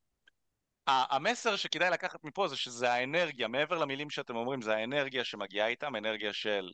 המסר 0.87 1.57
שכדאי 1.57 1.91
לקחת 1.91 2.25
מפה 2.25 2.49
זה 2.49 2.57
שזה 2.57 2.93
האנרגיה, 2.93 3.49
מעבר 3.49 3.79
למילים 3.79 4.11
שאתם 4.11 4.37
אומרים, 4.37 4.63
זה 4.63 4.77
האנרגיה 4.77 5.25
שמגיעה 5.25 5.67
איתם, 5.69 5.97
אנרגיה 5.97 6.33
של 6.33 6.73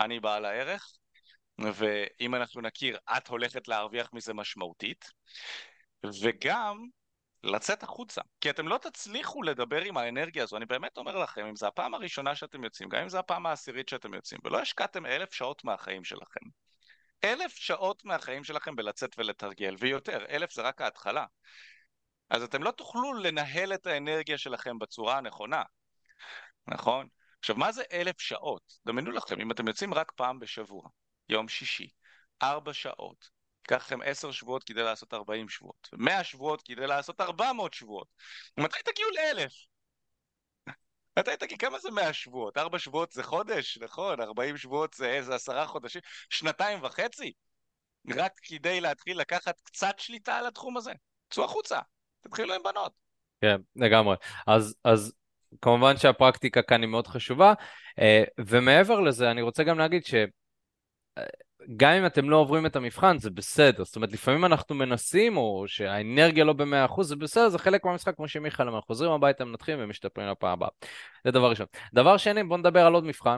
אני 0.00 0.20
בעל 0.20 0.44
הערך, 0.44 0.92
ואם 1.58 2.34
אנחנו 2.34 2.60
נכיר, 2.60 2.98
את 3.16 3.28
הולכת 3.28 3.68
להרוויח 3.68 4.08
מזה 4.12 4.34
משמעותית, 4.34 5.04
וגם 6.22 6.86
לצאת 7.42 7.82
החוצה, 7.82 8.20
כי 8.40 8.50
אתם 8.50 8.68
לא 8.68 8.78
תצליחו 8.78 9.42
לדבר 9.42 9.80
עם 9.80 9.96
האנרגיה 9.96 10.42
הזו, 10.42 10.56
אני 10.56 10.66
באמת 10.66 10.98
אומר 10.98 11.16
לכם, 11.16 11.46
אם 11.46 11.56
זו 11.56 11.66
הפעם 11.66 11.94
הראשונה 11.94 12.34
שאתם 12.34 12.64
יוצאים, 12.64 12.88
גם 12.88 13.02
אם 13.02 13.08
זו 13.08 13.18
הפעם 13.18 13.46
העשירית 13.46 13.88
שאתם 13.88 14.14
יוצאים, 14.14 14.40
ולא 14.44 14.58
השקעתם 14.58 15.06
אלף 15.06 15.32
שעות 15.32 15.64
מהחיים 15.64 16.04
שלכם, 16.04 16.40
אלף 17.24 17.54
שעות 17.54 18.04
מהחיים 18.04 18.44
שלכם 18.44 18.76
בלצאת 18.76 19.18
ולתרגל, 19.18 19.76
ויותר, 19.78 20.26
אלף 20.30 20.52
זה 20.52 20.62
רק 20.62 20.80
ההתחלה. 20.80 21.24
אז 22.30 22.42
אתם 22.42 22.62
לא 22.62 22.70
תוכלו 22.70 23.14
לנהל 23.14 23.74
את 23.74 23.86
האנרגיה 23.86 24.38
שלכם 24.38 24.78
בצורה 24.78 25.18
הנכונה, 25.18 25.62
נכון? 26.66 27.08
עכשיו, 27.38 27.56
מה 27.56 27.72
זה 27.72 27.82
אלף 27.92 28.20
שעות? 28.20 28.62
דמיינו 28.86 29.10
לכם, 29.10 29.40
אם 29.40 29.50
אתם 29.50 29.68
יוצאים 29.68 29.94
רק 29.94 30.12
פעם 30.16 30.38
בשבוע, 30.38 30.88
יום 31.28 31.48
שישי, 31.48 31.88
ארבע 32.42 32.72
שעות, 32.72 33.39
ייקח 33.70 33.86
לכם 33.86 33.98
עשר 34.04 34.30
שבועות 34.30 34.64
כדי 34.64 34.82
לעשות 34.82 35.14
ארבעים 35.14 35.48
שבועות, 35.48 35.88
מאה 35.92 36.24
שבועות 36.24 36.62
כדי 36.62 36.86
לעשות 36.86 37.20
ארבע 37.20 37.52
מאות 37.52 37.74
שבועות. 37.74 38.08
מתי 38.56 38.78
תגיעו 38.84 39.10
לאלף? 39.10 39.52
מתי 41.18 41.36
תגיד, 41.36 41.60
כמה 41.60 41.78
זה 41.78 41.90
מאה 41.90 42.12
שבועות? 42.12 42.58
ארבע 42.58 42.78
שבועות 42.78 43.12
זה 43.12 43.22
חודש, 43.22 43.78
נכון? 43.78 44.20
ארבעים 44.20 44.56
שבועות 44.56 44.94
זה 44.94 45.10
איזה 45.10 45.34
עשרה 45.34 45.66
חודשים, 45.66 46.00
שנתיים 46.30 46.82
וחצי? 46.82 47.32
רק 48.14 48.32
כדי 48.42 48.80
להתחיל 48.80 49.20
לקחת 49.20 49.60
קצת 49.60 49.98
שליטה 49.98 50.36
על 50.36 50.46
התחום 50.46 50.76
הזה. 50.76 50.92
צאו 51.30 51.44
החוצה, 51.44 51.78
תתחילו 52.20 52.54
עם 52.54 52.62
בנות. 52.62 52.92
כן, 53.40 53.56
לגמרי. 53.76 54.16
אז, 54.46 54.76
אז 54.84 55.12
כמובן 55.62 55.96
שהפרקטיקה 55.96 56.62
כאן 56.62 56.80
היא 56.80 56.88
מאוד 56.88 57.06
חשובה, 57.06 57.54
אה, 57.98 58.24
ומעבר 58.38 59.00
לזה, 59.00 59.30
אני 59.30 59.42
רוצה 59.42 59.64
גם 59.64 59.78
להגיד 59.78 60.04
ש... 60.04 60.14
גם 61.76 61.92
אם 61.92 62.06
אתם 62.06 62.30
לא 62.30 62.36
עוברים 62.36 62.66
את 62.66 62.76
המבחן, 62.76 63.18
זה 63.18 63.30
בסדר. 63.30 63.84
זאת 63.84 63.96
אומרת, 63.96 64.12
לפעמים 64.12 64.44
אנחנו 64.44 64.74
מנסים, 64.74 65.36
או 65.36 65.64
שהאנרגיה 65.66 66.44
לא 66.44 66.52
במאה 66.52 66.84
אחוז, 66.84 67.08
זה 67.08 67.16
בסדר, 67.16 67.48
זה 67.48 67.58
חלק 67.58 67.84
מהמשחק, 67.84 68.16
כמו 68.16 68.28
שמיכאל 68.28 68.68
אמר, 68.68 68.80
חוזרים 68.80 69.10
הביתה, 69.10 69.44
מנתחים 69.44 69.78
ומשתפרים 69.80 70.28
לפעם 70.28 70.52
הבאה. 70.52 70.68
זה 71.24 71.30
דבר 71.30 71.50
ראשון. 71.50 71.66
דבר 71.94 72.16
שני, 72.16 72.44
בואו 72.44 72.58
נדבר 72.58 72.86
על 72.86 72.94
עוד 72.94 73.04
מבחן. 73.04 73.36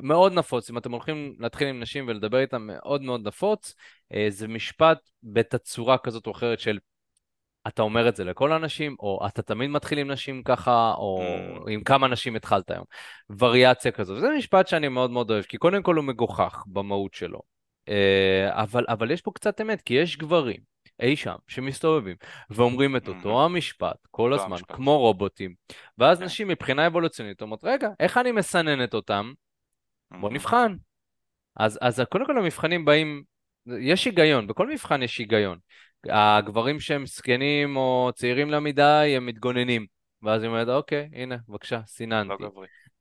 מאוד 0.00 0.32
נפוץ, 0.32 0.70
אם 0.70 0.78
אתם 0.78 0.92
הולכים 0.92 1.34
להתחיל 1.38 1.68
עם 1.68 1.80
נשים 1.80 2.04
ולדבר 2.08 2.38
איתם, 2.38 2.66
מאוד 2.66 3.02
מאוד 3.02 3.26
נפוץ. 3.26 3.74
אה, 4.14 4.26
זה 4.28 4.48
משפט 4.48 4.98
בתצורה 5.22 5.98
כזאת 5.98 6.26
או 6.26 6.32
אחרת 6.32 6.60
של 6.60 6.78
אתה 7.66 7.82
אומר 7.82 8.08
את 8.08 8.16
זה 8.16 8.24
לכל 8.24 8.52
הנשים, 8.52 8.96
או 9.00 9.26
אתה 9.26 9.42
תמיד 9.42 9.70
מתחיל 9.70 9.98
עם 9.98 10.10
נשים 10.10 10.42
ככה, 10.42 10.92
או 10.96 11.22
mm. 11.22 11.70
עם 11.70 11.82
כמה 11.82 12.08
נשים 12.08 12.36
התחלת 12.36 12.70
היום. 12.70 12.84
וריאציה 13.38 13.92
כזאת. 13.92 14.20
זה 14.20 14.28
משפט 14.38 14.68
שאני 14.68 14.88
מאוד 14.88 15.10
מאוד 15.10 15.30
אוהב, 15.30 15.44
כי 15.44 15.56
קודם 15.56 15.82
כל 15.82 15.96
הוא 15.96 16.04
מגוחך 16.04 16.64
במהות 16.66 17.14
שלו. 17.14 17.49
אה, 17.90 18.62
אבל, 18.62 18.84
אבל 18.88 19.10
יש 19.10 19.20
פה 19.20 19.30
קצת 19.34 19.60
אמת, 19.60 19.82
כי 19.82 19.94
יש 19.94 20.16
גברים 20.16 20.70
אי 21.02 21.16
שם 21.16 21.34
שמסתובבים 21.48 22.16
ואומרים 22.50 22.96
את 22.96 23.08
אותו 23.08 23.44
המשפט 23.44 24.06
כל 24.10 24.32
הזמן, 24.32 24.52
המשפט. 24.52 24.76
כמו 24.76 24.98
רובוטים, 24.98 25.54
ואז 25.98 26.18
כן. 26.18 26.24
נשים 26.24 26.48
מבחינה 26.48 26.86
אבולוציונית 26.86 27.42
אומרות, 27.42 27.60
רגע, 27.64 27.88
איך 28.00 28.16
אני 28.18 28.32
מסננת 28.32 28.94
אותם? 28.94 29.32
בוא 30.20 30.30
נבחן. 30.30 30.76
אז, 31.56 31.78
אז 31.82 32.02
קודם 32.10 32.26
כל 32.26 32.38
המבחנים 32.38 32.84
באים, 32.84 33.22
יש 33.80 34.04
היגיון, 34.04 34.46
בכל 34.46 34.68
מבחן 34.68 35.02
יש 35.02 35.18
היגיון. 35.18 35.58
הגברים 36.08 36.80
שהם 36.80 37.06
זקנים 37.06 37.76
או 37.76 38.10
צעירים 38.14 38.50
למדי, 38.50 39.14
הם 39.16 39.26
מתגוננים. 39.26 39.86
ואז 40.22 40.42
היא 40.42 40.48
אומרת, 40.48 40.68
אוקיי, 40.68 41.08
הנה, 41.12 41.36
בבקשה, 41.48 41.80
סיננתי. 41.86 42.42
לא 42.42 42.50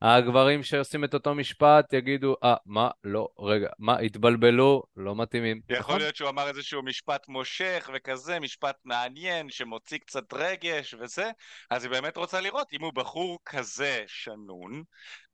הגברים 0.02 0.64
שעושים 0.64 1.04
את 1.04 1.14
אותו 1.14 1.36
משפט 1.36 1.93
יגידו, 1.93 2.36
אה, 2.43 2.56
מה, 2.66 2.89
לא, 3.04 3.28
רגע, 3.39 3.70
מה, 3.80 4.00
התבלבלו, 4.00 4.84
לא 4.95 5.16
מתאימים. 5.16 5.62
יכול 5.70 5.80
נכון? 5.80 6.00
להיות 6.00 6.16
שהוא 6.16 6.30
אמר 6.30 6.47
איזשהו 6.47 6.84
משפט 6.84 7.28
מושך 7.28 7.89
וכזה, 7.93 8.39
משפט 8.39 8.76
מעניין, 8.86 9.50
שמוציא 9.50 9.97
קצת 9.97 10.34
רגש 10.34 10.93
וזה, 10.93 11.32
אז 11.70 11.84
היא 11.84 11.91
באמת 11.91 12.18
רוצה 12.18 12.41
לראות 12.41 12.74
אם 12.74 12.82
הוא 12.82 12.93
בחור 12.93 13.39
כזה 13.45 14.04
שנון 14.08 14.84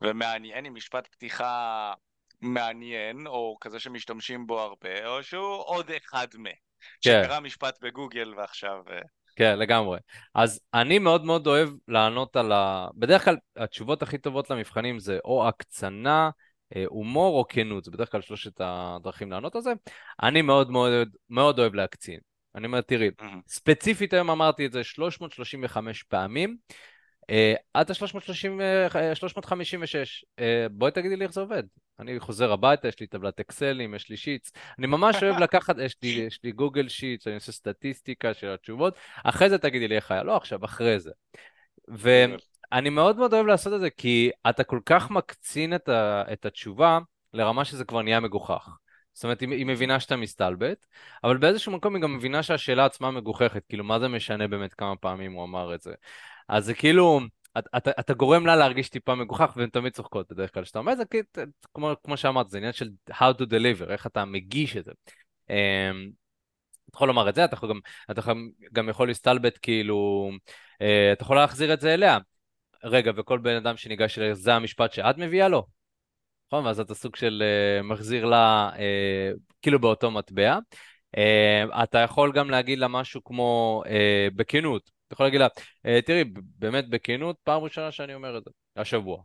ומעניין 0.01 0.65
עם 0.65 0.75
משפט 0.75 1.07
פתיחה 1.07 1.93
מעניין, 2.41 3.27
או 3.27 3.57
כזה 3.61 3.79
שמשתמשים 3.79 4.47
בו 4.47 4.61
הרבה, 4.61 5.07
או 5.07 5.23
שהוא 5.23 5.63
עוד 5.65 5.91
אחד 5.91 6.27
מ... 6.37 6.43
כן. 7.01 7.21
שקרא 7.23 7.39
משפט 7.39 7.77
בגוגל 7.81 8.33
ועכשיו... 8.37 8.77
כן, 9.35 9.59
לגמרי. 9.59 9.99
אז 10.35 10.59
אני 10.73 10.99
מאוד 10.99 11.25
מאוד 11.25 11.47
אוהב 11.47 11.69
לענות 11.87 12.35
על 12.35 12.51
ה... 12.51 12.87
בדרך 12.95 13.25
כלל 13.25 13.37
התשובות 13.55 14.01
הכי 14.01 14.17
טובות 14.17 14.49
למבחנים 14.49 14.99
זה 14.99 15.17
או 15.25 15.47
הקצנה, 15.47 16.29
אה, 16.75 16.83
הומור 16.87 17.39
או 17.39 17.45
כנות, 17.49 17.83
זה 17.83 17.91
בדרך 17.91 18.11
כלל 18.11 18.21
שלושת 18.21 18.51
הדרכים 18.59 19.31
לענות 19.31 19.55
על 19.55 19.61
זה. 19.61 19.73
אני 20.23 20.41
מאוד 20.41 20.71
מאוד, 20.71 21.09
מאוד 21.29 21.59
אוהב 21.59 21.73
להקצין. 21.73 22.19
אני 22.55 22.67
אומר, 22.67 22.81
תראי, 22.81 23.09
ספציפית 23.47 24.13
היום 24.13 24.29
אמרתי 24.29 24.65
את 24.65 24.71
זה 24.71 24.83
335 24.83 26.03
פעמים, 26.03 26.57
אה, 27.29 27.53
עד 27.73 27.91
ה-356. 27.91 30.23
אה, 30.39 30.67
בואי 30.71 30.91
תגידי 30.91 31.15
לי 31.15 31.23
איך 31.23 31.33
זה 31.33 31.41
עובד. 31.41 31.63
אני 31.99 32.19
חוזר 32.19 32.51
הביתה, 32.51 32.87
יש 32.87 32.99
לי 32.99 33.07
טבלת 33.07 33.39
אקסלים, 33.39 33.95
יש 33.95 34.09
לי 34.09 34.17
שיטס. 34.17 34.51
אני 34.79 34.87
ממש 34.87 35.23
אוהב 35.23 35.39
לקחת, 35.39 35.75
יש 35.79 35.95
לי, 36.03 36.09
יש 36.09 36.39
לי 36.43 36.51
גוגל 36.51 36.87
שיטס, 36.87 37.27
אני 37.27 37.35
עושה 37.35 37.51
סטטיסטיקה 37.51 38.33
של 38.33 38.49
התשובות. 38.49 38.95
אחרי 39.23 39.49
זה 39.49 39.57
תגידי 39.57 39.87
לי 39.87 39.95
איך 39.95 40.11
היה, 40.11 40.23
לא 40.23 40.35
עכשיו, 40.35 40.65
אחרי 40.65 40.99
זה. 40.99 41.11
ואני 41.87 42.89
מאוד 42.89 43.17
מאוד 43.17 43.33
אוהב 43.33 43.45
לעשות 43.45 43.73
את 43.73 43.79
זה, 43.79 43.89
כי 43.89 44.31
אתה 44.49 44.63
כל 44.63 44.79
כך 44.85 45.11
מקצין 45.11 45.75
את, 45.75 45.89
ה, 45.89 46.23
את 46.33 46.45
התשובה 46.45 46.99
לרמה 47.33 47.65
שזה 47.65 47.85
כבר 47.85 48.01
נהיה 48.01 48.19
מגוחך. 48.19 48.69
זאת 49.13 49.23
אומרת, 49.23 49.41
היא, 49.41 49.49
היא 49.49 49.65
מבינה 49.65 49.99
שאתה 49.99 50.15
מסתלבט, 50.15 50.85
אבל 51.23 51.37
באיזשהו 51.37 51.71
מקום 51.71 51.95
היא 51.95 52.03
גם 52.03 52.15
מבינה 52.15 52.43
שהשאלה 52.43 52.85
עצמה 52.85 53.11
מגוחכת, 53.11 53.65
כאילו, 53.69 53.83
מה 53.83 53.99
זה 53.99 54.07
משנה 54.07 54.47
באמת 54.47 54.73
כמה 54.73 54.95
פעמים 54.95 55.33
הוא 55.33 55.43
אמר 55.43 55.75
את 55.75 55.81
זה. 55.81 55.93
אז 56.49 56.65
זה 56.65 56.73
כאילו, 56.73 57.19
אתה, 57.57 57.91
אתה 57.99 58.13
גורם 58.13 58.45
לה 58.45 58.55
להרגיש 58.55 58.89
טיפה 58.89 59.15
מגוחך 59.15 59.53
והן 59.55 59.69
תמיד 59.69 59.93
צוחקות 59.93 60.31
בדרך 60.31 60.53
כלל. 60.53 60.63
כשאתה 60.63 60.79
אומר 60.79 60.95
זה, 60.95 61.03
כמו, 61.73 61.91
כמו 62.03 62.17
שאמרת, 62.17 62.49
זה 62.49 62.57
עניין 62.57 62.73
של 62.73 62.89
how 63.11 63.33
to 63.39 63.45
deliver, 63.45 63.91
איך 63.91 64.07
אתה 64.07 64.25
מגיש 64.25 64.77
את 64.77 64.85
זה. 64.85 64.91
אמ, 65.49 65.55
אתה 66.89 66.95
יכול 66.95 67.07
לומר 67.07 67.29
את 67.29 67.35
זה, 67.35 67.45
אתה 67.45 67.55
יכול 67.55 67.69
גם, 67.69 67.79
אתה 68.11 68.21
גם 68.73 68.89
יכול 68.89 69.07
להסתלבט 69.07 69.59
כאילו, 69.61 70.29
אה, 70.81 71.13
אתה 71.13 71.23
יכול 71.23 71.37
להחזיר 71.37 71.73
את 71.73 71.81
זה 71.81 71.93
אליה. 71.93 72.17
רגע, 72.83 73.11
וכל 73.15 73.39
בן 73.39 73.55
אדם 73.55 73.77
שניגש 73.77 74.19
אליה, 74.19 74.33
זה 74.33 74.53
המשפט 74.53 74.93
שאת 74.93 75.17
מביאה 75.17 75.47
לו? 75.47 75.67
נכון? 76.47 76.65
ואז 76.65 76.79
אתה 76.79 76.95
סוג 76.95 77.15
של 77.15 77.43
uh, 77.43 77.83
מחזיר 77.83 78.25
לה 78.25 78.69
uh, 78.73 79.39
כאילו 79.61 79.79
באותו 79.79 80.11
מטבע. 80.11 80.57
Uh, 81.15 81.83
אתה 81.83 81.99
יכול 81.99 82.31
גם 82.31 82.49
להגיד 82.49 82.79
לה 82.79 82.87
משהו 82.87 83.23
כמו 83.23 83.83
uh, 83.85 83.89
בכנות, 84.35 84.91
אתה 85.07 85.13
יכול 85.13 85.25
להגיד 85.25 85.39
לה, 85.39 85.47
אה, 85.85 86.01
תראי, 86.01 86.23
באמת 86.33 86.89
בכנות, 86.89 87.37
פעם 87.43 87.61
ראשונה 87.61 87.91
שאני 87.91 88.13
אומר 88.15 88.37
את 88.37 88.43
זה, 88.43 88.49
השבוע. 88.75 89.23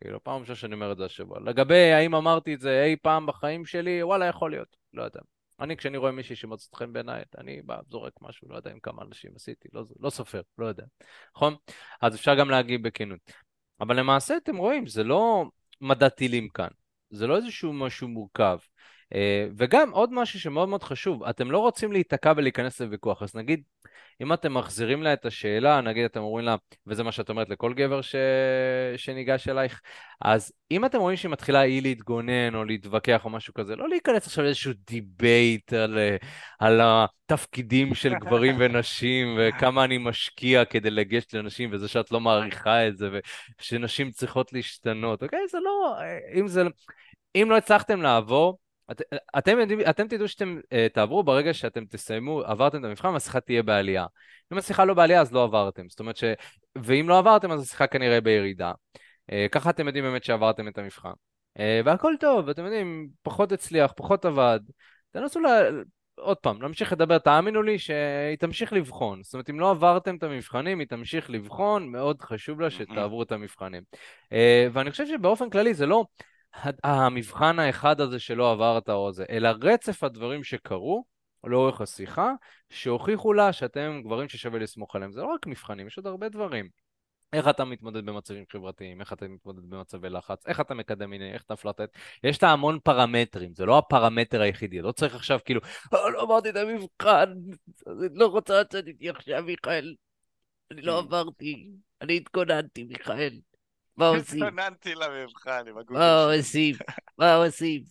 כאילו, 0.00 0.24
פעם 0.24 0.40
ראשונה 0.40 0.56
שאני 0.56 0.74
אומר 0.74 0.92
את 0.92 0.96
זה 0.96 1.04
השבוע. 1.04 1.40
לגבי 1.40 1.92
האם 1.92 2.14
אמרתי 2.14 2.54
את 2.54 2.60
זה 2.60 2.84
אי 2.84 2.96
פעם 2.96 3.26
בחיים 3.26 3.66
שלי, 3.66 4.02
וואלה, 4.02 4.26
יכול 4.26 4.50
להיות, 4.50 4.76
לא 4.92 5.02
יודע. 5.02 5.20
אני, 5.60 5.76
כשאני 5.76 5.96
רואה 5.96 6.12
מישהי 6.12 6.36
שמוצאת 6.36 6.74
חן 6.74 6.92
בעיניי, 6.92 7.22
אני 7.38 7.62
בא, 7.62 7.78
זורק 7.88 8.12
משהו, 8.20 8.48
לא 8.48 8.56
יודע 8.56 8.70
עם 8.70 8.80
כמה 8.80 9.02
אנשים 9.02 9.30
עשיתי, 9.36 9.68
לא, 9.72 9.82
לא 10.00 10.10
סופר, 10.10 10.40
לא 10.58 10.66
יודע. 10.66 10.84
נכון? 11.36 11.54
אז 12.00 12.14
אפשר 12.14 12.34
גם 12.34 12.50
להגיד 12.50 12.82
בכנות. 12.82 13.20
אבל 13.80 13.98
למעשה, 13.98 14.36
אתם 14.36 14.56
רואים, 14.56 14.86
זה 14.86 15.04
לא 15.04 15.44
מדע 15.80 16.08
טילים 16.08 16.48
כאן. 16.48 16.68
זה 17.10 17.26
לא 17.26 17.36
איזשהו 17.36 17.72
משהו 17.72 18.08
מורכב. 18.08 18.58
אה, 19.14 19.46
וגם 19.56 19.90
עוד 19.90 20.12
משהו 20.12 20.40
שמאוד 20.40 20.68
מאוד 20.68 20.82
חשוב, 20.82 21.24
אתם 21.24 21.50
לא 21.50 21.58
רוצים 21.58 21.92
להיתקע 21.92 22.32
ולהיכנס 22.36 22.80
לוויכוח, 22.80 23.22
אז 23.22 23.34
נגיד, 23.34 23.62
אם 24.22 24.32
אתם 24.32 24.54
מחזירים 24.54 25.02
לה 25.02 25.12
את 25.12 25.26
השאלה, 25.26 25.80
נגיד 25.80 26.04
אתם 26.04 26.20
אומרים 26.20 26.46
לה, 26.46 26.56
וזה 26.86 27.02
מה 27.02 27.12
שאת 27.12 27.30
אומרת 27.30 27.48
לכל 27.48 27.74
גבר 27.74 28.00
ש... 28.00 28.14
שניגש 28.96 29.48
אלייך, 29.48 29.80
אז 30.20 30.52
אם 30.70 30.84
אתם 30.84 30.98
רואים 30.98 31.16
שהיא 31.16 31.30
מתחילה 31.30 31.60
היא 31.60 31.82
להתגונן 31.82 32.54
או 32.54 32.64
להתווכח 32.64 33.24
או 33.24 33.30
משהו 33.30 33.54
כזה, 33.54 33.76
לא 33.76 33.88
להיכנס 33.88 34.26
עכשיו 34.26 34.44
לאיזשהו 34.44 34.72
debate 34.86 35.72
על, 35.72 35.98
אה, 35.98 36.16
על 36.58 36.80
התפקידים 36.82 37.94
של 37.94 38.14
גברים 38.14 38.56
ונשים 38.60 39.38
וכמה 39.38 39.84
אני 39.84 39.98
משקיע 39.98 40.64
כדי 40.64 40.90
לגשת 40.90 41.34
לנשים 41.34 41.70
וזה 41.72 41.88
שאת 41.88 42.12
לא 42.12 42.20
מעריכה 42.20 42.88
את 42.88 42.96
זה 42.96 43.08
ושנשים 43.60 44.10
צריכות 44.10 44.52
להשתנות, 44.52 45.22
אוקיי? 45.22 45.40
זה 45.50 45.58
לא, 45.64 45.96
אם 46.34 46.48
זה, 46.48 46.62
אם 47.34 47.46
לא 47.50 47.56
הצלחתם 47.56 48.02
לעבור, 48.02 48.58
את, 48.90 49.02
אתם, 49.38 49.58
יודעים, 49.58 49.80
אתם 49.90 50.08
תדעו 50.08 50.28
שאתם 50.28 50.58
uh, 50.64 50.92
תעברו 50.92 51.22
ברגע 51.22 51.54
שאתם 51.54 51.84
תסיימו, 51.84 52.40
עברתם 52.40 52.78
את 52.80 52.84
המבחן, 52.84 53.14
השיחה 53.14 53.40
תהיה 53.40 53.62
בעלייה. 53.62 54.06
אם 54.52 54.58
השיחה 54.58 54.84
לא 54.84 54.94
בעלייה, 54.94 55.20
אז 55.20 55.32
לא 55.32 55.44
עברתם. 55.44 55.88
זאת 55.88 56.00
אומרת 56.00 56.16
ש... 56.16 56.24
ואם 56.82 57.08
לא 57.08 57.18
עברתם, 57.18 57.50
אז 57.50 57.62
השיחה 57.62 57.86
כנראה 57.86 58.20
בירידה. 58.20 58.72
Uh, 59.30 59.34
ככה 59.52 59.70
אתם 59.70 59.86
יודעים 59.86 60.04
באמת 60.04 60.24
שעברתם 60.24 60.68
את 60.68 60.78
המבחן. 60.78 61.12
Uh, 61.58 61.60
והכל 61.84 62.14
טוב, 62.20 62.48
אתם 62.48 62.64
יודעים, 62.64 63.08
פחות 63.22 63.52
הצליח, 63.52 63.92
פחות 63.96 64.24
עבד. 64.24 64.60
תנסו 65.10 65.40
ל... 65.40 65.46
עוד 66.14 66.36
פעם, 66.36 66.62
להמשיך 66.62 66.92
לדבר, 66.92 67.18
תאמינו 67.18 67.62
לי 67.62 67.78
שהיא 67.78 68.36
תמשיך 68.38 68.72
לבחון. 68.72 69.22
זאת 69.22 69.34
אומרת, 69.34 69.50
אם 69.50 69.60
לא 69.60 69.70
עברתם 69.70 70.16
את 70.16 70.22
המבחנים, 70.22 70.78
היא 70.78 70.88
תמשיך 70.88 71.30
לבחון, 71.30 71.88
מאוד 71.88 72.22
חשוב 72.22 72.60
לה 72.60 72.70
שתעברו 72.70 73.22
את 73.22 73.32
המבחנים. 73.32 73.82
Uh, 74.24 74.34
ואני 74.72 74.90
חושב 74.90 75.06
שבאופן 75.06 75.50
כללי 75.50 75.74
זה 75.74 75.86
לא... 75.86 76.04
המבחן 76.84 77.58
האחד 77.58 78.00
הזה 78.00 78.18
שלא 78.18 78.52
עברת 78.52 78.88
או 78.88 79.12
זה, 79.12 79.24
אלא 79.30 79.50
רצף 79.62 80.04
הדברים 80.04 80.44
שקרו 80.44 81.04
לאורך 81.44 81.80
השיחה, 81.80 82.32
שהוכיחו 82.70 83.32
לה 83.32 83.52
שאתם 83.52 84.00
גברים 84.04 84.28
ששווה 84.28 84.58
לסמוך 84.58 84.96
עליהם. 84.96 85.12
זה 85.12 85.20
לא 85.20 85.26
רק 85.26 85.46
מבחנים, 85.46 85.86
יש 85.86 85.96
עוד 85.96 86.06
הרבה 86.06 86.28
דברים. 86.28 86.68
איך 87.32 87.48
אתה 87.48 87.64
מתמודד 87.64 88.06
במצבים 88.06 88.44
חברתיים, 88.52 89.00
איך 89.00 89.12
אתה 89.12 89.28
מתמודד 89.28 89.70
במצבי 89.70 90.10
לחץ, 90.10 90.46
איך 90.46 90.60
אתה 90.60 90.74
מקדם 90.74 91.10
מיני, 91.10 91.32
איך 91.32 91.42
אתה 91.42 91.56
פלטט. 91.56 91.90
יש 92.24 92.38
את 92.38 92.42
המון 92.42 92.78
פרמטרים, 92.84 93.54
זה 93.54 93.66
לא 93.66 93.78
הפרמטר 93.78 94.40
היחידי, 94.40 94.80
לא 94.80 94.92
צריך 94.92 95.14
עכשיו 95.14 95.38
כאילו, 95.44 95.60
אה, 95.94 96.10
לא 96.10 96.22
עברתי 96.22 96.50
את 96.50 96.56
המבחן, 96.56 97.32
אני 97.86 98.08
לא 98.12 98.26
רוצה 98.26 98.60
לצאת 98.60 98.86
איתי 98.86 99.08
עכשיו, 99.08 99.42
מיכאל. 99.42 99.94
אני 100.70 100.82
לא 100.82 100.98
עברתי, 100.98 101.70
אני 102.02 102.16
התכוננתי, 102.16 102.84
מיכאל. 102.84 103.38
מה 103.96 104.06
עושים? 104.08 104.42
התכוננתי 104.42 104.94
למבחן 104.94 105.64
עם 105.68 105.78
הגוגל 105.78 105.98
מה 105.98 106.26
שלי. 106.28 106.36
עושים? 106.38 106.74
מה 107.18 107.34
עושים? 107.34 107.82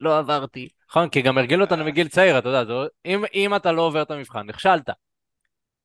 לא 0.00 0.18
עברתי. 0.18 0.68
נכון, 0.90 1.08
כי 1.08 1.22
גם 1.22 1.38
הרגילו 1.38 1.64
אותנו 1.64 1.84
מגיל 1.84 2.08
צעיר, 2.08 2.38
אתה 2.38 2.48
יודע, 2.48 2.64
זה- 2.64 2.72
אם, 3.06 3.24
אם 3.34 3.56
אתה 3.56 3.72
לא 3.72 3.82
עובר 3.82 4.02
את 4.02 4.10
המבחן, 4.10 4.46
נכשלת. 4.46 4.90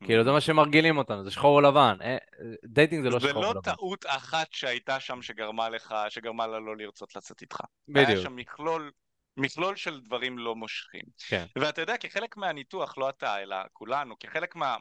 כאילו, 0.04 0.24
זה 0.24 0.32
מה 0.32 0.42
שמרגילים 0.42 0.98
אותנו, 0.98 1.24
זה 1.24 1.32
שחור 1.32 1.56
או 1.56 1.62
לבן. 1.62 1.98
אה, 2.02 2.18
dating 2.66 3.04
זה 3.04 3.10
לא 3.10 3.20
זה 3.20 3.28
שחור 3.30 3.42
לא 3.42 3.48
או 3.48 3.52
לבן. 3.52 3.62
טעות 3.62 4.06
אחת 4.08 4.48
שהייתה 4.52 5.00
שם 5.00 5.22
שגרמה 5.22 5.70
לך, 5.70 5.96
שגרמה 6.10 6.48
לה 6.48 6.60
לא 6.60 6.78
לרצות 6.78 7.16
לצאת 7.16 7.42
איתך. 7.42 7.60
היה 7.96 8.06
בדיוק. 8.06 8.24
שם 8.24 8.36
מכלול, 8.36 8.92
מכלול 9.38 9.76
של 9.76 10.00
דברים 10.02 10.38
לא 10.40 10.56
מושכים. 10.56 11.04
כן. 11.28 11.46
ואתה 11.56 11.82
יודע, 11.82 11.98
כחלק 11.98 12.38
מהניתוח, 12.38 12.98
לא 12.98 13.10
אתה, 13.10 13.42
אלא 13.44 13.56
כולנו, 13.74 14.16
כחלק 14.20 14.56
מה... 14.56 14.76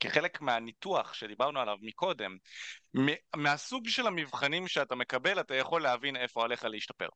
כחלק 0.00 0.40
מהניתוח 0.40 1.14
שדיברנו 1.14 1.60
עליו 1.60 1.76
מקודם, 1.82 2.36
מהסוג 3.36 3.88
של 3.88 4.06
המבחנים 4.06 4.68
שאתה 4.68 4.94
מקבל, 4.94 5.40
אתה 5.40 5.54
יכול 5.54 5.82
להבין 5.82 6.16
איפה 6.16 6.44
עליך 6.44 6.64
להשתפר. 6.64 7.08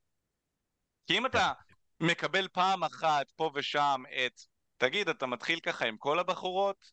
כי 1.06 1.18
אם 1.18 1.26
אתה 1.26 1.52
מקבל 2.00 2.48
פעם 2.48 2.84
אחת 2.84 3.30
פה 3.36 3.50
ושם 3.54 4.02
את, 4.26 4.40
תגיד, 4.76 5.08
אתה 5.08 5.26
מתחיל 5.26 5.60
ככה 5.60 5.86
עם 5.86 5.96
כל 5.96 6.18
הבחורות? 6.18 6.92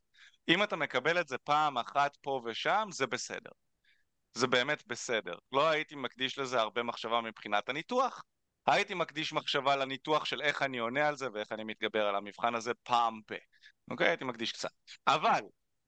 אם 0.50 0.64
אתה 0.64 0.76
מקבל 0.76 1.20
את 1.20 1.28
זה 1.28 1.38
פעם 1.38 1.78
אחת 1.78 2.18
פה 2.22 2.42
ושם, 2.46 2.88
זה 2.92 3.08
בסדר. 3.08 3.52
זה 4.34 4.48
באמת 4.48 4.88
בסדר. 4.88 5.36
לא 5.52 5.70
הייתי 5.70 5.96
מקדיש 5.96 6.40
לזה 6.40 6.60
הרבה 6.60 6.84
מחשבה 6.84 7.22
מבחינת 7.22 7.70
הניתוח. 7.70 8.24
הייתי 8.68 8.94
מקדיש 8.94 9.34
מחשבה 9.34 9.76
לניתוח 9.76 10.26
של 10.26 10.42
איך 10.42 10.62
אני 10.62 10.78
עונה 10.78 11.08
על 11.08 11.16
זה 11.16 11.28
ואיך 11.34 11.52
אני 11.52 11.64
מתגבר 11.64 12.08
על 12.08 12.16
המבחן 12.16 12.56
הזה 12.56 12.72
פעם 12.84 13.22
ב. 13.32 13.36
אוקיי? 13.92 14.08
הייתי 14.08 14.24
מקדיש 14.24 14.52
קצת. 14.52 14.70
אבל 15.08 15.42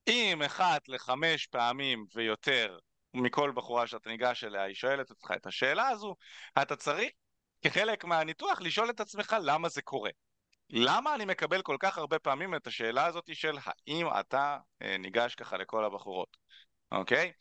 אם 0.09 0.41
אחת 0.41 0.89
לחמש 0.89 1.47
פעמים 1.47 2.05
ויותר 2.15 2.77
מכל 3.13 3.51
בחורה 3.55 3.87
שאתה 3.87 4.09
ניגש 4.09 4.43
אליה, 4.43 4.63
היא 4.63 4.75
שואלת 4.75 5.09
אותך 5.09 5.31
את 5.35 5.47
השאלה 5.47 5.87
הזו, 5.87 6.15
אתה 6.61 6.75
צריך 6.75 7.09
כחלק 7.61 8.05
מהניתוח 8.05 8.61
לשאול 8.61 8.89
את 8.89 8.99
עצמך 8.99 9.35
למה 9.41 9.69
זה 9.69 9.81
קורה. 9.81 10.09
למה 10.69 11.15
אני 11.15 11.25
מקבל 11.25 11.61
כל 11.61 11.77
כך 11.79 11.97
הרבה 11.97 12.19
פעמים 12.19 12.55
את 12.55 12.67
השאלה 12.67 13.05
הזאת 13.05 13.35
של 13.35 13.57
האם 13.65 14.07
אתה 14.19 14.57
אה, 14.81 14.97
ניגש 14.97 15.35
ככה 15.35 15.57
לכל 15.57 15.85
הבחורות, 15.85 16.37
אוקיי? 16.91 17.31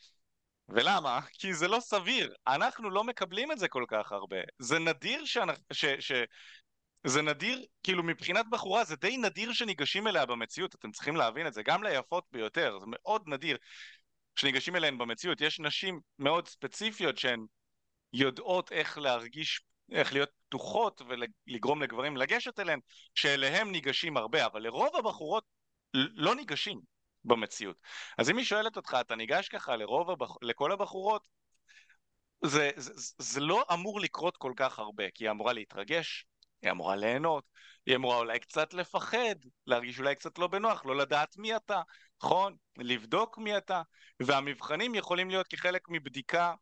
ולמה? 0.69 1.21
כי 1.39 1.55
זה 1.55 1.69
לא 1.69 1.81
סביר. 1.81 2.35
אנחנו 2.47 2.91
לא 2.91 3.05
מקבלים 3.05 3.53
את 3.53 3.59
זה 3.59 3.69
כל 3.69 3.85
כך 3.89 4.13
הרבה. 4.13 4.37
זה 4.59 4.79
נדיר 4.79 5.25
שאנחנו... 5.25 5.65
ש... 5.73 5.85
ש... 5.85 6.13
זה 7.05 7.23
נדיר, 7.23 7.67
כאילו 7.83 8.03
מבחינת 8.03 8.47
בחורה 8.51 8.85
זה 8.85 8.97
די 8.97 9.17
נדיר 9.17 9.53
שניגשים 9.53 10.07
אליה 10.07 10.27
במציאות, 10.27 10.75
אתם 10.75 10.91
צריכים 10.91 11.17
להבין 11.17 11.47
את 11.47 11.55
זה, 11.55 11.63
גם 11.63 11.83
ליפות 11.83 12.25
ביותר, 12.33 12.79
זה 12.81 12.87
מאוד 12.89 13.23
נדיר 13.27 13.57
שניגשים 14.37 14.77
אליהן 14.77 14.99
במציאות. 14.99 15.41
יש 15.41 15.61
נשים 15.61 16.01
מאוד 16.19 16.49
ספציפיות 16.49 17.19
שהן 17.19 17.47
יודעות 18.13 18.73
איך 18.73 18.99
להרגיש, 18.99 19.63
איך 19.93 20.13
להיות 20.13 20.31
פתוחות 20.49 21.03
ולגרום 21.09 21.83
לגברים 21.83 22.17
לגשת 22.17 22.59
אליהן, 22.59 22.81
שאליהם 23.15 23.73
ניגשים 23.73 24.17
הרבה, 24.17 24.47
אבל 24.47 24.63
לרוב 24.63 24.97
הבחורות 24.97 25.45
לא 25.95 26.35
ניגשים 26.35 26.81
במציאות. 27.25 27.77
אז 28.19 28.31
אם 28.31 28.37
היא 28.37 28.45
שואלת 28.45 28.77
אותך, 28.77 28.97
אתה 29.01 29.17
ניגש 29.17 29.49
ככה 29.49 29.77
לרוב 29.77 30.11
הבח... 30.11 30.31
לכל 30.43 30.73
הבחורות, 30.73 31.29
זה, 32.45 32.71
זה, 32.77 33.15
זה 33.19 33.41
לא 33.41 33.65
אמור 33.73 34.01
לקרות 34.01 34.37
כל 34.37 34.53
כך 34.57 34.79
הרבה, 34.79 35.11
כי 35.11 35.25
היא 35.25 35.31
אמורה 35.31 35.53
להתרגש, 35.53 36.27
היא 36.63 36.71
אמורה 36.71 36.97
ליהנות, 36.97 37.45
היא 37.87 37.97
אמורה 37.97 38.17
אולי 38.17 38.39
קצת 38.39 38.75
לפחד, 38.75 39.35
להרגיש 39.67 39.99
אולי 39.99 40.15
קצת 40.15 40.39
לא 40.39 40.47
בנוח, 40.47 40.87
לא 40.87 40.97
לדעת 40.97 41.37
מי 41.37 41.57
אתה, 41.57 41.83
נכון? 42.23 42.57
לבדוק 42.79 43.39
מי 43.39 43.57
אתה, 43.59 43.83
והמבחנים 44.23 44.95
יכולים 44.95 45.31
להיות 45.31 45.47
כחלק 45.47 45.83
מבדיקה 45.89 46.55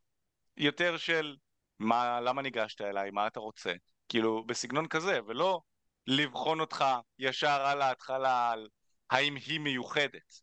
יותר 0.57 0.97
של 0.97 1.37
מה, 1.79 2.21
למה 2.21 2.43
ניגשת 2.43 2.81
אליי, 2.81 3.11
מה 3.11 3.27
אתה 3.27 3.41
רוצה, 3.41 3.73
כאילו 4.09 4.45
בסגנון 4.45 4.89
כזה, 4.89 5.21
ולא 5.27 5.61
לבחון 6.07 6.61
אותך 6.61 6.85
ישר 7.19 7.61
על 7.67 7.83
ההתחלה 7.83 8.51
על 8.51 8.69
האם 9.11 9.35
היא 9.35 9.61
מיוחדת, 9.61 10.41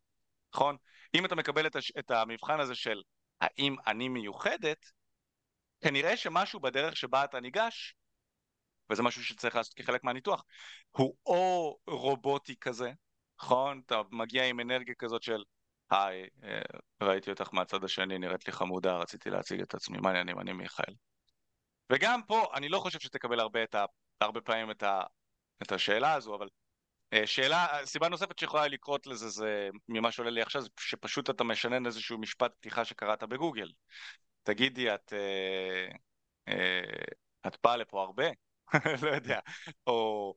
נכון? 0.54 0.78
אם 1.16 1.26
אתה 1.26 1.36
מקבל 1.36 1.68
את, 1.68 1.76
הש... 1.76 1.92
את 2.00 2.12
המבחן 2.12 2.60
הזה 2.60 2.76
של 2.76 3.02
האם 3.42 3.76
אני 3.88 4.10
מיוחדת, 4.10 4.86
כנראה 5.82 6.18
שמשהו 6.18 6.60
בדרך 6.60 6.98
שבה 6.98 7.24
אתה 7.24 7.40
ניגש 7.40 7.96
וזה 8.94 9.04
משהו 9.04 9.24
שצריך 9.24 9.56
לעשות 9.56 9.74
כחלק 9.74 10.04
מהניתוח, 10.04 10.44
הוא 10.92 11.16
או 11.26 11.78
רובוטי 11.88 12.56
כזה, 12.62 12.92
נכון? 13.42 13.82
אתה 13.86 14.02
מגיע 14.12 14.46
עם 14.46 14.60
אנרגיה 14.60 14.96
כזאת 14.96 15.24
של 15.24 15.44
היי, 15.90 16.28
אה, 16.44 16.62
ראיתי 17.02 17.30
אותך 17.30 17.54
מהצד 17.54 17.84
השני, 17.84 18.18
נראית 18.18 18.48
לי 18.48 18.54
חמודה, 18.54 18.98
רציתי 18.98 19.30
להציג 19.30 19.62
את 19.62 19.74
עצמי, 19.74 19.98
מה 19.98 20.10
העניינים, 20.10 20.40
אני 20.40 20.54
מיכאל. 20.54 20.94
וגם 21.92 22.22
פה, 22.28 22.48
אני 22.54 22.70
לא 22.70 22.80
חושב 22.80 23.00
שתקבל 23.00 23.40
הרבה, 23.40 23.64
את 23.64 23.76
ה, 23.76 23.86
הרבה 24.22 24.42
פעמים 24.42 24.72
את, 24.72 24.84
ה, 24.84 25.02
את 25.62 25.72
השאלה 25.72 26.14
הזו, 26.14 26.36
אבל 26.36 26.48
אה, 27.14 27.28
שאלה, 27.28 27.68
סיבה 27.86 28.10
נוספת 28.10 28.40
שיכולה 28.40 28.68
לקרות 28.68 29.08
לזה, 29.08 29.30
זה 29.30 29.70
ממה 29.90 30.12
שעולה 30.12 30.32
לי 30.32 30.42
עכשיו, 30.42 30.62
זה 30.62 30.70
שפשוט 30.80 31.30
אתה 31.30 31.44
משנן 31.44 31.86
איזשהו 31.86 32.18
משפט 32.18 32.52
פתיחה 32.60 32.86
שקראת 32.86 33.24
בגוגל. 33.24 33.72
תגידי, 34.44 34.94
את, 34.94 35.14
אה, 35.14 35.88
אה, 36.48 37.04
את 37.48 37.58
באה 37.64 37.78
לפה 37.78 38.02
הרבה? 38.02 38.26
לא 39.04 39.10
יודע. 39.10 39.40
או 39.88 40.34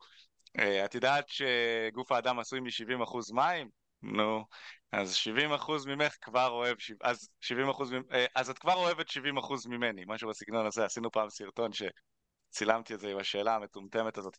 אה, 0.59 0.85
את 0.85 0.95
יודעת 0.95 1.29
שגוף 1.29 2.13
האדם 2.13 2.39
עשוי 2.39 2.61
מ-70% 2.61 3.33
מים? 3.33 3.69
נו, 4.03 4.45
אז 4.93 5.15
70% 5.15 5.87
ממך 5.87 6.17
כבר 6.21 6.49
אוהב, 6.49 6.77
אז 7.01 7.29
70% 7.41 7.93
אז 8.35 8.51
את 8.51 8.59
כבר 8.59 8.75
אוהבת 8.75 9.09
70% 9.09 9.67
ממני, 9.69 10.03
משהו 10.07 10.29
בסגנון 10.29 10.67
הזה, 10.67 10.85
עשינו 10.85 11.11
פעם 11.11 11.31
סרטון 11.31 11.71
שצילמתי 11.73 12.95
את 12.95 13.01
זה 13.01 13.11
עם 13.11 13.19
השאלה 13.19 13.55
המטומטמת 13.55 14.19
הזאת. 14.19 14.39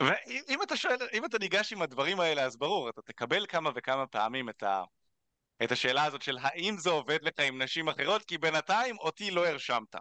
ואם 0.00 0.62
אתה 0.62 0.76
שואל, 0.76 0.96
אם 1.12 1.24
אתה 1.24 1.38
ניגש 1.38 1.72
עם 1.72 1.82
הדברים 1.82 2.20
האלה, 2.20 2.42
אז 2.42 2.56
ברור, 2.56 2.88
אתה 2.88 3.02
תקבל 3.02 3.46
כמה 3.46 3.70
וכמה 3.74 4.06
פעמים 4.06 4.48
את, 4.48 4.62
ה, 4.62 4.82
את 5.62 5.72
השאלה 5.72 6.04
הזאת 6.04 6.22
של 6.22 6.38
האם 6.40 6.76
זה 6.78 6.90
עובד 6.90 7.18
לך 7.22 7.40
עם 7.40 7.62
נשים 7.62 7.88
אחרות, 7.88 8.24
כי 8.24 8.38
בינתיים 8.38 8.98
אותי 8.98 9.30
לא 9.30 9.46
הרשמת. 9.46 9.94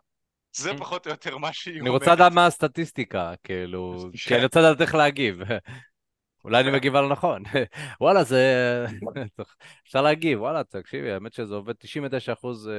זה 0.54 0.72
פחות 0.78 1.06
או 1.08 1.12
יותר 1.12 1.38
מה 1.38 1.54
שהיא 1.54 1.74
אומרת. 1.74 1.88
אני 1.88 1.90
רוצה 1.90 2.14
לדעת 2.14 2.34
מה 2.34 2.46
הסטטיסטיקה, 2.46 3.34
כאילו, 3.44 4.10
כי 4.28 4.36
אני 4.36 4.44
רוצה 4.44 4.60
לדעת 4.60 4.82
איך 4.82 4.96
להגיב. 4.96 5.40
אולי 6.44 6.64
אני 6.64 6.72
מגיב 6.72 6.96
על 6.96 7.08
נכון. 7.08 7.44
וואלה, 8.02 8.24
זה... 8.24 8.86
אפשר 9.88 10.02
להגיב, 10.02 10.42
וואלה, 10.42 10.64
תקשיבי, 10.64 11.12
האמת 11.12 11.34
שזה 11.34 11.56
עובד 11.56 11.74
99 11.74 12.34
אחוז, 12.34 12.70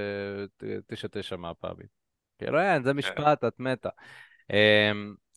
99 0.86 1.36
מהפעמים. 1.36 1.86
כאילו, 2.38 2.60
אין, 2.60 2.82
זה 2.82 2.94
משפט, 2.94 3.44
את 3.44 3.60
מתה. 3.60 3.88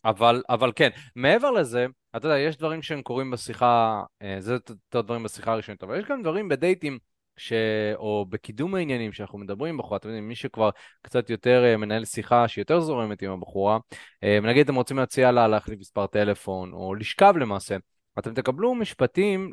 אבל, 0.04 0.42
אבל 0.48 0.72
כן, 0.76 0.90
מעבר 1.16 1.50
לזה, 1.50 1.86
אתה 2.16 2.26
יודע, 2.26 2.38
יש 2.38 2.56
דברים 2.56 2.82
שהם 2.82 3.02
קורים 3.02 3.30
בשיחה, 3.30 4.02
אה, 4.22 4.36
זה 4.38 4.52
יותר 4.52 5.00
דברים 5.00 5.22
בשיחה 5.22 5.52
הראשונית, 5.52 5.82
אבל 5.82 5.98
יש 5.98 6.04
גם 6.04 6.22
דברים 6.22 6.48
בדייטים, 6.48 6.98
ש... 7.36 7.52
או 7.94 8.26
בקידום 8.28 8.74
העניינים 8.74 9.12
שאנחנו 9.12 9.38
מדברים 9.38 9.74
עם 9.74 9.78
בחורה, 9.78 9.96
אתם 9.96 10.08
יודעים, 10.08 10.28
מי 10.28 10.34
שכבר 10.34 10.70
קצת 11.02 11.30
יותר 11.30 11.64
אה, 11.64 11.76
מנהל 11.76 12.04
שיחה 12.04 12.48
שיותר 12.48 12.80
זורמת 12.80 13.22
עם 13.22 13.30
הבחורה, 13.30 13.78
אה, 14.24 14.38
נגיד 14.42 14.64
אתם 14.64 14.74
רוצים 14.74 14.96
להציע 14.96 15.32
לה 15.32 15.48
להחליף 15.48 15.80
מספר 15.80 16.06
טלפון, 16.06 16.72
או 16.72 16.94
לשכב 16.94 17.34
למעשה, 17.36 17.76
אתם 18.18 18.34
תקבלו 18.34 18.74
משפטים 18.74 19.52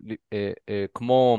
כמו... 0.93 1.37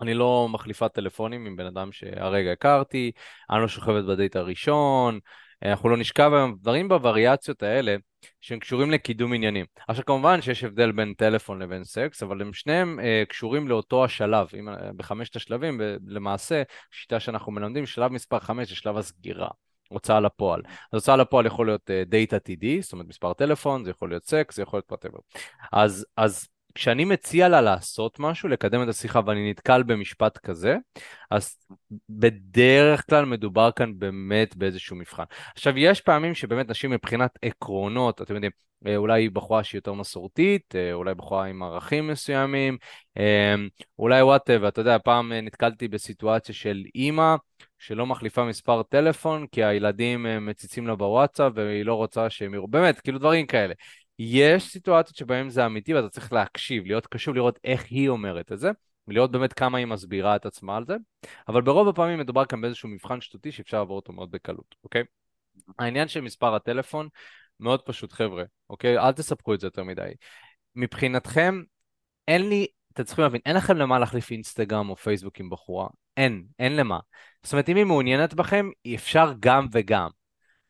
אני 0.00 0.14
לא 0.14 0.48
מחליפה 0.50 0.88
טלפונים 0.88 1.46
עם 1.46 1.56
בן 1.56 1.66
אדם 1.66 1.92
שהרגע 1.92 2.52
הכרתי, 2.52 3.12
אני 3.50 3.60
לא 3.60 3.68
שוכבת 3.68 4.04
בדייט 4.04 4.36
הראשון, 4.36 5.20
אנחנו 5.64 5.88
לא 5.88 5.96
נשכב 5.96 6.30
היום, 6.34 6.56
דברים 6.60 6.88
בווריאציות 6.88 7.62
האלה 7.62 7.96
שהם 8.40 8.58
קשורים 8.58 8.90
לקידום 8.90 9.32
עניינים. 9.32 9.66
עכשיו 9.88 10.04
כמובן 10.04 10.42
שיש 10.42 10.64
הבדל 10.64 10.92
בין 10.92 11.14
טלפון 11.14 11.62
לבין 11.62 11.84
סקס, 11.84 12.22
אבל 12.22 12.42
הם 12.42 12.52
שניהם 12.52 13.00
אה, 13.00 13.22
קשורים 13.28 13.68
לאותו 13.68 14.04
השלב. 14.04 14.46
אם, 14.58 14.68
אה, 14.68 14.74
בחמשת 14.96 15.36
השלבים, 15.36 15.80
למעשה, 16.06 16.62
שיטה 16.90 17.20
שאנחנו 17.20 17.52
מלמדים, 17.52 17.86
שלב 17.86 18.12
מספר 18.12 18.38
5 18.38 18.68
זה 18.68 18.74
שלב 18.74 18.96
הסגירה. 18.96 19.48
הוצאה 19.88 20.20
לפועל. 20.20 20.62
אז 20.66 20.90
הוצאה 20.92 21.16
לפועל 21.16 21.46
יכול 21.46 21.66
להיות 21.66 21.90
דייט 22.06 22.32
אה, 22.32 22.36
עתידי, 22.36 22.82
זאת 22.82 22.92
אומרת 22.92 23.06
מספר 23.06 23.32
טלפון, 23.32 23.84
זה 23.84 23.90
יכול 23.90 24.08
להיות 24.08 24.24
סקס, 24.24 24.56
זה 24.56 24.62
יכול 24.62 24.76
להיות 24.76 24.86
whatever. 24.86 25.18
אז, 25.72 26.06
אז 26.16 26.48
כשאני 26.74 27.04
מציע 27.04 27.48
לה 27.48 27.60
לעשות 27.60 28.18
משהו, 28.18 28.48
לקדם 28.48 28.82
את 28.82 28.88
השיחה 28.88 29.20
ואני 29.26 29.50
נתקל 29.50 29.82
במשפט 29.82 30.38
כזה, 30.38 30.76
אז 31.30 31.56
בדרך 32.08 33.10
כלל 33.10 33.24
מדובר 33.24 33.70
כאן 33.76 33.98
באמת 33.98 34.56
באיזשהו 34.56 34.96
מבחן. 34.96 35.24
עכשיו, 35.54 35.78
יש 35.78 36.00
פעמים 36.00 36.34
שבאמת 36.34 36.68
נשים 36.68 36.90
מבחינת 36.90 37.30
עקרונות, 37.42 38.22
אתם 38.22 38.34
יודעים, 38.34 38.52
אה, 38.86 38.96
אולי 38.96 39.28
בחורה 39.28 39.64
שהיא 39.64 39.78
יותר 39.78 39.92
מסורתית, 39.92 40.74
אה, 40.76 40.92
אולי 40.92 41.14
בחורה 41.14 41.46
עם 41.46 41.62
ערכים 41.62 42.08
מסוימים, 42.08 42.76
אה, 43.18 43.54
אולי 43.98 44.22
whatever, 44.22 44.68
אתה 44.68 44.80
יודע, 44.80 44.98
פעם 44.98 45.32
נתקלתי 45.32 45.88
בסיטואציה 45.88 46.54
של 46.54 46.82
אימא 46.94 47.34
שלא 47.78 48.06
מחליפה 48.06 48.44
מספר 48.44 48.82
טלפון 48.82 49.46
כי 49.46 49.64
הילדים 49.64 50.26
מציצים 50.40 50.86
לה 50.86 50.94
בוואטסאפ 50.94 51.52
והיא 51.54 51.84
לא 51.84 51.94
רוצה 51.94 52.30
שהם 52.30 52.54
יראו, 52.54 52.68
באמת, 52.68 53.00
כאילו 53.00 53.18
דברים 53.18 53.46
כאלה. 53.46 53.74
יש 54.18 54.70
סיטואציות 54.70 55.16
שבהן 55.16 55.48
זה 55.48 55.66
אמיתי 55.66 55.94
ואתה 55.94 56.08
צריך 56.08 56.32
להקשיב, 56.32 56.86
להיות 56.86 57.06
קשוב, 57.06 57.34
לראות 57.34 57.58
איך 57.64 57.84
היא 57.90 58.08
אומרת 58.08 58.52
את 58.52 58.58
זה, 58.58 58.70
ולראות 59.08 59.30
באמת 59.32 59.52
כמה 59.52 59.78
היא 59.78 59.86
מסבירה 59.86 60.36
את 60.36 60.46
עצמה 60.46 60.76
על 60.76 60.84
זה, 60.86 60.96
אבל 61.48 61.62
ברוב 61.62 61.88
הפעמים 61.88 62.18
מדובר 62.18 62.44
כאן 62.44 62.60
באיזשהו 62.60 62.88
מבחן 62.88 63.20
שטותי 63.20 63.52
שאפשר 63.52 63.78
לעבור 63.78 63.96
אותו 63.96 64.12
מאוד 64.12 64.30
בקלות, 64.30 64.74
אוקיי? 64.84 65.02
העניין 65.78 66.08
של 66.08 66.20
מספר 66.20 66.54
הטלפון, 66.54 67.08
מאוד 67.60 67.82
פשוט 67.82 68.12
חבר'ה, 68.12 68.44
אוקיי? 68.70 68.98
אל 68.98 69.12
תספקו 69.12 69.54
את 69.54 69.60
זה 69.60 69.66
יותר 69.66 69.84
מדי. 69.84 70.12
מבחינתכם, 70.74 71.62
אין 72.28 72.48
לי, 72.48 72.66
אתם 72.92 73.04
צריכים 73.04 73.22
להבין, 73.22 73.40
אין 73.46 73.56
לכם 73.56 73.76
למה 73.76 73.98
להחליף 73.98 74.30
אינסטגרם 74.30 74.90
או 74.90 74.96
פייסבוק 74.96 75.40
עם 75.40 75.50
בחורה, 75.50 75.88
אין, 76.16 76.44
אין 76.58 76.76
למה. 76.76 76.98
זאת 77.42 77.52
אומרת, 77.52 77.68
אם 77.68 77.76
היא 77.76 77.84
מעוניינת 77.84 78.34
בכם, 78.34 78.70
אפשר 78.94 79.32
גם 79.40 79.66
וגם. 79.72 80.08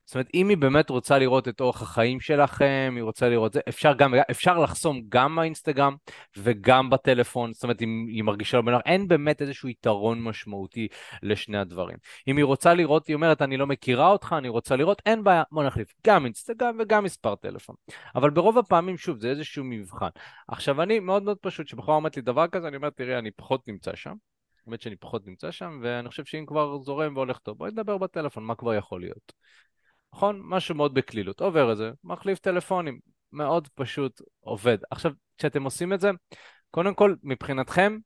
זאת 0.04 0.14
אומרת, 0.14 0.28
אם 0.34 0.48
היא 0.48 0.56
באמת 0.56 0.90
רוצה 0.90 1.18
לראות 1.18 1.48
את 1.48 1.60
אורח 1.60 1.82
החיים 1.82 2.20
שלכם, 2.20 2.92
היא 2.96 3.02
רוצה 3.02 3.28
לראות 3.28 3.52
זה, 3.52 3.60
אפשר 3.68 3.94
גם, 3.94 4.14
אפשר 4.30 4.58
לחסום 4.58 5.02
גם 5.08 5.36
באינסטגרם 5.36 5.96
וגם 6.36 6.90
בטלפון, 6.90 7.52
זאת 7.52 7.62
אומרת, 7.62 7.82
אם 7.82 8.06
היא 8.08 8.22
מרגישה 8.22 8.56
לא 8.56 8.62
בנוח, 8.62 8.82
אין 8.86 9.08
באמת 9.08 9.42
איזשהו 9.42 9.68
יתרון 9.68 10.22
משמעותי 10.22 10.88
לשני 11.22 11.58
הדברים. 11.58 11.96
אם 12.28 12.36
היא 12.36 12.44
רוצה 12.44 12.74
לראות, 12.74 13.06
היא 13.06 13.14
אומרת, 13.14 13.42
אני 13.42 13.56
לא 13.56 13.66
מכירה 13.66 14.08
אותך, 14.08 14.34
אני 14.38 14.48
רוצה 14.48 14.76
לראות, 14.76 15.02
אין 15.06 15.24
בעיה, 15.24 15.42
בוא 15.52 15.64
נחליף 15.64 15.94
גם 16.06 16.24
אינסטגרם 16.24 16.76
וגם 16.80 17.04
מספר 17.04 17.34
טלפון. 17.34 17.76
אבל 18.14 18.30
ברוב 18.30 18.58
הפעמים, 18.58 18.96
שוב, 18.96 19.18
זה 19.18 19.30
איזשהו 19.30 19.64
מבחן. 19.64 20.08
עכשיו, 20.48 20.82
אני 20.82 21.00
מאוד 21.00 21.22
מאוד 21.22 21.38
פשוט, 21.40 21.66
כשבחורה 21.66 21.96
אומרת 21.96 22.16
לי 22.16 22.22
דבר 22.22 22.48
כזה, 22.48 22.68
אני 22.68 22.76
אומר, 22.76 22.90
תראי, 22.90 23.18
אני 23.18 23.30
פחות 23.30 23.68
נמצא 23.68 23.94
שם. 23.94 24.14
האמת 24.66 24.80
שאני 24.80 24.96
פחות 24.96 25.26
נמצא 25.26 25.50
שם, 25.50 25.80
ואני 25.82 26.08
חושב 26.08 26.24
שאם 26.24 26.44
כבר 26.46 26.78
זורם 26.78 27.16
והולך 27.16 27.38
טוב, 27.38 27.58
בואי 27.58 27.70
נדבר 27.70 27.98
בטלפון, 27.98 28.44
מה 28.44 28.54
כבר 28.54 28.74
יכול 28.74 29.00
להיות. 29.00 29.32
נכון? 30.14 30.40
משהו 30.44 30.74
מאוד 30.74 30.94
בקלילות. 30.94 31.40
עובר 31.40 31.72
את 31.72 31.76
זה, 31.76 31.90
מחליף 32.04 32.38
טלפונים, 32.38 32.98
מאוד 33.32 33.68
פשוט 33.74 34.20
עובד. 34.40 34.78
עכשיו, 34.90 35.12
כשאתם 35.38 35.62
עושים 35.62 35.92
את 35.92 36.00
זה, 36.00 36.10
קודם 36.70 36.94
כל, 36.94 37.14
מבחינתכם, 37.22 37.98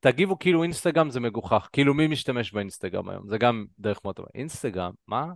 תגיבו 0.00 0.38
כאילו 0.38 0.62
אינסטגרם 0.62 1.10
זה 1.10 1.20
מגוחך, 1.20 1.68
כאילו 1.72 1.94
מי 1.94 2.06
משתמש 2.06 2.52
באינסטגרם 2.52 3.08
היום? 3.08 3.28
זה 3.28 3.38
גם 3.38 3.64
דרך 3.78 4.00
מאוד 4.04 4.16
טובה. 4.16 4.28
אינסטגרם? 4.34 4.92
מה? 5.08 5.26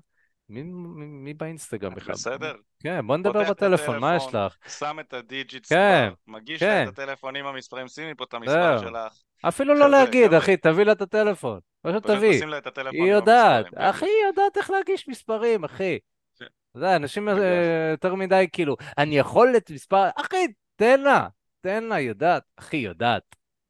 מי, 0.49 0.63
מי, 0.63 1.07
מי 1.07 1.35
באינסטגרם 1.35 1.95
בכלל? 1.95 2.15
בסדר. 2.15 2.55
כן, 2.83 3.07
בוא 3.07 3.17
נדבר 3.17 3.51
בטלפון, 3.51 3.99
מה 3.99 4.17
יש 4.17 4.35
לך? 4.35 4.57
שם 4.79 4.97
את 5.01 5.13
ה 5.13 5.22
digit 5.22 5.67
כן, 5.69 6.09
ספר, 6.11 6.15
מגיש 6.27 6.61
כן. 6.61 6.67
לה 6.67 6.83
את 6.83 6.89
הטלפון 6.89 7.37
עם 7.37 7.47
המספרים, 7.47 7.89
שימי 7.89 8.15
פה 8.15 8.25
את 8.25 8.35
המספר 8.35 8.79
שלך. 8.79 9.13
אפילו 9.45 9.75
לא 9.75 9.91
להגיד, 9.91 10.35
אחי, 10.35 10.57
תביא 10.57 10.85
לה 10.85 10.93
את 10.93 11.03
הטלפון. 11.03 11.61
פשוט 11.83 12.07
תביא. 12.07 12.45
היא 12.93 13.13
יודעת, 13.13 13.65
במספרים, 13.65 13.89
אחי, 13.89 14.05
היא 14.05 14.27
יודעת 14.27 14.57
איך 14.57 14.71
להגיש 14.71 15.09
מספרים, 15.09 15.65
אחי. 15.65 15.99
אתה 16.37 16.47
יודע, 16.75 16.97
אנשים 16.97 17.29
אה. 17.29 17.89
יותר 17.91 18.15
מדי, 18.15 18.47
כאילו, 18.53 18.77
אני 18.99 19.19
יכול 19.19 19.57
את 19.57 19.71
מספר, 19.71 20.09
אחי, 20.17 20.47
תן 20.77 21.01
לה, 21.01 21.29
תן 21.61 21.85
לה, 21.85 22.01
יודעת, 22.01 22.43
אחי, 22.57 22.77
יודעת. 22.77 23.23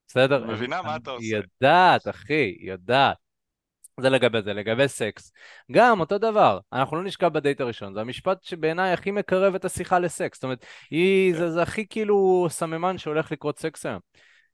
בסדר? 0.08 0.46
מבינה 0.46 0.82
מה 0.82 0.96
אתה 0.96 1.10
עושה. 1.10 1.36
יודעת, 1.36 2.08
אחי, 2.08 2.56
יודעת. 2.60 3.16
זה 4.00 4.10
לגבי 4.10 4.42
זה, 4.42 4.52
לגבי 4.52 4.88
סקס. 4.88 5.32
גם 5.72 6.00
אותו 6.00 6.18
דבר, 6.18 6.58
אנחנו 6.72 6.96
לא 6.96 7.04
נשכב 7.04 7.28
בדייט 7.28 7.60
הראשון, 7.60 7.94
זה 7.94 8.00
המשפט 8.00 8.42
שבעיניי 8.42 8.92
הכי 8.92 9.10
מקרב 9.10 9.54
את 9.54 9.64
השיחה 9.64 9.98
לסקס. 9.98 10.36
זאת 10.36 10.44
אומרת, 10.44 10.66
היא, 10.90 11.32
כן. 11.32 11.38
זה, 11.38 11.50
זה 11.50 11.62
הכי 11.62 11.86
כאילו 11.88 12.46
סממן 12.50 12.98
שהולך 12.98 13.32
לקרות 13.32 13.58
סקס 13.58 13.86
היום. 13.86 14.00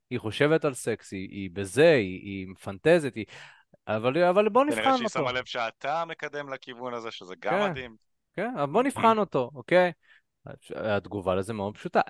היא 0.09 0.19
חושבת 0.19 0.65
על 0.65 0.73
סקס, 0.73 1.11
היא, 1.11 1.29
היא 1.31 1.49
בזה, 1.53 1.91
היא, 1.91 2.21
היא 2.21 2.47
מפנטזת, 2.47 3.15
היא... 3.15 3.25
אבל, 3.87 4.23
אבל 4.23 4.49
בוא 4.49 4.65
נבחן 4.65 4.75
כנראה 4.81 4.93
אותו. 4.93 5.09
שהיא 5.09 5.23
שמה 5.23 5.31
לב 5.31 5.45
שאתה 5.45 6.05
מקדם 6.05 6.53
לכיוון 6.53 6.93
הזה, 6.93 7.11
שזה 7.11 7.35
גם 7.39 7.53
כן. 7.53 7.69
מדהים. 7.69 7.95
כן, 8.35 8.51
אבל 8.55 8.71
בוא 8.71 8.83
נבחן 8.83 9.17
אותו, 9.17 9.51
אוקיי? 9.55 9.91
התגובה 10.75 11.35
לזה 11.35 11.53
מאוד 11.53 11.77
פשוטה. 11.77 12.01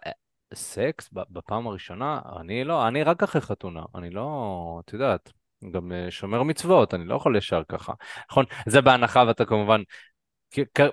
סקס 0.53 1.09
בפעם 1.13 1.67
הראשונה, 1.67 2.19
אני 2.39 2.63
לא, 2.63 2.87
אני 2.87 3.03
רק 3.03 3.23
אחרי 3.23 3.41
חתונה, 3.41 3.83
אני 3.95 4.09
לא, 4.09 4.81
את 4.85 4.93
יודעת, 4.93 5.31
גם 5.71 5.91
אה, 5.91 6.11
שומר 6.11 6.43
מצוות, 6.43 6.93
אני 6.93 7.05
לא 7.05 7.15
יכול 7.15 7.37
ישר 7.37 7.61
ככה. 7.69 7.93
נכון? 8.31 8.45
זה 8.65 8.81
בהנחה 8.81 9.23
ואתה 9.27 9.45
כמובן, 9.45 9.81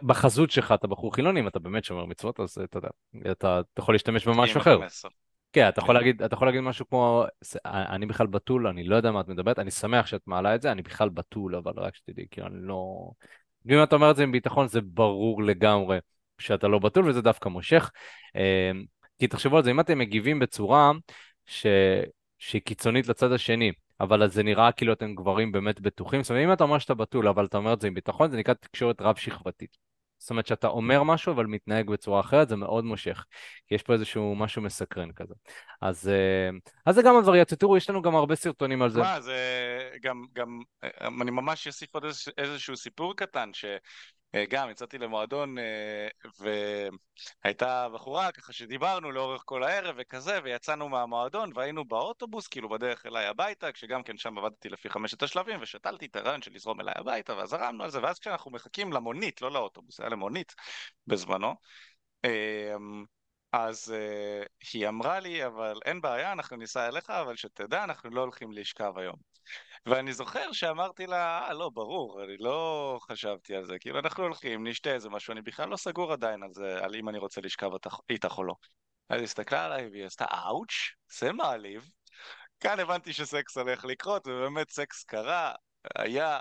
בחזות 0.03 0.50
שלך 0.50 0.72
אתה 0.72 0.86
בחור 0.86 1.14
חילוני, 1.14 1.40
אם 1.40 1.48
אתה 1.48 1.59
באמת 1.59 1.84
שומר 1.84 2.05
מצוות, 2.05 2.40
אז 2.40 2.59
אתה 2.64 2.78
יודע, 2.78 2.88
אתה, 3.32 3.61
אתה 3.61 3.80
יכול 3.80 3.94
להשתמש 3.94 4.28
במשהו 4.28 4.61
אחר. 4.61 4.82
המסר. 4.82 5.09
כן, 5.53 5.68
אתה 5.68 5.80
יכול 5.80 5.94
להגיד, 5.94 6.22
אתה 6.22 6.34
יכול 6.34 6.48
להגיד 6.48 6.61
משהו 6.61 6.88
כמו, 6.88 7.24
"ס- 7.44 7.57
אני 7.66 8.07
בכלל 8.07 8.26
בתול, 8.26 8.66
אני 8.66 8.84
לא 8.84 8.96
יודע 8.96 9.11
מה 9.11 9.20
את 9.20 9.28
מדברת, 9.28 9.59
אני 9.59 9.70
שמח 9.70 10.07
שאת 10.07 10.22
מעלה 10.26 10.55
את 10.55 10.62
זה, 10.62 10.72
אני 10.72 10.82
בכלל 10.82 11.09
בתול, 11.09 11.57
אבל 11.57 11.72
רק 11.76 11.94
שתדעי, 11.96 12.26
כאילו, 12.30 12.46
אני 12.46 12.57
לא... 12.61 13.11
אם 13.70 13.82
אתה 13.82 13.96
אומר 13.96 14.11
את 14.11 14.16
זה 14.16 14.22
עם 14.22 14.32
ביטחון, 14.32 14.68
זה 14.68 14.80
ברור 14.80 15.42
לגמרי 15.42 15.98
שאתה 16.38 16.68
לא 16.68 16.78
בתול, 16.78 17.09
וזה 17.09 17.22
דווקא 17.22 17.48
מושך. 17.48 17.90
אה, 18.36 18.70
כי 19.18 19.26
תחשבו 19.26 19.57
על 19.57 19.64
זה, 19.64 19.70
אם 19.70 19.80
אתם 19.80 19.98
מגיבים 19.98 20.38
בצורה 20.38 20.92
ש... 21.46 21.66
שהיא 22.38 22.62
קיצונית 22.62 23.09
לצד 23.09 23.32
השני, 23.32 23.72
אבל 24.00 24.28
זה 24.28 24.42
נראה 24.42 24.72
כאילו 24.72 24.92
אתם 24.92 25.14
גברים 25.14 25.53
באמת 25.53 25.80
בטוחים, 25.80 26.22
זאת 26.22 26.30
אומרת, 26.30 26.44
אם 26.44 26.53
אתה 26.53 26.64
אומר 26.64 26.78
שאתה 26.78 26.94
בתול, 26.94 27.28
אבל 27.28 27.44
אתה 27.46 27.57
אומר 27.57 27.72
את 27.72 27.80
זה 27.80 27.86
עם 27.86 27.94
ביטחון, 27.94 28.30
זה 28.30 28.36
נקרא 28.36 28.55
תקשורת 28.55 29.00
רב-שכבתית. 29.00 29.91
זאת 30.23 30.31
אומרת 30.31 30.47
שאתה 30.47 30.66
אומר 30.66 31.03
משהו 31.03 31.33
אבל 31.33 31.47
מתנהג 31.47 31.91
בצורה 31.91 32.20
אחרת, 32.20 32.49
זה 32.49 32.57
מאוד 32.57 32.85
מושך. 32.85 33.25
כי 33.68 33.75
יש 33.75 33.83
פה 33.83 33.93
איזשהו 33.93 34.35
משהו 34.35 34.62
מסקרן 34.62 35.12
כזה. 35.12 35.35
אז, 35.81 36.09
אה, 36.09 36.51
אז 36.87 36.95
זה 36.95 37.03
גם 37.03 37.14
הווריאציות. 37.14 37.61
תראו, 37.61 37.77
יש 37.77 37.91
לנו 37.91 38.03
גם 38.03 38.14
הרבה 38.16 38.35
סרטונים 38.35 38.83
על 38.83 38.91
זה. 38.91 39.01
מה, 39.01 39.20
זה 39.20 39.37
גם, 40.03 40.25
גם, 40.33 40.61
אני 41.23 41.31
ממש 41.31 41.66
אוסיף 41.66 41.95
עוד 41.95 42.05
איז- 42.05 42.33
איזשהו 42.39 42.77
סיפור 42.77 43.16
קטן, 43.16 43.51
שגם 44.37 44.70
יצאתי 44.70 44.99
למועדון 44.99 45.59
אה, 45.59 46.09
והייתה 47.45 47.89
בחורה 47.89 48.33
ככה 48.33 48.53
שדיברנו 48.53 49.12
לאורך 49.12 49.43
כל 49.45 49.64
הערב 49.64 49.95
וכזה, 49.99 50.39
ויצאנו 50.45 50.89
מהמועדון 50.89 51.51
והיינו 51.55 51.85
באוטובוס, 51.85 52.49
כאילו 52.49 52.68
בדרך 52.68 53.07
אליי 53.07 53.26
הביתה, 53.26 53.72
כשגם 53.72 54.03
כן 54.03 54.18
שם 54.18 54.39
עבדתי 54.39 54.68
לפי 54.68 54.91
חמשת 54.91 55.22
השלבים, 55.22 55.62
ושתלתי 55.62 56.07
את 56.07 56.16
הרעיון 56.16 56.43
של 56.43 56.53
לזרום 56.55 56.80
אליי 56.80 56.95
הביתה, 56.97 57.37
ואז 57.37 57.53
הרמנו 57.53 57.85
על 57.85 57.91
זה, 57.91 58.03
ואז 58.03 58.18
כשאנחנו 58.18 58.51
מחכים 58.51 58.93
למונית, 58.93 59.43
לא 59.43 59.53
לאוטובוס, 59.53 60.01
היה 60.01 60.09
למונית 60.09 60.55
בזמנו, 61.07 61.55
אמ, 62.24 63.05
אז 63.53 63.95
uh, 63.95 64.49
היא 64.72 64.89
אמרה 64.89 65.20
לי, 65.20 65.47
אבל 65.47 65.78
אין 65.85 66.01
בעיה, 66.01 66.33
אנחנו 66.33 66.57
ניסע 66.57 66.89
אליך, 66.89 67.11
אבל 67.11 67.37
שתדע, 67.37 67.85
אנחנו 67.85 68.11
לא 68.11 68.20
הולכים 68.20 68.53
לשכב 68.53 68.93
היום. 68.99 69.32
ואני 69.87 70.12
זוכר 70.12 70.53
שאמרתי 70.53 71.07
לה, 71.07 71.47
אה, 71.49 71.55
לא, 71.55 71.70
ברור, 71.70 72.24
אני 72.24 72.37
לא 72.37 72.99
חשבתי 73.03 73.55
על 73.55 73.64
זה, 73.64 73.78
כאילו, 73.78 73.99
אנחנו 73.99 74.22
הולכים, 74.22 74.66
נשתה 74.66 74.95
איזה 74.95 75.11
משהו, 75.11 75.33
אני 75.33 75.43
בכלל 75.43 75.68
לא 75.68 75.76
סגור 75.76 76.12
עדיין 76.12 76.43
על 76.43 76.53
זה, 76.53 76.85
על 76.85 76.95
אם 76.95 77.09
אני 77.09 77.18
רוצה 77.18 77.41
לשכב 77.41 77.70
איתך 78.11 78.39
או 78.39 78.45
לא. 78.45 78.55
אז 79.09 79.16
היא 79.16 79.24
הסתכלה 79.24 79.64
עליי 79.64 79.89
והיא 79.89 80.05
עשתה, 80.05 80.24
אאוץ', 80.24 80.72
זה 81.18 81.33
מעליב. 81.33 81.91
כאן 82.61 82.80
הבנתי 82.80 83.12
שסקס 83.12 83.59
הולך 83.59 83.85
לקרות, 83.85 84.26
ובאמת 84.26 84.70
סקס 84.70 85.05
קרה, 85.05 85.53
היה, 85.97 86.41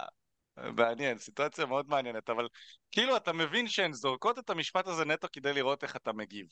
מעניין, 0.57 1.17
סיטואציה 1.17 1.65
מאוד 1.65 1.89
מעניינת, 1.89 2.29
אבל 2.29 2.47
כאילו 2.91 3.17
אתה 3.17 3.33
מבין 3.33 3.67
שהן 3.67 3.93
זורקות 3.93 4.39
את 4.39 4.49
המשפט 4.49 4.87
הזה 4.87 5.05
נטו 5.05 5.27
כדי 5.33 5.53
לראות 5.53 5.83
איך 5.83 5.95
אתה 5.95 6.13
מגיב. 6.13 6.47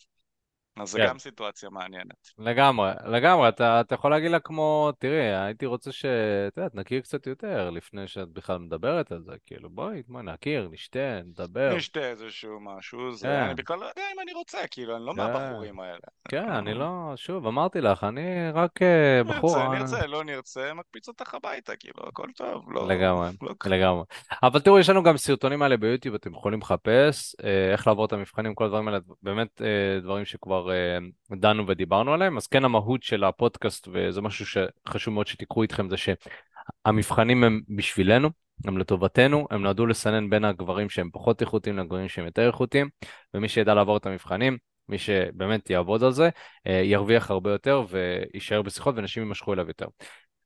אז 0.78 0.90
זה 0.90 1.00
כן. 1.00 1.08
גם 1.08 1.20
סיטואציה 1.20 1.70
מעניינת. 1.70 2.30
לגמרי, 2.38 2.92
לגמרי, 3.06 3.50
אתה, 3.50 3.82
אתה 3.82 3.96
יכול 3.96 4.12
להגיד 4.12 4.32
לה 4.32 4.40
כמו, 4.40 4.92
תראי, 5.00 5.36
הייתי 5.36 5.66
רוצה 5.66 5.92
שאת 5.92 6.58
יודעת, 6.58 6.76
נכיר 6.76 7.02
קצת 7.02 7.28
יותר 7.28 7.70
לפני 7.70 8.08
שאת 8.08 8.30
בכלל 8.30 8.58
מדברת 8.58 9.12
על 9.12 9.22
זה, 9.22 9.34
כאילו, 9.46 9.70
בואי, 9.70 10.04
בואי 10.08 10.24
נכיר, 10.24 10.70
נשתה, 10.72 11.22
נדבר. 11.26 11.76
נשתה 11.76 12.00
איזשהו 12.00 12.60
משהו, 12.60 13.16
זה, 13.16 13.28
כן. 13.28 13.44
אני 13.44 13.54
בכלל 13.54 13.80
לא 13.80 13.86
יודע 13.86 14.02
אם 14.16 14.20
אני 14.20 14.34
רוצה, 14.34 14.58
כאילו, 14.72 14.96
אני 14.96 15.06
לא 15.06 15.12
כן. 15.12 15.18
מהבחורים 15.18 15.80
האלה. 15.80 16.00
כן, 16.30 16.50
אני 16.50 16.74
לא, 16.82 17.14
שוב, 17.16 17.48
אמרתי 17.48 17.82
לך, 17.82 18.04
אני 18.04 18.52
רק 18.54 18.82
אה, 18.82 19.22
בחור... 19.24 19.58
נרצה, 19.58 19.74
אה, 19.74 19.80
נרצה, 19.80 20.08
לא 20.08 20.24
נרצה, 20.24 20.74
מקפיץ 20.74 21.08
אותך 21.08 21.34
הביתה, 21.34 21.76
כאילו, 21.76 22.04
הכל 22.08 22.28
טוב. 22.36 22.72
לא, 22.72 22.88
לגמרי, 22.88 23.30
לא, 23.42 23.54
לגמרי. 23.66 24.04
אבל 24.44 24.60
תראו, 24.60 24.80
יש 24.80 24.90
לנו 24.90 25.04
גם 25.04 25.18
סרטונים 25.18 25.62
האלה 25.62 25.78
ביוטיוב, 25.78 26.16
אתם 26.16 26.34
יכולים 26.34 26.60
לחפש 26.60 27.36
אה, 27.44 27.72
איך 27.72 27.88
לעבור 27.88 28.06
את 28.06 28.14
המבחנים, 28.14 28.56
כל 28.56 28.66
הדברים 28.66 28.88
האלה, 28.88 29.00
באמת 29.22 29.62
אה, 29.62 30.00
דברים 30.02 30.26
שכבר 30.26 30.59
אה, 30.68 31.38
דנו 31.38 31.68
ודיברנו 31.68 32.14
עליהם. 32.14 32.38
אז 32.38 32.48
כן, 32.48 32.66
המהות 32.66 33.04
של 33.04 33.24
הפודקאסט, 33.24 33.88
וזה 33.94 34.22
משהו 34.22 34.46
שחשוב 34.46 35.14
מאוד 35.14 35.28
שתיקחו 35.28 35.64
איתכם, 35.64 35.90
זה 35.90 35.96
שהמבחנים 35.98 37.44
הם 37.44 37.62
בשבילנו, 37.70 38.30
הם 38.66 38.78
לטובתנו, 38.78 39.48
הם 39.52 39.62
נועדו 39.64 39.86
לסנן 39.86 40.30
בין 40.30 40.46
הגברים 40.46 40.90
שהם 40.90 41.10
פחות 41.14 41.42
איכותיים 41.42 41.78
לגברים 41.78 42.08
שהם 42.10 42.26
יותר 42.26 42.48
איכותיים, 42.48 42.90
ומי 43.34 43.50
שידע 43.50 43.74
לעבור 43.74 43.98
את 43.98 44.06
המבחנים, 44.06 44.58
מי 44.90 44.98
שבאמת 44.98 45.70
יעבוד 45.70 46.04
על 46.04 46.12
זה, 46.12 46.30
אה, 46.68 46.82
ירוויח 46.84 47.32
הרבה 47.32 47.52
יותר 47.52 47.84
ויישאר 47.90 48.62
בשיחות 48.62 48.96
ונשים 48.98 49.24
יימשכו 49.24 49.54
אליו 49.54 49.68
יותר. 49.68 49.86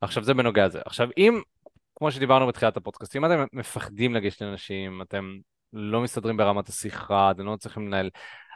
עכשיו 0.02 0.24
זה 0.24 0.34
בנוגע 0.34 0.66
לזה. 0.66 0.80
עכשיו 0.86 1.10
אם, 1.18 1.42
כמו 1.96 2.12
שדיברנו 2.12 2.48
בתחילת 2.48 2.78
הפודקאסט, 2.78 3.16
אם 3.16 3.26
אתם 3.26 3.46
מפחדים 3.54 4.16
לגשת 4.16 4.42
לאנשים, 4.42 5.02
אתם 5.02 5.38
לא 5.74 6.02
מסתדרים 6.02 6.38
ברמת 6.38 6.70
השיחה, 6.70 7.32
אתם 7.32 7.46
לא 7.46 7.56
צריכים 7.56 7.88
לנהל, 7.88 8.10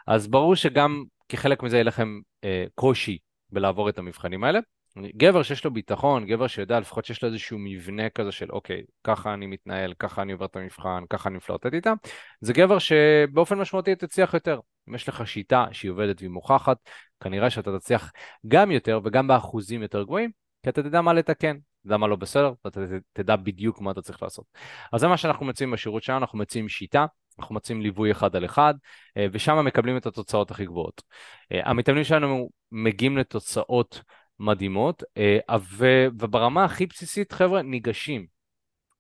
אז 0.08 0.28
ברור 0.28 0.56
שגם 0.56 1.04
כחלק 1.30 1.64
מזה 1.64 1.76
יהיה 1.76 1.84
לכם 1.84 2.20
אה, 2.44 2.66
קושי 2.76 3.18
בלעבור 3.50 3.90
את 3.90 3.98
המבחנים 3.98 4.44
האלה. 4.44 4.60
גבר 5.18 5.44
שיש 5.44 5.66
לו 5.66 5.72
ביטחון, 5.72 6.26
גבר 6.26 6.48
שיודע 6.48 6.80
לפחות 6.80 7.06
שיש 7.06 7.24
לו 7.24 7.30
איזשהו 7.30 7.58
מבנה 7.60 8.10
כזה 8.10 8.32
של 8.32 8.52
אוקיי, 8.52 8.82
ככה 9.04 9.34
אני 9.34 9.46
מתנהל, 9.46 9.94
ככה 10.00 10.22
אני 10.22 10.32
עובר 10.32 10.46
את 10.46 10.56
המבחן, 10.56 11.04
ככה 11.10 11.30
אני 11.30 11.38
מפלרטט 11.38 11.74
איתה, 11.74 11.94
זה 12.42 12.54
גבר 12.54 12.80
שבאופן 12.80 13.58
משמעותי 13.58 13.96
תצליח 13.96 14.34
יותר. 14.34 14.60
אם 14.90 14.96
יש 14.96 15.10
לך 15.10 15.28
שיטה 15.28 15.66
שהיא 15.72 15.92
עובדת 15.92 16.22
והיא 16.22 16.30
מוכחת, 16.30 16.78
כנראה 17.20 17.50
שאתה 17.50 17.80
תצליח 17.80 18.12
גם 18.48 18.72
יותר 18.72 19.00
וגם 19.04 19.28
באחוזים 19.28 19.82
יותר 19.82 20.04
גבוהים, 20.04 20.32
כי 20.64 20.70
אתה 20.70 20.84
תדע 20.84 21.02
מה 21.02 21.14
לתקן, 21.14 21.58
תדע 21.84 21.98
מה 21.98 22.08
לא 22.08 22.16
בסדר, 22.16 22.54
ואתה 22.66 22.82
תדע 23.14 23.36
בדיוק 23.36 23.82
מה 23.82 23.92
אתה 23.92 24.02
צריך 24.02 24.24
לעשות. 24.24 24.46
אז 24.94 25.02
זה 25.02 25.08
מה 25.08 25.18
שאנחנו 25.18 25.46
מציעים 25.46 25.72
בשירות 25.72 26.04
שלנו, 26.04 26.20
אנחנו 26.20 26.38
מציעים 26.38 26.70
שיטה, 26.70 27.06
אנחנו 27.40 27.56
מציעים 27.56 27.82
ליווי 27.82 28.12
אחד 28.12 28.36
על 28.36 28.46
אחד, 28.46 28.74
אה, 29.18 29.26
ושם 29.32 29.66
מקבלים 29.66 29.98
את 29.98 30.06
התוצאות 30.06 30.52
הכי 30.52 30.66
גבוהות. 30.66 31.02
אה, 31.52 31.62
המתאמנים 31.70 32.04
שלנו 32.04 32.50
מגיעים 32.72 33.18
לתוצאות 33.18 34.02
מדהימות, 34.40 35.04
אה, 35.18 35.38
וברמה 36.18 36.66
הכי 36.66 36.86
בסיסית, 36.86 37.32
חבר'ה, 37.32 37.62
ניגשים. 37.62 38.38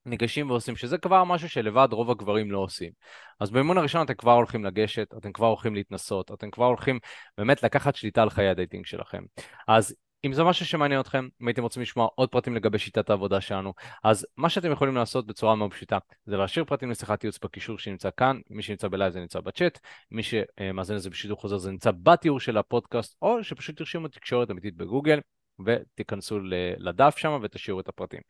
ניגשים 0.05 0.49
ועושים, 0.49 0.75
שזה 0.75 0.97
כבר 0.97 1.23
משהו 1.23 1.49
שלבד 1.49 1.88
רוב 1.91 2.11
הגברים 2.11 2.51
לא 2.51 2.59
עושים. 2.59 2.91
אז 3.39 3.51
באימון 3.51 3.77
הראשון 3.77 4.01
אתם 4.05 4.13
כבר 4.13 4.31
הולכים 4.31 4.65
לגשת, 4.65 5.13
אתם 5.17 5.31
כבר 5.31 5.47
הולכים 5.47 5.75
להתנסות, 5.75 6.31
אתם 6.31 6.51
כבר 6.51 6.65
הולכים 6.65 6.99
באמת 7.38 7.63
לקחת 7.63 7.95
שליטה 7.95 8.21
על 8.21 8.29
חיי 8.29 8.49
ה 8.49 8.55
dating 8.55 8.85
שלכם. 8.85 9.23
אז 9.67 9.95
אם 10.26 10.34
זה 10.34 10.43
משהו 10.43 10.65
שמעניין 10.65 10.99
אתכם, 10.99 11.28
אם 11.41 11.47
הייתם 11.47 11.63
רוצים 11.63 11.82
לשמוע 11.82 12.07
עוד 12.15 12.30
פרטים 12.30 12.55
לגבי 12.55 12.80
שיטת 12.80 13.09
העבודה 13.09 13.41
שלנו, 13.41 13.74
אז 14.03 14.28
מה 14.38 14.49
שאתם 14.49 14.72
יכולים 14.72 14.95
לעשות 14.95 15.28
בצורה 15.28 15.55
מאוד 15.55 15.72
פשוטה, 15.72 15.97
זה 16.26 16.38
להשאיר 16.38 16.65
פרטים 16.65 16.91
לשיחת 16.91 17.24
ייעוץ 17.24 17.39
בקישור 17.43 17.78
שנמצא 17.78 18.09
כאן, 18.18 18.39
מי 18.49 18.63
שנמצא 18.63 18.88
בלייב 18.88 19.13
זה 19.13 19.20
נמצא 19.20 19.39
בצ'אט, 19.39 19.80
מי 20.11 20.24
שמאזין 20.24 20.95
לזה 20.95 21.09
בשידור 21.09 21.38
חוזר 21.38 21.57
זה 21.57 21.72
נמצא 21.72 21.91
בתיאור 22.03 22.39
של 22.39 22.57
הפודקאסט, 22.57 23.15
או 23.22 23.43
שפשוט 23.43 23.78
תרשמו 23.78 24.07
תקשורת 24.07 24.51
אמיתית 24.51 24.76
בגוגל, 24.76 25.20
ותיכנסו 25.65 26.39
לדף 26.78 27.18
שם 27.18 27.39
ותשאירו 27.43 27.80
את 27.80 27.88
הפרטים. 27.88 28.22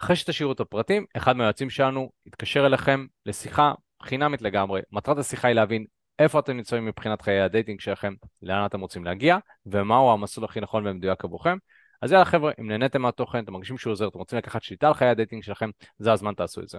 אחרי 0.00 0.16
שתשאירו 0.16 0.52
את 0.52 0.60
הפרטים, 0.60 1.04
אחד 1.16 1.36
מהיועצים 1.36 1.70
שלנו 1.70 2.10
יתקשר 2.26 2.66
אליכם 2.66 3.06
לשיחה 3.26 3.72
חינמית 4.02 4.42
לגמרי. 4.42 4.80
מטרת 4.92 5.18
השיחה 5.18 5.48
היא 5.48 5.54
להבין 5.54 5.84
איפה 6.18 6.38
אתם 6.38 6.56
נמצאים 6.56 6.84
מבחינת 6.84 7.22
חיי 7.22 7.40
ה 7.40 7.46
dating 7.46 7.80
שלכם, 7.80 8.14
לאן 8.42 8.66
אתם 8.66 8.80
רוצים 8.80 9.04
להגיע, 9.04 9.38
ומהו 9.66 10.12
המסלול 10.12 10.44
הכי 10.44 10.60
נכון 10.60 10.86
ומדויק 10.86 11.24
עבורכם. 11.24 11.56
אז 12.02 12.12
יאללה 12.12 12.24
חבר'ה, 12.24 12.52
אם 12.60 12.68
נהניתם 12.68 13.02
מהתוכן, 13.02 13.44
אתם 13.44 13.52
מרגישים 13.52 13.78
שהוא 13.78 13.90
עוזר, 13.90 14.08
אתם 14.08 14.18
רוצים 14.18 14.38
לקחת 14.38 14.62
שליטה 14.62 14.88
על 14.88 14.94
חיי 14.94 15.08
ה 15.08 15.13
dating 15.13 15.42
שלכם, 15.42 15.70
זה 15.98 16.12
הזמן 16.12 16.34
תעשו 16.34 16.60
את 16.60 16.68
זה. 16.68 16.78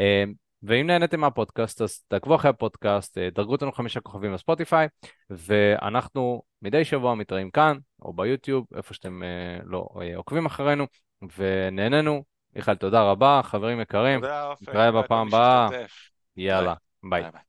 אה, 0.00 0.24
ואם 0.62 0.86
נהניתם 0.86 1.20
מהפודקאסט, 1.20 1.82
אז 1.82 2.02
תעקבו 2.08 2.34
אחרי 2.34 2.50
הפודקאסט, 2.50 3.18
אה, 3.18 3.28
דרגו 3.34 3.52
אותנו 3.52 3.72
חמישה 3.72 4.00
כוכבים 4.00 4.32
בספוטיפיי, 4.32 4.88
ואנחנו 5.30 6.42
מדי 6.62 6.84
שבוע 6.84 7.14
מתראים 7.14 7.50
כאן, 7.50 7.78
או 8.02 8.12
ביוטיוב, 8.12 8.66
איפה 8.76 8.94
שאתם 8.94 9.22
אה, 9.22 9.58
לא 9.64 9.88
עוקבים 10.16 10.46
אחרינו, 10.46 10.86
ונהנינו. 11.36 12.24
מיכאל, 12.56 12.74
תודה 12.74 13.02
רבה, 13.02 13.40
חברים 13.44 13.80
יקרים, 13.80 14.20
תודה, 14.20 14.42
עופר. 14.42 14.70
נתראה 14.70 14.92
בפעם 14.92 15.26
הבאה. 15.28 15.68
יאללה, 16.36 16.74
ביי. 17.02 17.22
ביי 17.22 17.30
ביי. 17.30 17.40